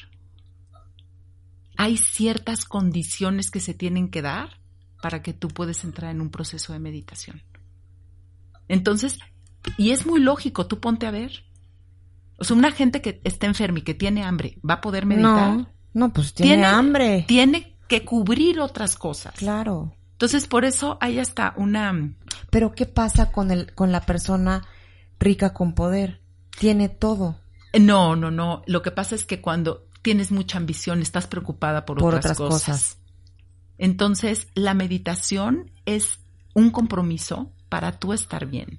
Hay 1.77 1.97
ciertas 1.97 2.67
condiciones 2.67 3.51
que 3.51 3.61
se 3.61 3.75
tienen 3.75 4.09
que 4.09 4.23
dar 4.23 4.61
para 5.03 5.23
que 5.23 5.33
tú 5.33 5.49
puedas 5.49 5.85
entrar 5.85 6.13
en 6.13 6.21
un 6.21 6.31
proceso 6.31 6.73
de 6.73 6.79
meditación. 6.79 7.43
Entonces, 8.69 9.19
y 9.77 9.91
es 9.91 10.07
muy 10.07 10.21
lógico, 10.21 10.67
tú 10.67 10.81
ponte 10.81 11.07
a 11.07 11.11
ver. 11.11 11.45
O 12.39 12.45
sea, 12.45 12.57
una 12.57 12.71
gente 12.71 13.03
que 13.03 13.21
está 13.25 13.47
enferma 13.47 13.81
y 13.81 13.83
que 13.83 13.95
tiene 13.95 14.23
hambre, 14.23 14.59
¿va 14.69 14.75
a 14.75 14.81
poder 14.81 15.07
meditar? 15.07 15.57
No, 15.57 15.69
no 15.93 16.13
pues 16.13 16.35
tiene, 16.35 16.65
hambre. 16.65 17.25
Tiene 17.27 17.77
que 17.89 18.05
cubrir 18.05 18.61
otras 18.61 18.97
cosas. 18.97 19.35
Claro. 19.35 19.97
Entonces, 20.13 20.47
por 20.47 20.65
eso 20.65 20.97
hay 21.01 21.19
hasta 21.19 21.55
una... 21.57 22.15
Pero, 22.55 22.73
¿qué 22.73 22.87
pasa 22.87 23.33
con, 23.33 23.51
el, 23.51 23.75
con 23.75 23.91
la 23.91 24.07
persona 24.07 24.65
rica 25.19 25.53
con 25.53 25.75
poder? 25.75 26.21
Tiene 26.57 26.89
todo. 26.89 27.41
No, 27.77 28.15
no, 28.15 28.31
no. 28.31 28.63
Lo 28.67 28.81
que 28.81 28.93
pasa 28.93 29.17
es 29.17 29.27
que 29.27 29.41
cuando 29.41 29.89
tienes 30.03 30.31
mucha 30.31 30.59
ambición, 30.59 31.03
estás 31.03 31.27
preocupada 31.27 31.85
por, 31.85 32.01
otras, 32.01 32.37
cosas. 32.39 32.99
Entonces, 33.77 34.47
la 34.55 34.73
meditación 34.73 35.73
es 35.85 36.21
un 36.55 36.71
compromiso 36.71 37.51
para 37.69 37.99
tú 37.99 38.13
estar 38.13 38.47
bien. 38.47 38.79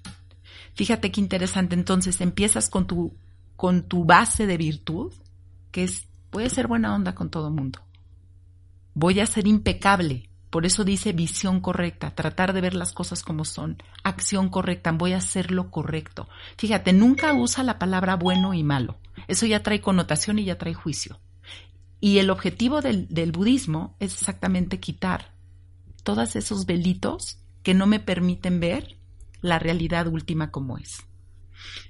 Fíjate 0.76 1.12
qué 1.12 1.20
interesante. 1.20 1.76
Entonces, 1.76 2.22
empiezas 2.22 2.70
con 2.70 2.88
tu, 2.88 3.18
con 3.58 3.90
tu 3.90 4.06
base 4.06 4.48
de 4.48 4.56
virtud, 4.56 5.12
que 5.72 5.84
es, 5.84 6.08
voy 6.32 6.46
a 6.46 6.50
ser 6.50 6.68
buena 6.68 6.96
onda 6.96 7.14
con 7.14 7.30
todo 7.30 7.50
el 7.50 7.54
mundo. 7.54 7.82
Voy 8.94 9.20
a 9.20 9.26
ser 9.26 9.48
impecable 9.48 10.30
por 10.56 10.66
eso 10.66 10.86
dice 10.86 11.12
visión 11.12 11.60
correcta, 11.60 12.16
tratar 12.16 12.54
de 12.54 12.62
ver 12.62 12.76
las 12.76 12.94
cosas 12.94 13.24
como 13.24 13.44
son, 13.44 13.76
acción 14.06 14.48
correcta, 14.48 14.94
voy 14.94 15.12
a 15.12 15.18
hacer 15.18 15.52
lo 15.52 15.70
correcto. 15.70 16.30
Fíjate, 16.58 16.94
nunca 16.94 17.34
usa 17.34 17.62
la 17.62 17.78
palabra 17.78 18.16
bueno 18.16 18.54
y 18.54 18.64
malo. 18.64 18.98
Eso 19.28 19.46
ya 19.46 19.64
trae 19.64 19.82
connotación 19.82 20.40
y 20.40 20.46
ya 20.46 20.58
trae 20.58 20.74
juicio. 20.74 21.20
Y 22.00 22.20
el 22.20 22.30
objetivo 22.30 22.80
del, 22.80 23.32
budismo 23.34 23.98
es 24.00 24.14
exactamente 24.14 24.80
quitar 24.80 25.36
todos 26.04 26.38
esos 26.38 26.66
velitos 26.66 27.38
que 27.62 27.74
no 27.74 27.86
me 27.86 28.00
permiten 28.00 28.62
ver 28.62 28.98
la 29.42 29.60
realidad 29.60 30.08
última 30.08 30.52
como 30.52 30.78
es. 30.78 31.04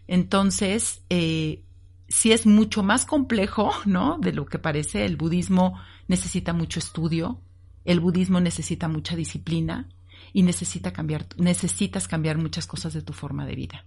Entonces, 0.07 1.03
eh, 1.11 1.66
si 2.07 2.32
es 2.32 2.47
mucho 2.47 2.82
más 2.82 3.05
complejo, 3.05 3.70
¿no? 3.86 4.18
De 4.18 4.34
lo 4.34 4.47
que 4.47 4.57
parece, 4.57 5.05
el 5.05 5.18
budismo 5.18 5.80
necesita 6.07 6.51
mucho 6.51 6.80
estudio, 6.80 7.45
el 7.86 8.00
budismo 8.00 8.42
necesita 8.42 8.88
mucha 8.88 9.16
disciplina 9.16 9.88
y 10.34 10.44
necesita 10.44 10.92
cambiar, 10.92 11.28
necesitas 11.38 12.08
cambiar 12.08 12.38
muchas 12.38 12.68
cosas 12.68 12.94
de 12.94 13.02
tu 13.02 13.14
forma 13.14 13.46
de 13.46 13.56
vida. 13.56 13.86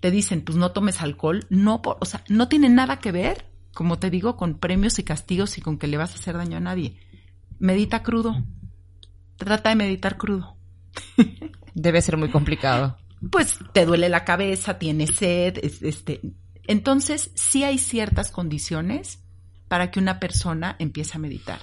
Te 0.00 0.10
dicen, 0.10 0.42
pues 0.42 0.56
no 0.56 0.72
tomes 0.72 1.00
alcohol, 1.00 1.46
no, 1.48 1.80
o 1.82 2.04
sea, 2.04 2.22
no 2.28 2.48
tiene 2.48 2.68
nada 2.68 2.98
que 2.98 3.12
ver, 3.12 3.46
como 3.74 3.98
te 3.98 4.10
digo, 4.10 4.36
con 4.36 4.58
premios 4.58 4.98
y 4.98 5.04
castigos 5.04 5.58
y 5.58 5.62
con 5.62 5.78
que 5.78 5.86
le 5.86 5.96
vas 5.96 6.12
a 6.12 6.16
hacer 6.16 6.36
daño 6.36 6.58
a 6.58 6.60
nadie. 6.60 6.98
Medita 7.58 8.02
crudo. 8.02 8.44
Trata 9.36 9.70
de 9.70 9.76
meditar 9.76 10.16
crudo. 10.16 10.56
Debe 11.74 12.02
ser 12.02 12.16
muy 12.16 12.30
complicado. 12.30 12.98
Pues 13.30 13.58
te 13.72 13.86
duele 13.86 14.08
la 14.08 14.24
cabeza, 14.24 14.78
tienes 14.78 15.10
sed, 15.12 15.58
este. 15.62 16.20
Entonces, 16.66 17.30
sí 17.34 17.64
hay 17.64 17.78
ciertas 17.78 18.30
condiciones 18.30 19.24
para 19.68 19.90
que 19.90 20.00
una 20.00 20.20
persona 20.20 20.76
empiece 20.78 21.16
a 21.16 21.20
meditar. 21.20 21.60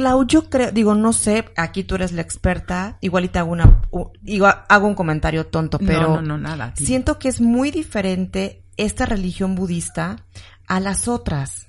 Clau, 0.00 0.26
yo 0.26 0.48
creo, 0.48 0.72
digo, 0.72 0.94
no 0.94 1.12
sé, 1.12 1.44
aquí 1.56 1.84
tú 1.84 1.94
eres 1.94 2.12
la 2.12 2.22
experta, 2.22 2.96
igual 3.02 3.26
y 3.26 3.28
te 3.28 3.38
hago 3.38 3.52
una, 3.52 3.82
hago 4.68 4.86
un 4.86 4.94
comentario 4.94 5.46
tonto, 5.46 5.78
pero 5.78 6.14
no, 6.16 6.22
no, 6.22 6.38
nada, 6.38 6.72
siento 6.74 7.18
que 7.18 7.28
es 7.28 7.42
muy 7.42 7.70
diferente 7.70 8.64
esta 8.78 9.04
religión 9.04 9.54
budista 9.54 10.24
a 10.66 10.80
las 10.80 11.06
otras. 11.06 11.68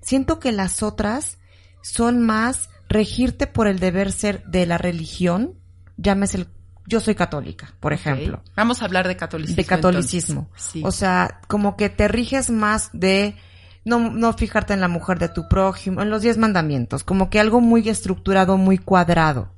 Siento 0.00 0.40
que 0.40 0.52
las 0.52 0.82
otras 0.82 1.36
son 1.82 2.22
más 2.22 2.70
regirte 2.88 3.46
por 3.46 3.66
el 3.66 3.78
deber 3.78 4.10
ser 4.10 4.42
de 4.44 4.64
la 4.64 4.78
religión, 4.78 5.58
llámese 5.98 6.38
el 6.38 6.48
yo 6.86 6.98
soy 6.98 7.14
católica, 7.14 7.74
por 7.78 7.92
ejemplo. 7.92 8.42
Vamos 8.56 8.82
a 8.82 8.86
hablar 8.86 9.06
de 9.06 9.16
catolicismo. 9.16 9.56
De 9.56 9.64
catolicismo. 9.64 10.50
O 10.82 10.90
sea, 10.90 11.40
como 11.46 11.76
que 11.76 11.88
te 11.88 12.08
riges 12.08 12.50
más 12.50 12.90
de 12.92 13.36
no, 13.84 14.10
no 14.10 14.32
fijarte 14.32 14.72
en 14.74 14.80
la 14.80 14.88
mujer 14.88 15.18
de 15.18 15.28
tu 15.28 15.48
prójimo, 15.48 16.02
en 16.02 16.10
los 16.10 16.22
diez 16.22 16.38
mandamientos, 16.38 17.04
como 17.04 17.30
que 17.30 17.40
algo 17.40 17.60
muy 17.60 17.88
estructurado, 17.88 18.56
muy 18.56 18.78
cuadrado, 18.78 19.52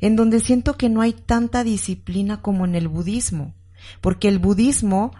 en 0.00 0.16
donde 0.16 0.40
siento 0.40 0.76
que 0.76 0.88
no 0.88 1.00
hay 1.00 1.12
tanta 1.12 1.64
disciplina 1.64 2.42
como 2.42 2.64
en 2.64 2.74
el 2.74 2.88
budismo, 2.88 3.54
porque 4.00 4.28
el 4.28 4.38
budismo 4.38 5.12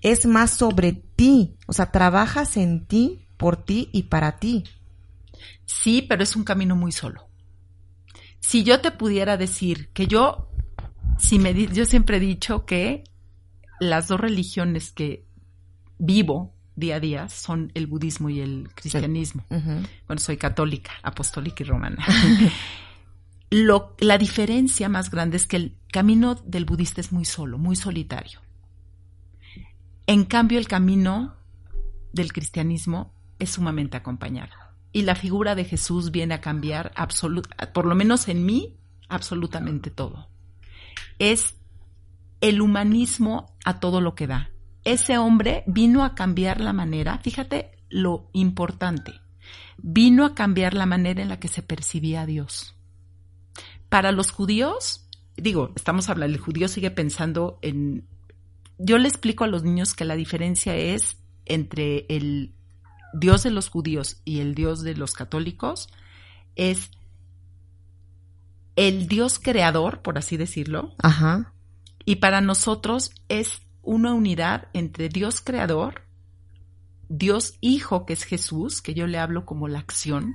es 0.00 0.26
más 0.26 0.50
sobre 0.52 0.92
ti, 0.92 1.56
o 1.66 1.72
sea, 1.72 1.90
trabajas 1.90 2.56
en 2.56 2.86
ti, 2.86 3.26
por 3.36 3.56
ti 3.56 3.88
y 3.92 4.04
para 4.04 4.38
ti. 4.38 4.64
Sí, 5.64 6.02
pero 6.02 6.22
es 6.22 6.36
un 6.36 6.44
camino 6.44 6.76
muy 6.76 6.92
solo. 6.92 7.28
Si 8.40 8.64
yo 8.64 8.80
te 8.80 8.90
pudiera 8.90 9.36
decir 9.36 9.90
que 9.92 10.06
yo, 10.06 10.50
si 11.18 11.38
me, 11.38 11.54
yo 11.54 11.84
siempre 11.84 12.16
he 12.16 12.20
dicho 12.20 12.64
que 12.64 13.04
las 13.78 14.08
dos 14.08 14.20
religiones 14.20 14.92
que 14.92 15.26
vivo 15.98 16.54
día 16.80 16.96
a 16.96 17.00
día 17.00 17.28
son 17.28 17.70
el 17.74 17.86
budismo 17.86 18.30
y 18.30 18.40
el 18.40 18.68
cristianismo. 18.74 19.44
Bueno, 19.48 20.18
soy 20.18 20.36
católica, 20.36 20.92
apostólica 21.02 21.62
y 21.62 21.66
romana. 21.66 22.04
Lo, 23.50 23.96
la 23.98 24.16
diferencia 24.16 24.88
más 24.88 25.10
grande 25.10 25.36
es 25.36 25.46
que 25.46 25.56
el 25.56 25.76
camino 25.92 26.36
del 26.36 26.64
budista 26.64 27.00
es 27.00 27.12
muy 27.12 27.24
solo, 27.24 27.58
muy 27.58 27.76
solitario. 27.76 28.40
En 30.06 30.24
cambio, 30.24 30.58
el 30.58 30.68
camino 30.68 31.36
del 32.12 32.32
cristianismo 32.32 33.12
es 33.38 33.50
sumamente 33.50 33.96
acompañado. 33.96 34.52
Y 34.92 35.02
la 35.02 35.14
figura 35.14 35.54
de 35.54 35.64
Jesús 35.64 36.10
viene 36.10 36.34
a 36.34 36.40
cambiar, 36.40 36.92
por 37.72 37.86
lo 37.86 37.94
menos 37.94 38.28
en 38.28 38.44
mí, 38.44 38.76
absolutamente 39.08 39.90
todo. 39.90 40.28
es 41.18 41.56
el 42.40 42.62
humanismo 42.62 43.54
a 43.64 43.80
todo 43.80 44.00
lo 44.00 44.14
que 44.14 44.26
da. 44.26 44.50
Ese 44.84 45.18
hombre 45.18 45.64
vino 45.66 46.04
a 46.04 46.14
cambiar 46.14 46.60
la 46.60 46.72
manera, 46.72 47.18
fíjate 47.18 47.72
lo 47.88 48.30
importante, 48.32 49.20
vino 49.78 50.24
a 50.24 50.34
cambiar 50.34 50.74
la 50.74 50.86
manera 50.86 51.22
en 51.22 51.28
la 51.28 51.40
que 51.40 51.48
se 51.48 51.62
percibía 51.62 52.22
a 52.22 52.26
Dios. 52.26 52.74
Para 53.88 54.12
los 54.12 54.30
judíos, 54.30 55.08
digo, 55.36 55.72
estamos 55.74 56.08
hablando, 56.08 56.36
el 56.36 56.40
judío 56.40 56.68
sigue 56.68 56.90
pensando 56.90 57.58
en... 57.62 58.06
Yo 58.78 58.96
le 58.96 59.08
explico 59.08 59.44
a 59.44 59.48
los 59.48 59.62
niños 59.62 59.94
que 59.94 60.04
la 60.04 60.14
diferencia 60.14 60.74
es 60.74 61.18
entre 61.44 62.06
el 62.08 62.54
Dios 63.12 63.42
de 63.42 63.50
los 63.50 63.68
judíos 63.68 64.22
y 64.24 64.40
el 64.40 64.54
Dios 64.54 64.82
de 64.82 64.94
los 64.94 65.12
católicos, 65.12 65.88
es 66.54 66.90
el 68.76 69.08
Dios 69.08 69.38
creador, 69.38 70.00
por 70.00 70.16
así 70.16 70.36
decirlo. 70.36 70.94
Ajá. 71.02 71.52
Y 72.04 72.16
para 72.16 72.40
nosotros 72.40 73.10
es 73.28 73.60
una 73.82 74.14
unidad 74.14 74.68
entre 74.72 75.08
Dios 75.08 75.40
creador, 75.40 76.02
Dios 77.08 77.56
Hijo, 77.60 78.06
que 78.06 78.12
es 78.12 78.24
Jesús, 78.24 78.82
que 78.82 78.94
yo 78.94 79.06
le 79.06 79.18
hablo 79.18 79.44
como 79.44 79.68
la 79.68 79.80
acción, 79.80 80.34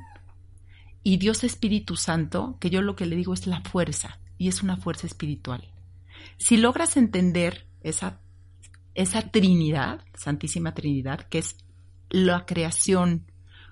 y 1.04 1.18
Dios 1.18 1.44
Espíritu 1.44 1.96
Santo, 1.96 2.58
que 2.60 2.70
yo 2.70 2.82
lo 2.82 2.96
que 2.96 3.06
le 3.06 3.16
digo 3.16 3.34
es 3.34 3.48
la 3.48 3.62
fuerza, 3.62 4.20
y 4.38 4.48
es 4.48 4.64
una 4.64 4.78
fuerza 4.78 5.08
espiritual. 5.08 5.72
Si 6.38 6.58
logras 6.58 6.98
entender 6.98 7.68
esa, 7.82 8.20
esa 8.94 9.30
Trinidad, 9.32 10.04
Santísima 10.16 10.74
Trinidad, 10.74 11.28
que 11.30 11.38
es 11.38 11.58
la 12.10 12.46
creación 12.46 13.32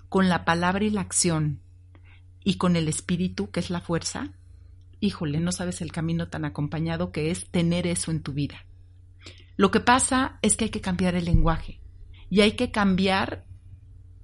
con 0.10 0.30
la 0.30 0.46
palabra 0.46 0.86
y 0.86 0.90
la 0.90 1.02
acción, 1.02 1.62
y 2.44 2.56
con 2.56 2.76
el 2.76 2.88
Espíritu, 2.88 3.50
que 3.52 3.60
es 3.60 3.70
la 3.70 3.82
fuerza, 3.82 4.34
híjole, 5.00 5.40
no 5.40 5.52
sabes 5.52 5.82
el 5.82 5.92
camino 5.92 6.30
tan 6.30 6.46
acompañado 6.46 7.12
que 7.12 7.32
es 7.32 7.50
tener 7.50 7.88
eso 7.88 8.12
en 8.12 8.22
tu 8.22 8.34
vida. 8.34 8.66
Lo 9.56 9.72
que 9.72 9.80
pasa 9.80 10.40
es 10.42 10.56
que 10.56 10.66
hay 10.66 10.72
que 10.72 10.82
cambiar 10.82 11.16
el 11.16 11.26
lenguaje 11.26 11.82
y 12.30 12.42
hay 12.42 12.54
que 12.54 12.72
cambiar 12.72 13.46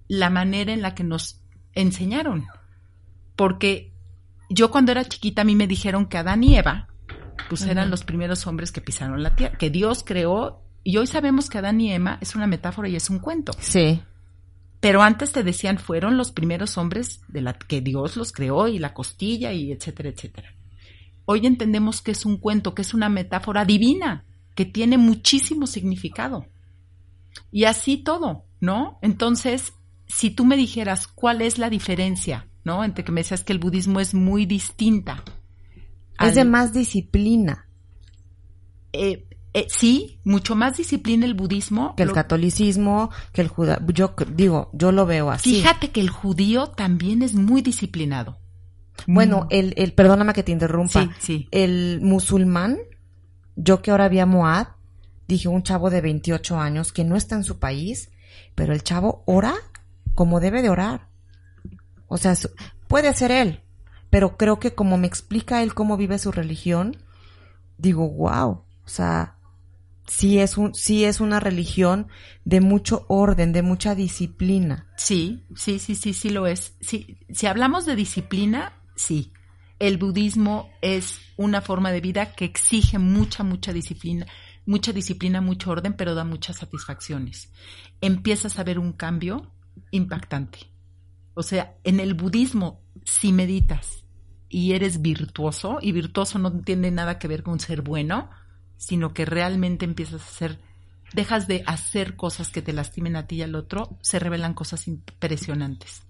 la 0.08 0.30
manera 0.30 0.74
en 0.74 0.82
la 0.82 0.96
que 0.96 1.04
nos 1.04 1.44
enseñaron. 1.74 2.48
Porque 3.36 3.94
yo 4.50 4.72
cuando 4.72 4.92
era 4.92 5.06
chiquita 5.06 5.44
a 5.44 5.46
mí 5.46 5.56
me 5.56 5.68
dijeron 5.68 6.08
que 6.08 6.18
Adán 6.18 6.44
y 6.44 6.58
Eva 6.58 6.88
pues 7.48 7.64
eran 7.64 7.90
los 7.90 8.04
primeros 8.04 8.46
hombres 8.48 8.72
que 8.72 8.82
pisaron 8.82 9.24
la 9.24 9.36
tierra, 9.36 9.58
que 9.58 9.70
Dios 9.70 10.04
creó 10.06 10.64
y 10.84 10.98
hoy 10.98 11.08
sabemos 11.08 11.50
que 11.50 11.58
Adán 11.58 11.82
y 11.82 11.92
Emma 11.92 12.18
es 12.22 12.36
una 12.36 12.48
metáfora 12.48 12.90
y 12.90 12.96
es 12.96 13.10
un 13.10 13.20
cuento. 13.20 13.54
Sí. 13.60 14.02
Pero 14.80 15.02
antes 15.02 15.32
te 15.32 15.44
decían 15.44 15.78
fueron 15.78 16.18
los 16.18 16.32
primeros 16.32 16.78
hombres 16.78 17.22
de 17.28 17.42
la 17.42 17.54
que 17.54 17.82
Dios 17.82 18.18
los 18.18 18.32
creó 18.32 18.68
y 18.68 18.80
la 18.80 18.94
costilla 18.94 19.52
y 19.52 19.72
etcétera, 19.72 20.10
etcétera. 20.10 20.50
Hoy 21.26 21.46
entendemos 21.46 22.02
que 22.02 22.12
es 22.12 22.26
un 22.26 22.38
cuento, 22.38 22.74
que 22.74 22.82
es 22.82 22.94
una 22.94 23.10
metáfora 23.10 23.66
divina, 23.66 24.26
que 24.60 24.66
tiene 24.66 24.97
muchísimo 24.97 25.68
significado. 25.68 26.45
Y 27.49 27.64
así 27.64 27.95
todo, 27.95 28.43
¿no? 28.60 28.99
Entonces, 29.01 29.72
si 30.05 30.32
tú 30.32 30.43
me 30.43 30.57
dijeras 30.57 31.07
cuál 31.07 31.41
es 31.41 31.60
la 31.60 31.70
diferencia, 31.70 32.49
¿no? 32.66 32.84
Entre 32.84 33.05
que 33.05 33.14
me 33.14 33.22
decías 33.22 33.45
que 33.45 33.53
el 33.53 33.60
budismo 33.60 34.01
es 34.01 34.14
muy 34.14 34.45
distinta. 34.45 35.24
Es 36.20 36.36
de 36.36 36.43
más 36.43 36.74
disciplina. 36.74 37.70
Eh, 38.91 39.30
eh, 39.53 39.68
sí, 39.70 40.20
mucho 40.26 40.57
más 40.57 40.76
disciplina 40.76 41.26
el 41.26 41.36
budismo. 41.36 41.95
Que 41.95 42.03
el 42.03 42.12
catolicismo, 42.12 43.12
que 43.32 43.39
el 43.39 43.47
judío. 43.47 43.78
Yo 43.93 44.14
digo, 44.36 44.72
yo 44.74 44.91
lo 44.91 45.05
veo 45.05 45.32
así. 45.32 45.55
Fíjate 45.55 45.91
que 45.91 46.01
el 46.01 46.10
judío 46.10 46.68
también 46.68 47.22
es 47.22 47.34
muy 47.34 47.62
disciplinado. 47.62 48.41
Bueno, 49.07 49.43
mm. 49.43 49.47
el, 49.51 49.74
el, 49.78 49.93
perdóname 49.93 50.34
que 50.34 50.43
te 50.43 50.51
interrumpa. 50.51 51.01
Sí, 51.01 51.10
sí. 51.20 51.47
El 51.51 52.01
musulmán, 52.01 52.78
yo 53.62 53.82
que 53.82 53.91
ahora 53.91 54.07
vi 54.07 54.20
a 54.20 54.26
Moad, 54.26 54.68
dije 55.28 55.49
un 55.49 55.64
chavo 55.64 55.89
de 55.89 56.01
28 56.01 56.57
años 56.57 56.93
que 56.93 57.03
no 57.03 57.18
está 57.18 57.36
en 57.36 57.43
su 57.43 57.60
país, 57.60 58.10
pero 58.55 58.74
el 58.74 58.84
chavo 58.84 59.24
ora 59.26 59.53
como 60.16 60.39
debe 60.39 60.62
de 60.62 60.70
orar. 60.70 61.10
O 62.07 62.18
sea, 62.18 62.36
puede 62.88 63.14
ser 63.14 63.32
él, 63.32 63.64
pero 64.10 64.38
creo 64.38 64.60
que 64.60 64.74
como 64.74 64.97
me 64.97 65.07
explica 65.07 65.62
él 65.62 65.74
cómo 65.74 65.97
vive 65.97 66.20
su 66.20 66.32
religión, 66.32 66.97
digo, 67.78 68.10
wow, 68.10 68.64
o 68.84 68.88
sea, 68.88 69.38
sí 70.07 70.39
es 70.39 70.57
un, 70.57 70.74
sí 70.74 71.03
es 71.03 71.20
una 71.20 71.41
religión 71.41 72.07
de 72.45 72.62
mucho 72.62 73.05
orden, 73.10 73.51
de 73.51 73.62
mucha 73.62 73.93
disciplina. 73.93 74.88
Sí, 74.95 75.45
sí, 75.55 75.80
sí, 75.80 75.95
sí, 75.95 76.14
sí 76.14 76.30
lo 76.30 76.47
es. 76.47 76.76
Sí, 76.80 77.20
si 77.30 77.45
hablamos 77.45 77.86
de 77.86 77.95
disciplina, 77.95 78.82
sí. 78.95 79.34
El 79.80 79.98
budismo 79.98 80.70
es 80.82 81.22
una 81.38 81.62
forma 81.62 81.92
de 81.92 82.02
vida 82.02 82.34
que 82.34 82.44
exige 82.44 83.00
mucha, 83.00 83.44
mucha 83.44 83.72
disciplina, 83.72 84.28
mucha 84.66 84.92
disciplina, 84.92 85.40
mucho 85.40 85.72
orden, 85.72 85.94
pero 85.94 86.16
da 86.16 86.26
muchas 86.26 86.58
satisfacciones. 86.58 87.50
Empiezas 88.02 88.60
a 88.60 88.66
ver 88.66 88.78
un 88.78 88.92
cambio 88.92 89.54
impactante. 89.92 90.60
O 91.34 91.44
sea, 91.44 91.78
en 91.86 92.02
el 92.02 92.14
budismo, 92.14 92.82
si 93.06 93.32
meditas 93.32 94.04
y 94.50 94.74
eres 94.74 95.02
virtuoso, 95.02 95.80
y 95.82 95.94
virtuoso 95.94 96.40
no 96.40 96.52
tiene 96.60 96.92
nada 96.92 97.18
que 97.18 97.30
ver 97.30 97.42
con 97.42 97.62
ser 97.62 97.82
bueno, 97.82 98.30
sino 98.76 99.14
que 99.14 99.24
realmente 99.24 99.86
empiezas 99.86 100.22
a 100.22 100.26
hacer, 100.26 100.60
dejas 101.14 101.48
de 101.48 101.64
hacer 101.66 102.18
cosas 102.18 102.50
que 102.50 102.62
te 102.62 102.74
lastimen 102.74 103.16
a 103.16 103.28
ti 103.28 103.38
y 103.38 103.44
al 103.44 103.56
otro, 103.56 103.98
se 104.02 104.20
revelan 104.20 104.54
cosas 104.54 104.90
impresionantes 104.90 106.02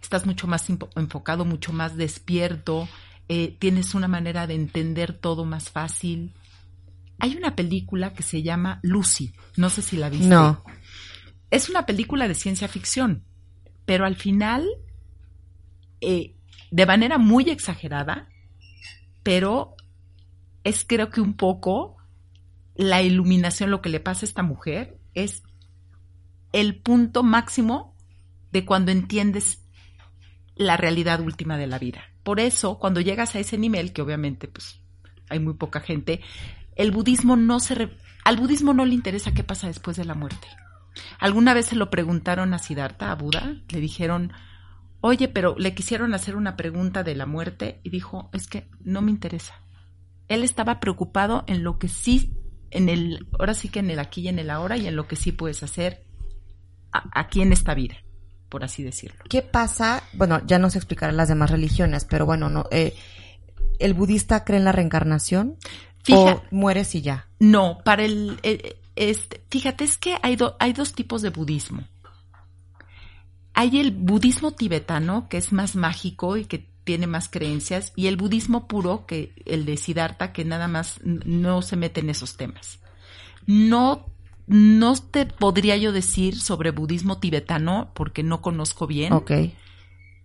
estás 0.00 0.26
mucho 0.26 0.46
más 0.46 0.68
enfocado, 0.70 1.44
mucho 1.44 1.72
más 1.72 1.96
despierto, 1.96 2.88
eh, 3.28 3.56
tienes 3.58 3.94
una 3.94 4.08
manera 4.08 4.46
de 4.46 4.54
entender 4.54 5.12
todo 5.12 5.44
más 5.44 5.70
fácil. 5.70 6.34
Hay 7.18 7.36
una 7.36 7.56
película 7.56 8.12
que 8.12 8.22
se 8.22 8.42
llama 8.42 8.80
Lucy, 8.82 9.32
no 9.56 9.70
sé 9.70 9.82
si 9.82 9.96
la 9.96 10.10
viste. 10.10 10.28
No. 10.28 10.62
Es 11.50 11.68
una 11.68 11.86
película 11.86 12.28
de 12.28 12.34
ciencia 12.34 12.68
ficción, 12.68 13.24
pero 13.86 14.04
al 14.04 14.16
final, 14.16 14.66
eh, 16.00 16.36
de 16.70 16.86
manera 16.86 17.18
muy 17.18 17.48
exagerada, 17.50 18.28
pero 19.22 19.74
es 20.64 20.84
creo 20.86 21.10
que 21.10 21.20
un 21.20 21.34
poco 21.34 21.96
la 22.74 23.02
iluminación, 23.02 23.70
lo 23.70 23.80
que 23.80 23.88
le 23.88 24.00
pasa 24.00 24.26
a 24.26 24.28
esta 24.28 24.42
mujer, 24.42 24.98
es 25.14 25.42
el 26.52 26.80
punto 26.80 27.22
máximo 27.22 27.96
de 28.50 28.64
cuando 28.64 28.90
entiendes 28.92 29.64
la 30.56 30.76
realidad 30.76 31.20
última 31.20 31.56
de 31.56 31.66
la 31.66 31.78
vida. 31.78 32.13
Por 32.24 32.40
eso, 32.40 32.78
cuando 32.78 33.00
llegas 33.00 33.36
a 33.36 33.38
ese 33.38 33.58
nivel, 33.58 33.92
que 33.92 34.02
obviamente 34.02 34.48
pues 34.48 34.80
hay 35.28 35.38
muy 35.38 35.54
poca 35.54 35.80
gente, 35.80 36.20
el 36.74 36.90
budismo 36.90 37.36
no 37.36 37.60
se 37.60 37.90
al 38.24 38.38
budismo 38.38 38.72
no 38.72 38.86
le 38.86 38.94
interesa 38.94 39.34
qué 39.34 39.44
pasa 39.44 39.66
después 39.66 39.98
de 39.98 40.06
la 40.06 40.14
muerte. 40.14 40.48
Alguna 41.18 41.52
vez 41.52 41.66
se 41.66 41.76
lo 41.76 41.90
preguntaron 41.90 42.54
a 42.54 42.58
Siddhartha, 42.58 43.12
a 43.12 43.14
Buda, 43.14 43.56
le 43.68 43.80
dijeron, 43.80 44.32
oye, 45.02 45.28
pero 45.28 45.54
le 45.58 45.74
quisieron 45.74 46.14
hacer 46.14 46.34
una 46.34 46.56
pregunta 46.56 47.02
de 47.02 47.14
la 47.14 47.26
muerte 47.26 47.80
y 47.84 47.90
dijo, 47.90 48.30
es 48.32 48.46
que 48.46 48.70
no 48.80 49.02
me 49.02 49.10
interesa. 49.10 49.54
Él 50.28 50.42
estaba 50.42 50.80
preocupado 50.80 51.44
en 51.46 51.62
lo 51.62 51.78
que 51.78 51.88
sí, 51.88 52.32
en 52.70 52.88
el, 52.88 53.26
ahora 53.38 53.52
sí 53.52 53.68
que 53.68 53.80
en 53.80 53.90
el 53.90 53.98
aquí 53.98 54.22
y 54.22 54.28
en 54.28 54.38
el 54.38 54.48
ahora 54.48 54.78
y 54.78 54.86
en 54.86 54.96
lo 54.96 55.06
que 55.06 55.16
sí 55.16 55.32
puedes 55.32 55.62
hacer 55.62 56.06
aquí 56.90 57.42
en 57.42 57.52
esta 57.52 57.74
vida 57.74 58.03
por 58.54 58.62
así 58.62 58.84
decirlo. 58.84 59.18
¿Qué 59.28 59.42
pasa? 59.42 60.04
Bueno, 60.12 60.40
ya 60.46 60.60
no 60.60 60.70
se 60.70 60.78
explicará 60.78 61.10
las 61.10 61.26
demás 61.26 61.50
religiones, 61.50 62.04
pero 62.04 62.24
bueno, 62.24 62.48
no, 62.48 62.66
eh, 62.70 62.94
¿el 63.80 63.94
budista 63.94 64.44
cree 64.44 64.58
en 64.58 64.64
la 64.64 64.70
reencarnación? 64.70 65.56
¿O 66.12 66.40
mueres 66.52 66.94
y 66.94 67.02
ya? 67.02 67.26
No, 67.40 67.80
para 67.84 68.04
el, 68.04 68.38
este, 68.94 69.42
fíjate, 69.50 69.82
es 69.82 69.98
que 69.98 70.18
hay, 70.22 70.38
hay 70.60 70.72
dos 70.72 70.92
tipos 70.92 71.20
de 71.20 71.30
budismo. 71.30 71.82
Hay 73.54 73.80
el 73.80 73.90
budismo 73.90 74.52
tibetano, 74.52 75.28
que 75.28 75.38
es 75.38 75.52
más 75.52 75.74
mágico 75.74 76.36
y 76.36 76.44
que 76.44 76.70
tiene 76.84 77.08
más 77.08 77.28
creencias, 77.28 77.92
y 77.96 78.06
el 78.06 78.16
budismo 78.16 78.68
puro, 78.68 79.04
que 79.04 79.32
el 79.46 79.66
de 79.66 79.76
Siddhartha, 79.76 80.32
que 80.32 80.44
nada 80.44 80.68
más 80.68 81.00
no 81.02 81.60
se 81.60 81.74
mete 81.74 82.02
en 82.02 82.10
esos 82.10 82.36
temas. 82.36 82.78
No 83.46 84.13
no 84.46 84.94
te 84.96 85.26
podría 85.26 85.76
yo 85.76 85.92
decir 85.92 86.38
sobre 86.38 86.70
budismo 86.70 87.18
tibetano 87.18 87.90
porque 87.94 88.22
no 88.22 88.42
conozco 88.42 88.86
bien. 88.86 89.12
Ok. 89.12 89.32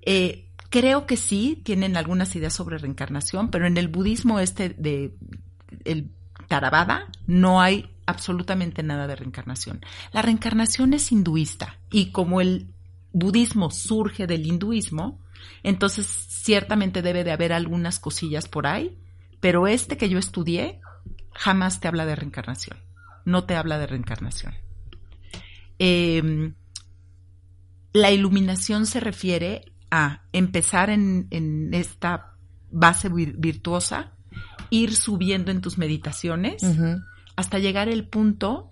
Eh, 0.02 0.50
creo 0.70 1.06
que 1.06 1.18
sí, 1.18 1.62
tienen 1.64 1.98
algunas 1.98 2.36
ideas 2.36 2.54
sobre 2.54 2.78
reencarnación, 2.78 3.50
pero 3.50 3.68
en 3.68 3.78
el 3.78 3.88
budismo 3.88 4.40
este 4.40 4.70
de 4.70 5.16
el 5.86 6.12
Theravada 6.48 7.08
no 7.28 7.62
hay 7.62 7.90
absolutamente 8.06 8.82
nada 8.82 9.08
de 9.08 9.16
reencarnación. 9.16 9.82
La 10.12 10.22
reencarnación 10.22 10.94
es 10.94 11.12
hinduista 11.12 11.78
y 11.92 12.12
como 12.12 12.42
el 12.42 12.74
budismo 13.14 13.72
surge 13.72 14.28
del 14.28 14.46
hinduismo, 14.48 15.20
entonces 15.64 16.08
ciertamente 16.08 17.02
debe 17.02 17.24
de 17.24 17.32
haber 17.32 17.54
algunas 17.54 18.00
cosillas 18.00 18.48
por 18.48 18.68
ahí, 18.68 18.98
pero 19.40 19.68
este 19.68 19.98
que 19.98 20.10
yo 20.10 20.20
estudié 20.20 20.82
jamás 21.34 21.80
te 21.80 21.88
habla 21.88 22.06
de 22.06 22.16
reencarnación 22.16 22.89
no 23.30 23.46
te 23.46 23.56
habla 23.56 23.78
de 23.78 23.88
reencarnación. 23.88 24.54
Em, 25.78 26.56
la 27.94 28.12
iluminación 28.12 28.86
se 28.86 29.00
refiere 29.00 29.72
a 29.92 30.24
empezar 30.34 30.90
en, 30.90 31.28
esta 31.74 32.36
base 32.70 33.10
virtuosa 33.10 34.14
ir 34.70 34.96
subiendo 34.96 35.50
en 35.50 35.62
tus 35.62 35.78
meditaciones 35.78 36.62
hasta 37.36 37.58
llegar 37.58 37.90
al 37.90 38.08
punto 38.08 38.70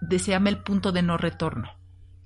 de, 0.00 0.18
se 0.18 0.30
llama 0.30 0.48
el 0.48 0.58
punto 0.58 0.92
de 0.92 1.02
no 1.02 1.18
retorno. 1.18 1.68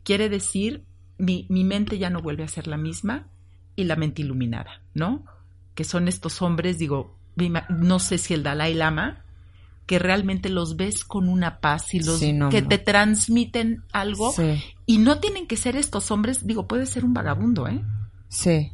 Quiere 0.04 0.28
decir, 0.28 0.84
mi, 1.16 1.46
mi 1.48 1.64
mente 1.64 1.98
ya 1.98 2.10
no 2.10 2.22
vuelve 2.22 2.44
a 2.44 2.48
ser 2.48 2.66
la 2.66 2.76
misma 2.76 3.28
y 3.74 3.84
la 3.84 3.96
mente 3.96 4.22
iluminada, 4.22 4.82
¿no? 4.94 5.24
Que 5.74 5.84
son 5.84 6.06
estos 6.06 6.42
hombres, 6.42 6.78
digo, 6.78 7.18
no 7.68 7.98
sé 7.98 8.18
si 8.18 8.34
el 8.34 8.42
Dalai 8.42 8.74
Lama, 8.74 9.24
que 9.88 9.98
realmente 9.98 10.50
los 10.50 10.76
ves 10.76 11.02
con 11.02 11.30
una 11.30 11.60
paz 11.60 11.94
y 11.94 12.00
los 12.00 12.20
que 12.20 12.60
te 12.60 12.76
transmiten 12.76 13.84
algo 13.90 14.34
y 14.84 14.98
no 14.98 15.18
tienen 15.18 15.46
que 15.46 15.56
ser 15.56 15.76
estos 15.76 16.10
hombres, 16.10 16.46
digo, 16.46 16.68
puede 16.68 16.84
ser 16.84 17.06
un 17.06 17.14
vagabundo, 17.14 17.66
¿eh? 17.66 17.82
Sí. 18.28 18.70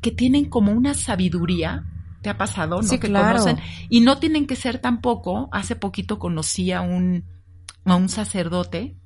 Que 0.00 0.12
tienen 0.12 0.46
como 0.46 0.72
una 0.72 0.94
sabiduría, 0.94 1.84
te 2.22 2.30
ha 2.30 2.38
pasado, 2.38 2.76
¿no? 2.76 2.82
Sí, 2.82 2.98
que 2.98 3.08
claro. 3.08 3.36
conocen 3.36 3.58
y 3.90 4.00
no 4.00 4.16
tienen 4.16 4.46
que 4.46 4.56
ser 4.56 4.78
tampoco, 4.78 5.50
hace 5.52 5.76
poquito 5.76 6.18
conocí 6.18 6.72
a 6.72 6.80
un 6.80 7.26
a 7.84 7.94
un 7.94 8.08
sacerdote 8.08 8.96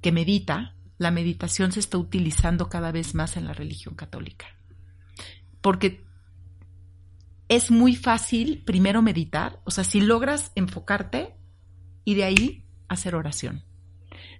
que 0.00 0.10
medita, 0.10 0.74
la 0.98 1.12
meditación 1.12 1.70
se 1.70 1.78
está 1.78 1.98
utilizando 1.98 2.68
cada 2.68 2.90
vez 2.90 3.14
más 3.14 3.36
en 3.36 3.46
la 3.46 3.52
religión 3.52 3.94
católica. 3.94 4.46
Porque 5.60 6.04
es 7.56 7.70
muy 7.70 7.96
fácil 7.96 8.62
primero 8.64 9.02
meditar, 9.02 9.60
o 9.64 9.70
sea, 9.70 9.84
si 9.84 10.00
logras 10.00 10.52
enfocarte 10.54 11.36
y 12.04 12.14
de 12.14 12.24
ahí 12.24 12.64
hacer 12.88 13.14
oración. 13.14 13.64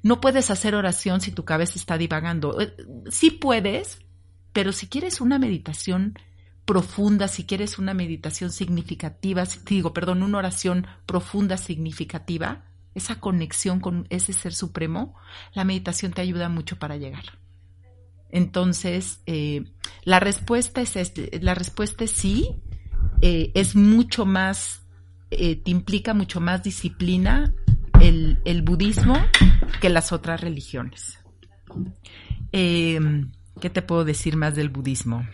No 0.02 0.20
puedes 0.20 0.50
hacer 0.50 0.74
oración 0.74 1.20
si 1.20 1.32
tu 1.32 1.44
cabeza 1.44 1.74
está 1.76 1.98
divagando. 1.98 2.60
Eh, 2.60 2.76
sí 3.10 3.30
puedes, 3.30 3.98
pero 4.52 4.72
si 4.72 4.86
quieres 4.86 5.20
una 5.20 5.38
meditación 5.38 6.18
profunda, 6.64 7.28
si 7.28 7.44
quieres 7.44 7.78
una 7.78 7.94
meditación 7.94 8.50
significativa, 8.50 9.44
digo, 9.66 9.92
perdón, 9.92 10.22
una 10.22 10.38
oración 10.38 10.86
profunda, 11.06 11.56
significativa, 11.56 12.64
esa 12.94 13.20
conexión 13.20 13.80
con 13.80 14.06
ese 14.10 14.32
ser 14.32 14.54
supremo, 14.54 15.14
la 15.54 15.64
meditación 15.64 16.12
te 16.12 16.22
ayuda 16.22 16.48
mucho 16.48 16.78
para 16.78 16.96
llegar. 16.96 17.24
Entonces, 18.30 19.20
eh, 19.26 19.64
la 20.02 20.18
respuesta 20.18 20.80
es 20.80 20.96
este, 20.96 21.38
la 21.40 21.54
respuesta 21.54 22.04
es 22.04 22.10
sí, 22.10 22.56
eh, 23.20 23.52
es 23.54 23.76
mucho 23.76 24.26
más, 24.26 24.86
eh, 25.30 25.56
te 25.56 25.70
implica 25.70 26.14
mucho 26.14 26.40
más 26.40 26.62
disciplina 26.62 27.54
el, 28.00 28.40
el, 28.44 28.62
budismo 28.62 29.16
que 29.80 29.88
las 29.88 30.12
otras 30.12 30.40
religiones. 30.40 31.18
¿Qué 32.52 33.70
te 33.70 33.82
puedo 33.82 34.04
decir 34.04 34.36
más 34.36 34.54
del 34.54 34.68
budismo? 34.68 35.26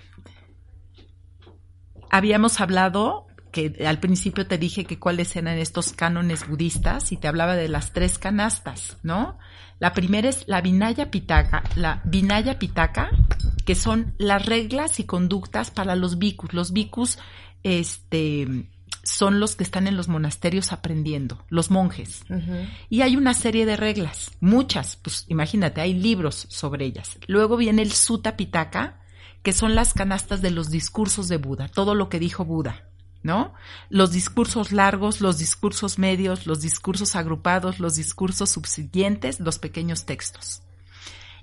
Habíamos 2.10 2.60
hablado 2.60 3.26
que 3.52 3.84
al 3.86 4.00
principio 4.00 4.46
te 4.46 4.58
dije 4.58 4.84
que 4.84 4.98
cuáles 4.98 5.36
eran 5.36 5.58
estos 5.58 5.92
cánones 5.92 6.48
budistas 6.48 7.12
y 7.12 7.16
te 7.16 7.28
hablaba 7.28 7.54
de 7.54 7.68
las 7.68 7.92
tres 7.92 8.18
canastas, 8.18 8.96
¿no? 9.02 9.38
La 9.78 9.92
primera 9.92 10.28
es 10.28 10.44
la 10.46 10.60
Vinaya 10.60 11.10
Pitaka, 11.10 11.62
la 11.76 12.00
Vinaya 12.04 12.58
Pitaka, 12.58 13.10
que 13.66 13.74
son 13.74 14.14
las 14.16 14.46
reglas 14.46 15.00
y 15.00 15.04
conductas 15.04 15.70
para 15.70 15.96
los 15.96 16.18
bhikkhus. 16.18 16.54
Los 16.54 16.72
bhikkhus, 16.72 17.18
este, 17.62 18.68
son 19.02 19.40
los 19.40 19.56
que 19.56 19.64
están 19.64 19.86
en 19.86 19.96
los 19.96 20.08
monasterios 20.08 20.72
aprendiendo, 20.72 21.44
los 21.48 21.70
monjes. 21.70 22.22
Uh 22.28 22.34
-huh. 22.34 22.68
Y 22.88 23.02
hay 23.02 23.16
una 23.16 23.34
serie 23.34 23.66
de 23.66 23.76
reglas, 23.76 24.30
muchas, 24.40 24.96
pues 24.96 25.24
imagínate, 25.28 25.80
hay 25.80 25.94
libros 25.94 26.46
sobre 26.48 26.86
ellas. 26.86 27.18
Luego 27.26 27.56
viene 27.56 27.82
el 27.82 27.92
Sutta 27.92 28.36
Pitaka, 28.36 29.00
que 29.42 29.52
son 29.52 29.74
las 29.74 29.92
canastas 29.92 30.40
de 30.40 30.50
los 30.50 30.70
discursos 30.70 31.28
de 31.28 31.36
Buda, 31.36 31.68
todo 31.68 31.94
lo 31.94 32.08
que 32.08 32.18
dijo 32.20 32.44
Buda. 32.44 32.88
¿no? 33.22 33.54
Los 33.88 34.10
discursos 34.10 34.72
largos, 34.72 35.20
los 35.20 35.38
discursos 35.38 35.98
medios, 35.98 36.46
los 36.46 36.60
discursos 36.60 37.14
agrupados, 37.14 37.78
los 37.78 37.94
discursos 37.94 38.50
subsiguientes, 38.50 39.38
los 39.40 39.58
pequeños 39.58 40.06
textos. 40.06 40.62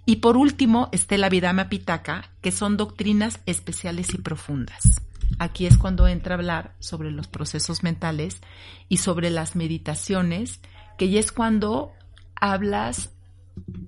Y 0.05 0.17
por 0.17 0.37
último 0.37 0.89
está 0.91 1.17
la 1.17 1.29
Vidama 1.29 1.69
Pitaka, 1.69 2.31
que 2.41 2.51
son 2.51 2.77
doctrinas 2.77 3.39
especiales 3.45 4.13
y 4.13 4.17
profundas. 4.17 5.01
Aquí 5.37 5.65
es 5.65 5.77
cuando 5.77 6.07
entra 6.07 6.35
a 6.35 6.37
hablar 6.37 6.75
sobre 6.79 7.11
los 7.11 7.27
procesos 7.27 7.83
mentales 7.83 8.41
y 8.87 8.97
sobre 8.97 9.29
las 9.29 9.55
meditaciones, 9.55 10.59
que 10.97 11.09
ya 11.09 11.19
es 11.19 11.31
cuando 11.31 11.91
hablas, 12.35 13.11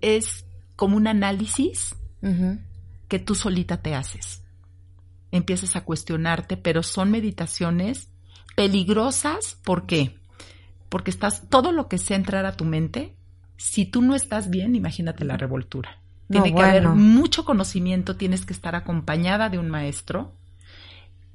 es 0.01 0.45
como 0.75 0.97
un 0.97 1.07
análisis 1.07 1.95
uh 2.21 2.27
-huh. 2.27 2.59
que 3.07 3.19
tú 3.19 3.35
solita 3.35 3.81
te 3.81 3.95
haces 3.95 4.41
empiezas 5.31 5.75
a 5.75 5.81
cuestionarte, 5.81 6.57
pero 6.57 6.83
son 6.83 7.09
meditaciones 7.09 8.09
peligrosas. 8.55 9.57
¿Por 9.63 9.85
qué? 9.85 10.17
Porque 10.89 11.11
estás, 11.11 11.47
todo 11.49 11.71
lo 11.71 11.87
que 11.87 11.97
sea 11.97 12.17
entrar 12.17 12.45
a 12.45 12.57
tu 12.57 12.65
mente, 12.65 13.15
si 13.57 13.85
tú 13.85 14.01
no 14.01 14.15
estás 14.15 14.49
bien, 14.49 14.75
imagínate 14.75 15.25
la 15.25 15.37
revoltura. 15.37 16.01
Tiene 16.29 16.51
no, 16.51 16.55
que 16.55 16.61
bueno. 16.61 16.69
haber 16.69 16.87
mucho 16.89 17.45
conocimiento, 17.45 18.15
tienes 18.17 18.45
que 18.45 18.53
estar 18.53 18.75
acompañada 18.75 19.49
de 19.49 19.57
un 19.57 19.69
maestro 19.69 20.35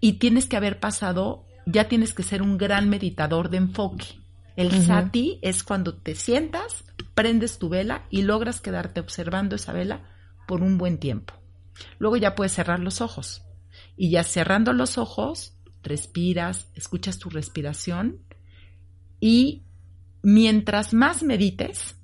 y 0.01 0.14
tienes 0.14 0.47
que 0.47 0.57
haber 0.57 0.80
pasado, 0.80 1.44
ya 1.66 1.88
tienes 1.88 2.14
que 2.14 2.22
ser 2.22 2.42
un 2.42 2.59
gran 2.59 2.88
meditador 2.88 3.51
de 3.51 3.59
enfoque. 3.59 4.07
El 4.57 4.68
uh 4.68 4.70
-huh. 4.70 4.86
sati 4.86 5.38
es 5.42 5.62
cuando 5.62 5.94
te 5.94 6.14
sientas, 6.14 6.84
prendes 7.14 7.59
tu 7.59 7.68
vela 7.68 8.07
y 8.11 8.22
logras 8.22 8.61
quedarte 8.61 9.01
observando 9.01 9.57
esa 9.57 9.72
vela 9.72 10.09
por 10.47 10.62
un 10.62 10.78
buen 10.78 10.99
tiempo. 10.99 11.34
Luego 11.99 12.16
ya 12.16 12.34
puedes 12.34 12.53
cerrar 12.53 12.80
los 12.80 13.01
ojos 13.01 13.42
y 13.97 14.11
ya 14.11 14.22
cerrando 14.22 14.72
los 14.72 14.99
ojos, 14.99 15.59
respiras, 15.82 16.68
escuchas 16.74 17.18
tu 17.18 17.28
respiración 17.30 18.22
y 19.20 19.66
mientras 20.22 20.92
más 20.92 21.22
medites, 21.22 21.97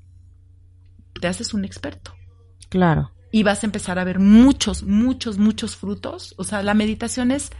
te 1.20 1.28
haces 1.28 1.54
un 1.54 1.64
experto. 1.64 2.14
Claro. 2.68 3.12
Y 3.30 3.42
vas 3.42 3.62
a 3.62 3.66
empezar 3.66 3.98
a 3.98 4.04
ver 4.04 4.18
muchos, 4.18 4.82
muchos, 4.82 5.38
muchos 5.38 5.76
frutos. 5.76 6.34
O 6.36 6.44
sea, 6.44 6.62
la 6.62 6.74
meditación 6.74 7.30
es 7.30 7.50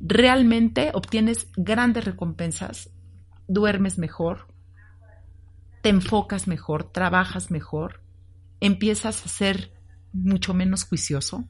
realmente 0.00 0.90
obtienes 0.94 1.48
grandes 1.56 2.04
recompensas, 2.04 2.90
duermes 3.48 3.98
mejor, 3.98 4.48
te 5.82 5.90
enfocas 5.90 6.48
mejor, 6.48 6.84
trabajas 6.84 7.50
mejor, 7.50 8.02
empiezas 8.60 9.24
a 9.24 9.28
ser 9.28 9.72
mucho 10.12 10.54
menos 10.54 10.84
juicioso, 10.84 11.44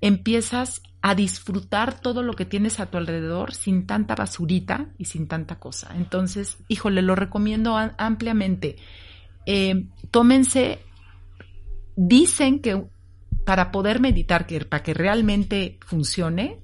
empiezas 0.00 0.82
a 1.02 1.14
disfrutar 1.14 2.00
todo 2.00 2.22
lo 2.22 2.32
que 2.32 2.46
tienes 2.46 2.80
a 2.80 2.86
tu 2.86 2.96
alrededor 2.96 3.52
sin 3.52 3.86
tanta 3.86 4.14
basurita 4.14 4.88
y 4.96 5.04
sin 5.04 5.28
tanta 5.28 5.58
cosa. 5.58 5.94
Entonces, 5.96 6.56
híjole, 6.68 7.02
lo 7.02 7.14
recomiendo 7.14 7.76
ampliamente. 7.76 8.76
Eh, 9.44 9.88
tómense, 10.10 10.78
dicen 11.96 12.60
que 12.60 12.86
para 13.44 13.70
poder 13.70 14.00
meditar, 14.00 14.46
que 14.46 14.64
para 14.64 14.82
que 14.82 14.94
realmente 14.94 15.78
funcione, 15.84 16.63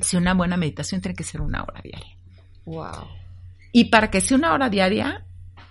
si 0.00 0.16
una 0.16 0.34
buena 0.34 0.56
meditación 0.56 1.00
tiene 1.00 1.14
que 1.14 1.24
ser 1.24 1.40
una 1.40 1.62
hora 1.62 1.80
diaria. 1.82 2.16
Wow. 2.64 3.08
Y 3.72 3.86
para 3.86 4.10
que 4.10 4.20
sea 4.20 4.36
una 4.36 4.52
hora 4.52 4.68
diaria, 4.68 5.26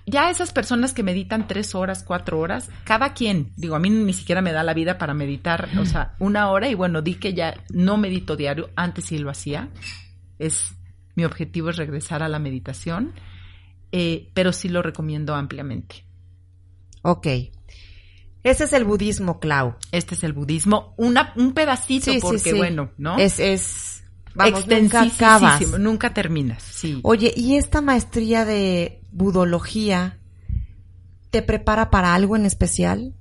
ya 0.05 0.29
esas 0.29 0.53
personas 0.53 0.93
que 0.93 1.03
meditan 1.03 1.47
tres 1.47 1.73
horas, 1.73 2.03
cuatro 2.03 2.39
horas, 2.39 2.69
cada 2.83 3.13
quien, 3.13 3.51
digo, 3.57 3.75
a 3.75 3.79
mí 3.79 3.89
ni 3.89 4.13
siquiera 4.13 4.41
me 4.41 4.51
da 4.51 4.63
la 4.63 4.73
vida 4.73 4.97
para 4.97 5.13
meditar, 5.13 5.69
o 5.79 5.85
sea, 5.85 6.15
una 6.19 6.49
hora 6.51 6.69
y 6.69 6.75
bueno, 6.75 7.01
di 7.01 7.15
que 7.15 7.33
ya 7.33 7.55
no 7.71 7.97
medito 7.97 8.35
diario, 8.35 8.69
antes 8.75 9.05
sí 9.05 9.17
lo 9.17 9.31
hacía, 9.31 9.69
es, 10.37 10.75
mi 11.15 11.25
objetivo 11.25 11.69
es 11.69 11.77
regresar 11.77 12.21
a 12.21 12.29
la 12.29 12.39
meditación, 12.39 13.13
eh, 13.91 14.29
pero 14.33 14.53
sí 14.53 14.69
lo 14.69 14.81
recomiendo 14.81 15.33
ampliamente. 15.33 16.05
Ok. 17.01 17.27
Ese 18.43 18.65
es 18.65 18.73
el 18.73 18.83
budismo, 18.83 19.39
Clau. 19.39 19.75
Este 19.91 20.13
es 20.13 20.23
el 20.23 20.33
budismo, 20.33 20.93
una, 20.97 21.33
un 21.35 21.53
pedacito, 21.53 22.11
sí, 22.11 22.19
porque 22.21 22.37
sí, 22.37 22.51
sí. 22.51 22.57
bueno, 22.57 22.91
¿no? 22.97 23.17
Es, 23.17 23.39
es, 23.39 23.94
vamos, 24.35 24.67
nunca 24.67 24.79
nunca 24.79 25.03
acabas. 25.03 25.79
Nunca 25.79 26.13
terminas, 26.13 26.61
sí. 26.61 26.99
Oye, 27.03 27.33
¿y 27.35 27.55
esta 27.55 27.81
maestría 27.81 28.45
de 28.45 29.01
budología 29.11 30.19
te 31.31 31.41
prepara 31.41 31.89
para 31.89 32.13
algo 32.13 32.35
en 32.35 32.45
especial? 32.45 33.13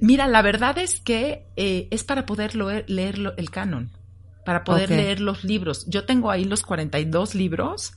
Mira, 0.00 0.26
la 0.26 0.42
verdad 0.42 0.78
es 0.78 1.00
que 1.00 1.46
eh, 1.56 1.88
es 1.90 2.04
para 2.04 2.26
poder 2.26 2.54
leer, 2.54 2.84
leer 2.88 3.18
lo, 3.18 3.36
el 3.36 3.50
canon, 3.50 3.90
para 4.44 4.64
poder 4.64 4.84
okay. 4.84 4.96
leer 4.96 5.20
los 5.20 5.44
libros. 5.44 5.86
Yo 5.88 6.04
tengo 6.04 6.30
ahí 6.30 6.44
los 6.44 6.62
42 6.62 7.34
libros, 7.34 7.94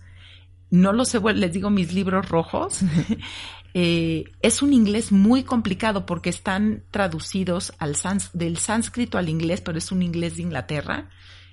no 0.69 0.93
los 0.93 1.13
he, 1.15 1.19
les 1.33 1.53
digo 1.53 1.69
mis 1.69 1.93
libros 1.93 2.27
rojos. 2.29 2.81
eh, 3.73 4.25
es 4.41 4.61
un 4.61 4.73
inglés 4.73 5.11
muy 5.11 5.43
complicado 5.43 6.05
porque 6.05 6.29
están 6.29 6.83
traducidos 6.91 7.73
al 7.79 7.95
sans, 7.95 8.31
del 8.33 8.57
sánscrito 8.57 9.17
al 9.17 9.29
inglés, 9.29 9.61
pero 9.61 9.77
es 9.77 9.91
un 9.91 10.01
inglés 10.01 10.37
de 10.37 10.43
Inglaterra 10.43 11.09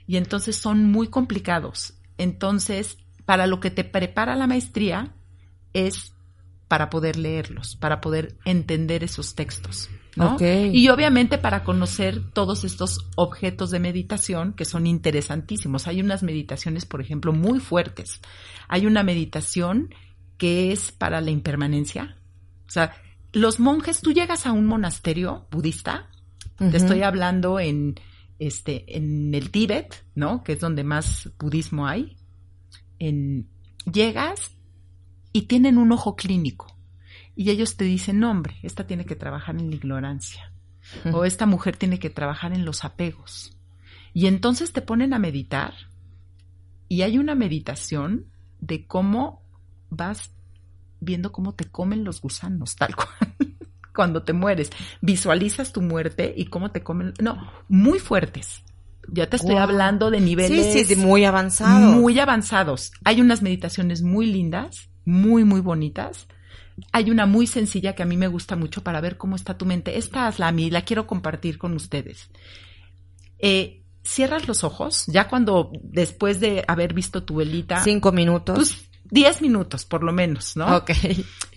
y 0.06 0.16
entonces 0.16 0.56
son 0.56 0.90
muy 0.90 1.08
complicados. 1.08 1.94
Entonces, 2.18 2.98
para 3.24 3.46
lo 3.46 3.60
que 3.60 3.70
te 3.70 3.84
prepara 3.84 4.36
la 4.36 4.46
maestría 4.46 5.14
es 5.72 6.14
para 6.68 6.90
poder 6.90 7.16
leerlos, 7.16 7.76
para 7.76 8.00
poder 8.00 8.36
entender 8.44 9.04
esos 9.04 9.34
textos. 9.34 9.90
¿no? 10.16 10.36
Y 10.40 10.88
obviamente 10.88 11.38
para 11.38 11.64
conocer 11.64 12.22
todos 12.32 12.64
estos 12.64 13.08
objetos 13.16 13.70
de 13.70 13.80
meditación 13.80 14.52
que 14.52 14.64
son 14.64 14.86
interesantísimos. 14.86 15.86
Hay 15.88 16.00
unas 16.00 16.22
meditaciones, 16.22 16.86
por 16.86 17.00
ejemplo, 17.00 17.32
muy 17.32 17.60
fuertes. 17.60 18.20
Hay 18.68 18.86
una 18.86 19.02
meditación 19.02 19.92
que 20.38 20.72
es 20.72 20.92
para 20.92 21.20
la 21.20 21.30
impermanencia. 21.30 22.16
O 22.66 22.70
sea, 22.70 22.94
los 23.32 23.60
monjes, 23.60 24.00
tú 24.00 24.12
llegas 24.12 24.46
a 24.46 24.52
un 24.52 24.66
monasterio 24.66 25.46
budista, 25.50 26.08
te 26.58 26.76
estoy 26.76 27.02
hablando 27.02 27.58
en, 27.58 27.96
este, 28.38 28.96
en 28.96 29.34
el 29.34 29.50
Tíbet, 29.50 30.04
¿no? 30.14 30.42
Que 30.42 30.52
es 30.52 30.60
donde 30.60 30.84
más 30.84 31.30
budismo 31.38 31.86
hay. 31.86 32.16
En, 32.98 33.48
llegas 33.90 34.56
y 35.32 35.42
tienen 35.42 35.78
un 35.78 35.92
ojo 35.92 36.16
clínico 36.16 36.74
y 37.36 37.50
ellos 37.50 37.76
te 37.76 37.84
dicen, 37.84 38.20
no, 38.20 38.30
hombre, 38.30 38.56
esta 38.62 38.86
tiene 38.86 39.04
que 39.04 39.16
trabajar 39.16 39.56
en 39.56 39.70
la 39.70 39.76
ignorancia 39.76 40.52
o 41.12 41.24
esta 41.24 41.46
mujer 41.46 41.76
tiene 41.76 41.98
que 41.98 42.10
trabajar 42.10 42.52
en 42.52 42.64
los 42.64 42.84
apegos. 42.84 43.56
Y 44.12 44.26
entonces 44.26 44.72
te 44.72 44.82
ponen 44.82 45.12
a 45.12 45.18
meditar 45.18 45.74
y 46.88 47.02
hay 47.02 47.18
una 47.18 47.34
meditación 47.34 48.30
de 48.60 48.86
cómo 48.86 49.42
vas 49.90 50.32
viendo 51.00 51.32
cómo 51.32 51.54
te 51.54 51.64
comen 51.64 52.04
los 52.04 52.20
gusanos, 52.20 52.76
tal 52.76 52.94
cual. 52.94 53.34
Cuando 53.94 54.22
te 54.22 54.32
mueres, 54.32 54.70
visualizas 55.00 55.72
tu 55.72 55.80
muerte 55.80 56.34
y 56.36 56.46
cómo 56.46 56.70
te 56.70 56.82
comen, 56.82 57.14
no, 57.20 57.50
muy 57.68 57.98
fuertes. 57.98 58.62
Ya 59.08 59.28
te 59.28 59.36
estoy 59.36 59.56
hablando 59.56 60.10
de 60.10 60.20
niveles 60.20 60.72
sí, 60.72 60.84
sí, 60.84 60.96
muy 60.96 61.24
avanzados. 61.24 61.94
Muy 61.94 62.18
avanzados. 62.18 62.90
Hay 63.04 63.20
unas 63.20 63.42
meditaciones 63.42 64.02
muy 64.02 64.26
lindas, 64.26 64.88
muy, 65.04 65.44
muy 65.44 65.60
bonitas, 65.60 66.26
hay 66.92 67.10
una 67.10 67.26
muy 67.26 67.46
sencilla 67.46 67.94
que 67.94 68.02
a 68.02 68.06
mí 68.06 68.16
me 68.16 68.26
gusta 68.26 68.56
mucho 68.56 68.82
para 68.82 69.00
ver 69.00 69.16
cómo 69.16 69.36
está 69.36 69.56
tu 69.56 69.66
mente. 69.66 69.98
Esta 69.98 70.28
es 70.28 70.38
la 70.38 70.50
mí, 70.52 70.70
la 70.70 70.82
quiero 70.82 71.06
compartir 71.06 71.58
con 71.58 71.74
ustedes. 71.74 72.30
Eh, 73.38 73.84
cierras 74.02 74.48
los 74.48 74.64
ojos, 74.64 75.04
ya 75.06 75.28
cuando 75.28 75.70
después 75.82 76.40
de 76.40 76.64
haber 76.66 76.94
visto 76.94 77.22
tu 77.22 77.36
velita. 77.36 77.82
Cinco 77.82 78.12
minutos. 78.12 78.56
Pues, 78.56 78.90
diez 79.04 79.40
minutos, 79.40 79.84
por 79.84 80.02
lo 80.02 80.12
menos, 80.12 80.56
¿no? 80.56 80.76
Ok. 80.76 80.90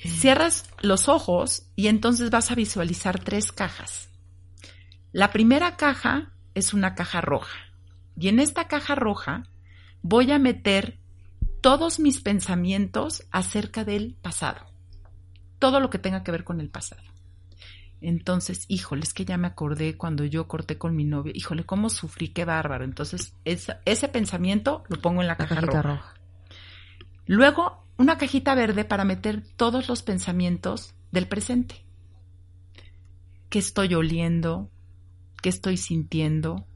Cierras 0.04 0.70
los 0.82 1.10
ojos 1.10 1.72
y 1.76 1.88
entonces 1.88 2.30
vas 2.30 2.52
a 2.52 2.56
visualizar 2.56 3.20
tres 3.20 3.52
cajas. 3.52 4.10
La 5.12 5.32
primera 5.32 5.76
caja 5.76 6.34
es 6.54 6.74
una 6.74 6.96
caja 6.96 7.22
roja. 7.22 7.58
Y 8.16 8.30
en 8.30 8.40
esta 8.40 8.68
caja 8.68 8.96
roja 8.96 9.44
voy 10.02 10.32
a 10.32 10.40
meter 10.40 11.00
todos 11.62 12.00
mis 12.00 12.22
pensamientos 12.22 13.24
acerca 13.32 13.84
del 13.84 14.16
pasado 14.22 14.78
todo 15.60 15.80
lo 15.80 15.90
que 15.90 16.00
tenga 16.00 16.24
que 16.24 16.32
ver 16.32 16.44
con 16.44 16.62
el 16.62 16.70
pasado. 16.70 17.02
Entonces, 18.00 18.66
híjole, 18.68 19.04
es 19.04 19.14
que 19.14 19.26
ya 19.26 19.38
me 19.38 19.48
acordé 19.48 19.98
cuando 19.98 20.24
yo 20.24 20.48
corté 20.48 20.78
con 20.78 20.96
mi 20.96 21.04
novio, 21.04 21.32
híjole, 21.36 21.66
cómo 21.66 21.90
sufrí, 21.90 22.28
qué 22.30 22.46
bárbaro. 22.46 22.84
Entonces, 22.84 23.34
ese 23.44 24.08
pensamiento 24.08 24.84
lo 24.88 25.02
pongo 25.02 25.22
en 25.22 25.28
la, 25.28 25.36
caja 25.36 25.60
roja. 25.62 26.14
Luego, 27.26 27.87
una 27.98 28.18
cajita 28.18 28.56
verde 28.56 28.86
para 28.86 29.06
meter 29.06 29.44
todos 29.56 29.90
los 29.90 30.04
pensamientos 30.04 30.96
del 31.12 31.28
presente. 31.28 31.86
¿Qué 33.50 33.60
estoy 33.60 33.94
oliendo? 33.94 34.70
¿Qué 35.42 35.50
estoy 35.50 35.78
sintiendo? 35.78 36.68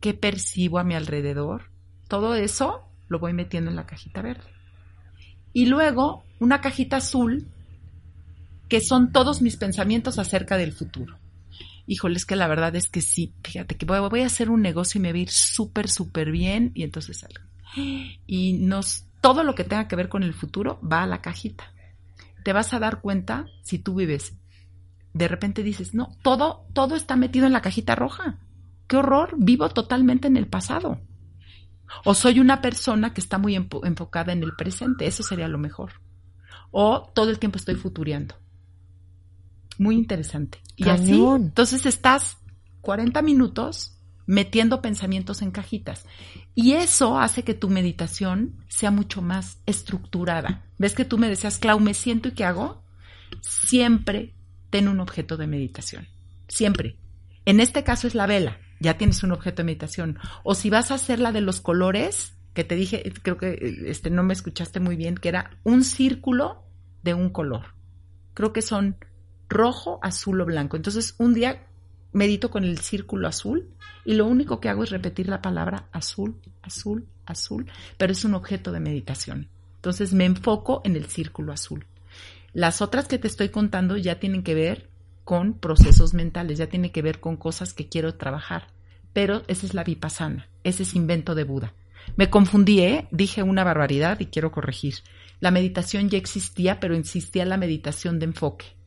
¿Qué 0.00 0.14
percibo 0.14 0.78
a 0.78 0.84
mi 0.84 0.94
alrededor? 0.94 1.70
Todo 2.08 2.34
eso 2.34 2.88
lo 3.08 3.18
voy 3.18 3.32
metiendo 3.32 3.70
en 3.70 3.76
la 3.76 3.86
cajita 3.86 4.22
verde. 4.22 4.50
Y 5.52 5.66
luego, 5.66 6.24
una 6.38 6.60
cajita 6.60 6.96
azul 6.96 7.46
que 8.68 8.80
son 8.80 9.12
todos 9.12 9.42
mis 9.42 9.56
pensamientos 9.56 10.18
acerca 10.18 10.56
del 10.56 10.72
futuro. 10.72 11.18
Híjole, 11.86 12.16
es 12.16 12.24
que 12.24 12.36
la 12.36 12.46
verdad 12.46 12.74
es 12.76 12.88
que 12.88 13.00
sí, 13.00 13.34
fíjate 13.42 13.76
que 13.76 13.84
voy, 13.84 14.20
a 14.20 14.26
hacer 14.26 14.48
un 14.48 14.62
negocio 14.62 14.98
y 14.98 15.02
me 15.02 15.12
va 15.12 15.18
a 15.18 15.22
ir 15.22 15.30
súper, 15.30 15.88
súper 15.88 16.30
bien 16.30 16.70
y 16.74 16.84
entonces 16.84 17.18
salgo. 17.18 17.44
Y 18.26 18.52
nos, 18.54 19.06
todo 19.20 19.44
lo 19.44 19.54
que 19.54 19.64
tenga 19.64 19.88
que 19.88 19.96
ver 19.96 20.08
con 20.08 20.22
el 20.22 20.34
futuro 20.34 20.80
va 20.80 21.02
a 21.02 21.06
la 21.06 21.20
cajita. 21.20 21.72
Te 22.44 22.52
vas 22.52 22.72
a 22.72 22.78
dar 22.78 23.00
cuenta 23.00 23.46
si 23.62 23.78
tú 23.78 23.94
vives. 23.94 24.34
De 25.12 25.28
repente 25.28 25.62
dices, 25.62 25.94
no, 25.94 26.16
todo, 26.22 26.66
todo 26.72 26.96
está 26.96 27.16
metido 27.16 27.46
en 27.46 27.52
la 27.52 27.62
cajita 27.62 27.94
roja. 27.94 28.38
Qué 28.86 28.96
horror, 28.96 29.34
vivo 29.36 29.68
totalmente 29.68 30.28
en 30.28 30.36
el 30.36 30.46
pasado. 30.46 31.00
O 32.04 32.14
soy 32.14 32.40
una 32.40 32.60
persona 32.60 33.12
que 33.12 33.20
está 33.20 33.38
muy 33.38 33.56
enfocada 33.56 34.32
en 34.32 34.42
el 34.42 34.54
presente, 34.54 35.06
eso 35.06 35.22
sería 35.22 35.48
lo 35.48 35.58
mejor. 35.58 35.94
O 36.70 37.10
todo 37.14 37.30
el 37.30 37.38
tiempo 37.38 37.58
estoy 37.58 37.74
futureando 37.74 38.36
muy 39.80 39.96
interesante. 39.96 40.58
Y 40.76 40.88
así, 40.88 41.20
entonces 41.20 41.86
estás 41.86 42.36
40 42.82 43.22
minutos 43.22 43.98
metiendo 44.30 44.80
pensamientos 44.80 45.42
en 45.42 45.50
cajitas. 45.50 46.06
Y 46.54 46.74
eso 46.74 47.18
hace 47.18 47.42
que 47.42 47.52
tu 47.52 47.68
meditación 47.68 48.64
sea 48.68 48.92
mucho 48.92 49.22
más 49.22 49.58
estructurada. 49.66 50.64
¿Ves 50.78 50.94
que 50.94 51.04
tú 51.04 51.18
me 51.18 51.28
decías, 51.28 51.58
Clau, 51.58 51.80
me 51.80 51.94
siento 51.94 52.28
y 52.28 52.32
qué 52.32 52.44
hago? 52.44 52.84
Siempre 53.40 54.36
ten 54.70 54.86
un 54.86 55.00
objeto 55.00 55.36
de 55.36 55.48
meditación. 55.48 56.06
Siempre. 56.46 56.96
En 57.44 57.58
este 57.58 57.82
caso 57.82 58.06
es 58.06 58.14
la 58.14 58.28
vela. 58.28 58.58
Ya 58.78 58.96
tienes 58.96 59.24
un 59.24 59.32
objeto 59.32 59.62
de 59.62 59.66
meditación. 59.66 60.16
O 60.44 60.54
si 60.54 60.70
vas 60.70 60.92
a 60.92 60.94
hacer 60.94 61.18
la 61.18 61.32
de 61.32 61.40
los 61.40 61.60
colores, 61.60 62.34
que 62.54 62.62
te 62.62 62.76
dije, 62.76 63.02
creo 63.24 63.36
que 63.36 63.58
este, 63.86 64.10
no 64.10 64.22
me 64.22 64.32
escuchaste 64.32 64.78
muy 64.78 64.94
bien, 64.94 65.16
que 65.16 65.28
era 65.28 65.58
un 65.64 65.82
círculo 65.82 66.62
de 67.02 67.14
un 67.14 67.30
color. 67.30 67.74
Creo 68.34 68.52
que 68.52 68.62
son 68.62 68.96
rojo, 69.48 69.98
azul 70.02 70.40
o 70.40 70.46
blanco. 70.46 70.76
Entonces, 70.76 71.16
un 71.18 71.34
día 71.34 71.66
medito 72.12 72.50
con 72.50 72.64
el 72.64 72.78
círculo 72.78 73.28
azul 73.28 73.68
y 74.04 74.14
lo 74.14 74.26
único 74.26 74.60
que 74.60 74.68
hago 74.68 74.84
es 74.84 74.90
repetir 74.90 75.28
la 75.28 75.42
palabra 75.42 75.88
azul, 75.92 76.36
azul, 76.62 77.06
azul, 77.26 77.66
pero 77.96 78.12
es 78.12 78.24
un 78.24 78.34
objeto 78.34 78.72
de 78.72 78.80
meditación. 78.80 79.48
Entonces, 79.76 80.12
me 80.12 80.24
enfoco 80.24 80.82
en 80.84 80.96
el 80.96 81.06
círculo 81.06 81.52
azul. 81.52 81.86
Las 82.52 82.82
otras 82.82 83.06
que 83.08 83.18
te 83.18 83.28
estoy 83.28 83.48
contando 83.48 83.96
ya 83.96 84.18
tienen 84.18 84.42
que 84.42 84.54
ver 84.54 84.90
con 85.24 85.54
procesos 85.54 86.12
mentales, 86.12 86.58
ya 86.58 86.68
tienen 86.68 86.90
que 86.90 87.02
ver 87.02 87.20
con 87.20 87.36
cosas 87.36 87.72
que 87.72 87.88
quiero 87.88 88.14
trabajar. 88.14 88.68
Pero 89.12 89.42
esa 89.48 89.66
es 89.66 89.74
la 89.74 89.84
vipassana, 89.84 90.48
ese 90.64 90.82
es 90.82 90.94
invento 90.94 91.34
de 91.34 91.44
Buda. 91.44 91.74
Me 92.16 92.30
confundí, 92.30 92.80
¿eh? 92.80 93.08
dije 93.10 93.42
una 93.42 93.64
barbaridad 93.64 94.18
y 94.20 94.26
quiero 94.26 94.50
corregir. 94.50 94.96
La 95.38 95.50
meditación 95.50 96.08
ya 96.08 96.18
existía, 96.18 96.80
pero 96.80 96.94
insistía 96.94 97.44
la 97.44 97.56
meditación 97.56 98.18
de 98.18 98.26
enfoque 98.26 98.79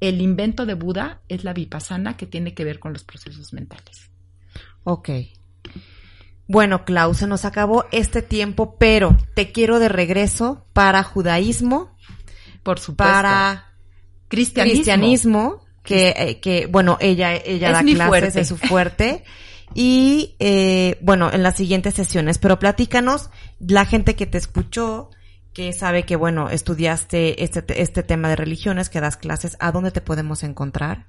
el 0.00 0.20
invento 0.20 0.66
de 0.66 0.74
Buda 0.74 1.20
es 1.28 1.44
la 1.44 1.52
vipassana 1.52 2.16
que 2.16 2.26
tiene 2.26 2.54
que 2.54 2.64
ver 2.64 2.78
con 2.78 2.92
los 2.92 3.04
procesos 3.04 3.52
mentales. 3.52 4.10
Ok. 4.84 5.10
Bueno, 6.46 6.84
Klaus, 6.84 7.18
se 7.18 7.26
nos 7.26 7.44
acabó 7.44 7.86
este 7.90 8.20
tiempo, 8.20 8.76
pero 8.78 9.16
te 9.34 9.50
quiero 9.50 9.78
de 9.78 9.88
regreso 9.88 10.66
para 10.72 11.02
judaísmo. 11.02 11.96
Por 12.62 12.78
supuesto. 12.78 13.12
Para 13.12 13.72
cristianismo. 14.28 15.64
que, 15.82 16.14
eh, 16.16 16.40
que, 16.40 16.66
bueno, 16.66 16.96
ella, 17.00 17.34
ella 17.34 17.72
da 17.72 17.82
clases, 17.82 18.34
de 18.34 18.44
su 18.44 18.56
fuerte. 18.56 19.24
Y, 19.74 20.36
eh, 20.38 20.98
bueno, 21.00 21.30
en 21.32 21.42
las 21.42 21.56
siguientes 21.56 21.94
sesiones, 21.94 22.38
pero 22.38 22.58
platícanos, 22.58 23.30
la 23.58 23.84
gente 23.84 24.14
que 24.14 24.26
te 24.26 24.38
escuchó, 24.38 25.10
que 25.54 25.72
sabe 25.72 26.04
que, 26.04 26.16
bueno, 26.16 26.50
estudiaste 26.50 27.44
este, 27.44 27.80
este 27.80 28.02
tema 28.02 28.28
de 28.28 28.36
religiones, 28.36 28.90
que 28.90 29.00
das 29.00 29.16
clases, 29.16 29.56
¿a 29.60 29.72
dónde 29.72 29.92
te 29.92 30.00
podemos 30.00 30.42
encontrar? 30.42 31.06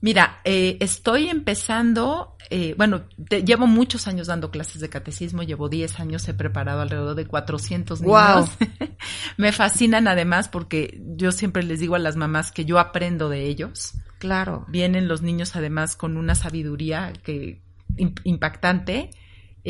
Mira, 0.00 0.40
eh, 0.44 0.76
estoy 0.78 1.28
empezando, 1.28 2.36
eh, 2.50 2.74
bueno, 2.78 3.02
llevo 3.44 3.66
muchos 3.66 4.06
años 4.06 4.28
dando 4.28 4.52
clases 4.52 4.80
de 4.80 4.88
catecismo, 4.88 5.42
llevo 5.42 5.68
10 5.68 5.98
años, 5.98 6.28
he 6.28 6.34
preparado 6.34 6.80
alrededor 6.80 7.16
de 7.16 7.26
400 7.26 8.02
niños. 8.02 8.50
Me 9.36 9.50
fascinan 9.50 10.06
además 10.06 10.48
porque 10.48 11.02
yo 11.16 11.32
siempre 11.32 11.64
les 11.64 11.80
digo 11.80 11.96
a 11.96 11.98
las 11.98 12.14
mamás 12.14 12.52
que 12.52 12.64
yo 12.64 12.78
aprendo 12.78 13.28
de 13.28 13.46
ellos. 13.46 13.94
Claro. 14.18 14.64
Vienen 14.68 15.08
los 15.08 15.22
niños 15.22 15.56
además 15.56 15.96
con 15.96 16.16
una 16.16 16.36
sabiduría 16.36 17.12
que 17.24 17.60
impactante 18.22 19.10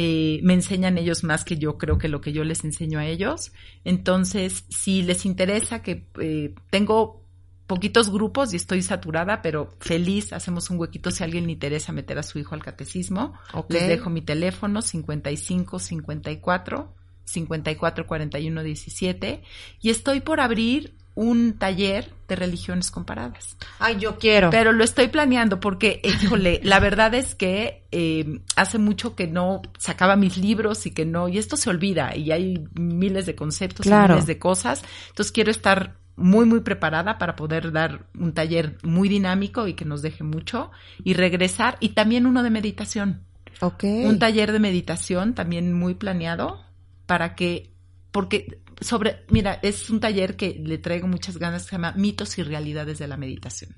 eh, 0.00 0.38
me 0.44 0.54
enseñan 0.54 0.96
ellos 0.96 1.24
más 1.24 1.44
que 1.44 1.56
yo 1.56 1.76
creo 1.76 1.98
que 1.98 2.06
lo 2.06 2.20
que 2.20 2.32
yo 2.32 2.44
les 2.44 2.62
enseño 2.62 3.00
a 3.00 3.06
ellos. 3.06 3.50
Entonces, 3.82 4.64
si 4.68 5.02
les 5.02 5.26
interesa 5.26 5.82
que 5.82 6.06
eh, 6.20 6.54
tengo 6.70 7.24
poquitos 7.66 8.08
grupos 8.08 8.52
y 8.52 8.56
estoy 8.56 8.82
saturada, 8.82 9.42
pero 9.42 9.74
feliz, 9.80 10.32
hacemos 10.32 10.70
un 10.70 10.78
huequito 10.78 11.10
si 11.10 11.24
a 11.24 11.26
alguien 11.26 11.46
le 11.46 11.52
interesa 11.52 11.90
meter 11.90 12.16
a 12.16 12.22
su 12.22 12.38
hijo 12.38 12.54
al 12.54 12.62
catecismo. 12.62 13.34
Les 13.68 13.88
dejo 13.88 14.08
mi 14.08 14.22
teléfono 14.22 14.82
55 14.82 15.80
54 15.80 16.94
54 17.24 18.06
41 18.06 18.62
17 18.62 19.42
y 19.80 19.90
estoy 19.90 20.20
por 20.20 20.38
abrir 20.38 20.94
un 21.18 21.54
taller 21.54 22.12
de 22.28 22.36
religiones 22.36 22.92
comparadas. 22.92 23.56
Ay, 23.80 23.96
yo 23.98 24.18
quiero. 24.18 24.50
Pero 24.50 24.70
lo 24.70 24.84
estoy 24.84 25.08
planeando 25.08 25.58
porque, 25.58 26.00
híjole, 26.04 26.60
la 26.62 26.78
verdad 26.78 27.12
es 27.14 27.34
que 27.34 27.82
eh, 27.90 28.40
hace 28.54 28.78
mucho 28.78 29.16
que 29.16 29.26
no 29.26 29.60
sacaba 29.78 30.14
mis 30.14 30.36
libros 30.36 30.86
y 30.86 30.92
que 30.92 31.04
no, 31.04 31.28
y 31.28 31.38
esto 31.38 31.56
se 31.56 31.70
olvida 31.70 32.14
y 32.14 32.30
hay 32.30 32.68
miles 32.74 33.26
de 33.26 33.34
conceptos 33.34 33.84
y 33.86 33.90
miles 33.90 34.26
de 34.26 34.38
cosas. 34.38 34.84
Entonces 35.08 35.32
quiero 35.32 35.50
estar 35.50 35.96
muy, 36.14 36.46
muy 36.46 36.60
preparada 36.60 37.18
para 37.18 37.34
poder 37.34 37.72
dar 37.72 38.06
un 38.16 38.32
taller 38.32 38.78
muy 38.84 39.08
dinámico 39.08 39.66
y 39.66 39.74
que 39.74 39.84
nos 39.84 40.02
deje 40.02 40.22
mucho 40.22 40.70
y 41.02 41.14
regresar 41.14 41.78
y 41.80 41.90
también 41.90 42.26
uno 42.26 42.44
de 42.44 42.50
meditación. 42.50 43.24
Ok. 43.60 43.82
Un 43.82 44.20
taller 44.20 44.52
de 44.52 44.60
meditación 44.60 45.34
también 45.34 45.72
muy 45.72 45.94
planeado 45.94 46.62
para 47.06 47.34
que, 47.34 47.72
porque 48.12 48.60
sobre, 48.80 49.24
mira, 49.28 49.58
es 49.62 49.90
un 49.90 50.00
taller 50.00 50.36
que 50.36 50.60
le 50.64 50.78
traigo 50.78 51.08
muchas 51.08 51.38
ganas, 51.38 51.64
se 51.64 51.72
llama 51.72 51.92
Mitos 51.96 52.38
y 52.38 52.42
Realidades 52.42 52.98
de 52.98 53.08
la 53.08 53.16
Meditación. 53.16 53.76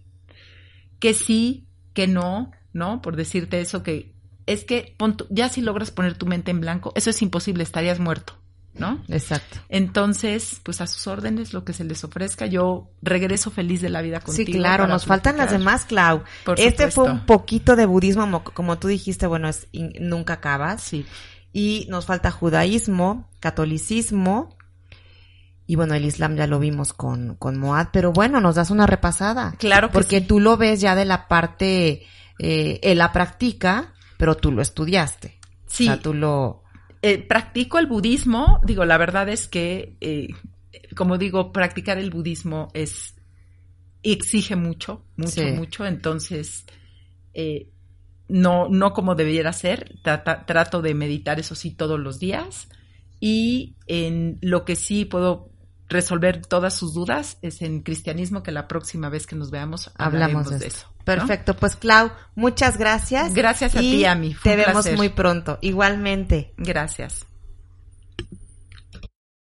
Que 0.98 1.14
sí, 1.14 1.68
que 1.94 2.06
no, 2.06 2.50
¿no? 2.72 3.00
Por 3.02 3.16
decirte 3.16 3.60
eso, 3.60 3.82
que 3.82 4.14
es 4.46 4.64
que 4.64 4.96
ya 5.30 5.48
si 5.48 5.60
logras 5.60 5.90
poner 5.90 6.14
tu 6.16 6.26
mente 6.26 6.50
en 6.50 6.60
blanco, 6.60 6.92
eso 6.96 7.10
es 7.10 7.22
imposible, 7.22 7.62
estarías 7.62 8.00
muerto. 8.00 8.34
¿No? 8.72 9.02
Exacto. 9.08 9.58
Entonces, 9.68 10.60
pues 10.62 10.80
a 10.80 10.86
sus 10.86 11.06
órdenes, 11.08 11.52
lo 11.52 11.64
que 11.64 11.72
se 11.72 11.82
les 11.82 12.04
ofrezca, 12.04 12.46
yo 12.46 12.92
regreso 13.02 13.50
feliz 13.50 13.82
de 13.82 13.90
la 13.90 14.00
vida 14.00 14.20
contigo. 14.20 14.46
Sí, 14.46 14.52
claro, 14.52 14.86
nos 14.86 15.06
faltan 15.06 15.36
las 15.36 15.50
demás, 15.50 15.84
Clau. 15.84 16.22
este 16.56 16.90
fue 16.90 17.10
un 17.10 17.26
poquito 17.26 17.74
de 17.74 17.84
budismo, 17.84 18.44
como, 18.44 18.78
tú 18.78 18.88
dijiste, 18.88 19.26
bueno, 19.26 19.48
es 19.48 19.66
nunca 19.72 20.34
acabas. 20.34 20.82
Sí. 20.82 21.04
Y 21.52 21.86
nos 21.90 22.06
falta 22.06 22.30
judaísmo, 22.30 23.28
catolicismo, 23.40 24.56
y 25.70 25.76
bueno, 25.76 25.94
el 25.94 26.04
Islam 26.04 26.34
ya 26.34 26.48
lo 26.48 26.58
vimos 26.58 26.92
con, 26.92 27.36
con 27.36 27.56
Moad, 27.56 27.90
pero 27.92 28.10
bueno, 28.10 28.40
nos 28.40 28.56
das 28.56 28.72
una 28.72 28.88
repasada. 28.88 29.54
Claro 29.56 29.86
que 29.86 29.92
Porque 29.92 30.20
tú 30.20 30.40
lo 30.40 30.56
ves 30.56 30.80
ya 30.80 30.96
de 30.96 31.04
la 31.04 31.28
parte, 31.28 32.02
eh, 32.40 32.80
él 32.82 32.98
la 32.98 33.12
practica, 33.12 33.94
pero 34.18 34.36
tú 34.36 34.50
lo 34.50 34.62
estudiaste. 34.62 35.38
Sí. 35.68 35.84
O 35.84 35.86
sea, 35.86 36.02
tú 36.02 36.12
lo... 36.12 36.64
Eh, 37.02 37.18
practico 37.18 37.78
el 37.78 37.86
budismo, 37.86 38.60
digo, 38.66 38.84
la 38.84 38.98
verdad 38.98 39.28
es 39.28 39.46
que, 39.46 39.96
eh, 40.00 40.30
como 40.96 41.18
digo, 41.18 41.52
practicar 41.52 41.98
el 41.98 42.10
budismo 42.10 42.72
es, 42.74 43.14
exige 44.02 44.56
mucho, 44.56 45.04
mucho, 45.16 45.40
mucho, 45.54 45.86
entonces, 45.86 46.64
eh, 47.32 47.70
no, 48.26 48.68
no 48.68 48.92
como 48.92 49.14
debiera 49.14 49.52
ser, 49.52 50.00
trato 50.02 50.82
de 50.82 50.94
meditar, 50.94 51.38
eso 51.38 51.54
sí, 51.54 51.70
todos 51.70 52.00
los 52.00 52.18
días, 52.18 52.68
y 53.20 53.76
en 53.86 54.38
lo 54.40 54.64
que 54.64 54.74
sí 54.74 55.04
puedo 55.04 55.49
resolver 55.90 56.46
todas 56.46 56.74
sus 56.74 56.94
dudas 56.94 57.38
es 57.42 57.60
en 57.60 57.80
cristianismo, 57.80 58.42
que 58.42 58.52
la 58.52 58.68
próxima 58.68 59.10
vez 59.10 59.26
que 59.26 59.36
nos 59.36 59.50
veamos 59.50 59.90
hablamos 59.96 60.48
de, 60.58 60.66
eso. 60.66 60.86
Perfecto, 61.04 61.54
pues 61.56 61.76
Clau, 61.76 62.10
muchas 62.34 62.78
gracias. 62.78 63.34
Gracias 63.34 63.76
a 63.76 63.80
ti, 63.80 64.04
a 64.04 64.14
mí. 64.14 64.34
te 64.42 64.56
vemos 64.56 64.90
muy 64.92 65.10
pronto. 65.10 65.58
Igualmente. 65.60 66.54
Gracias. 66.56 67.26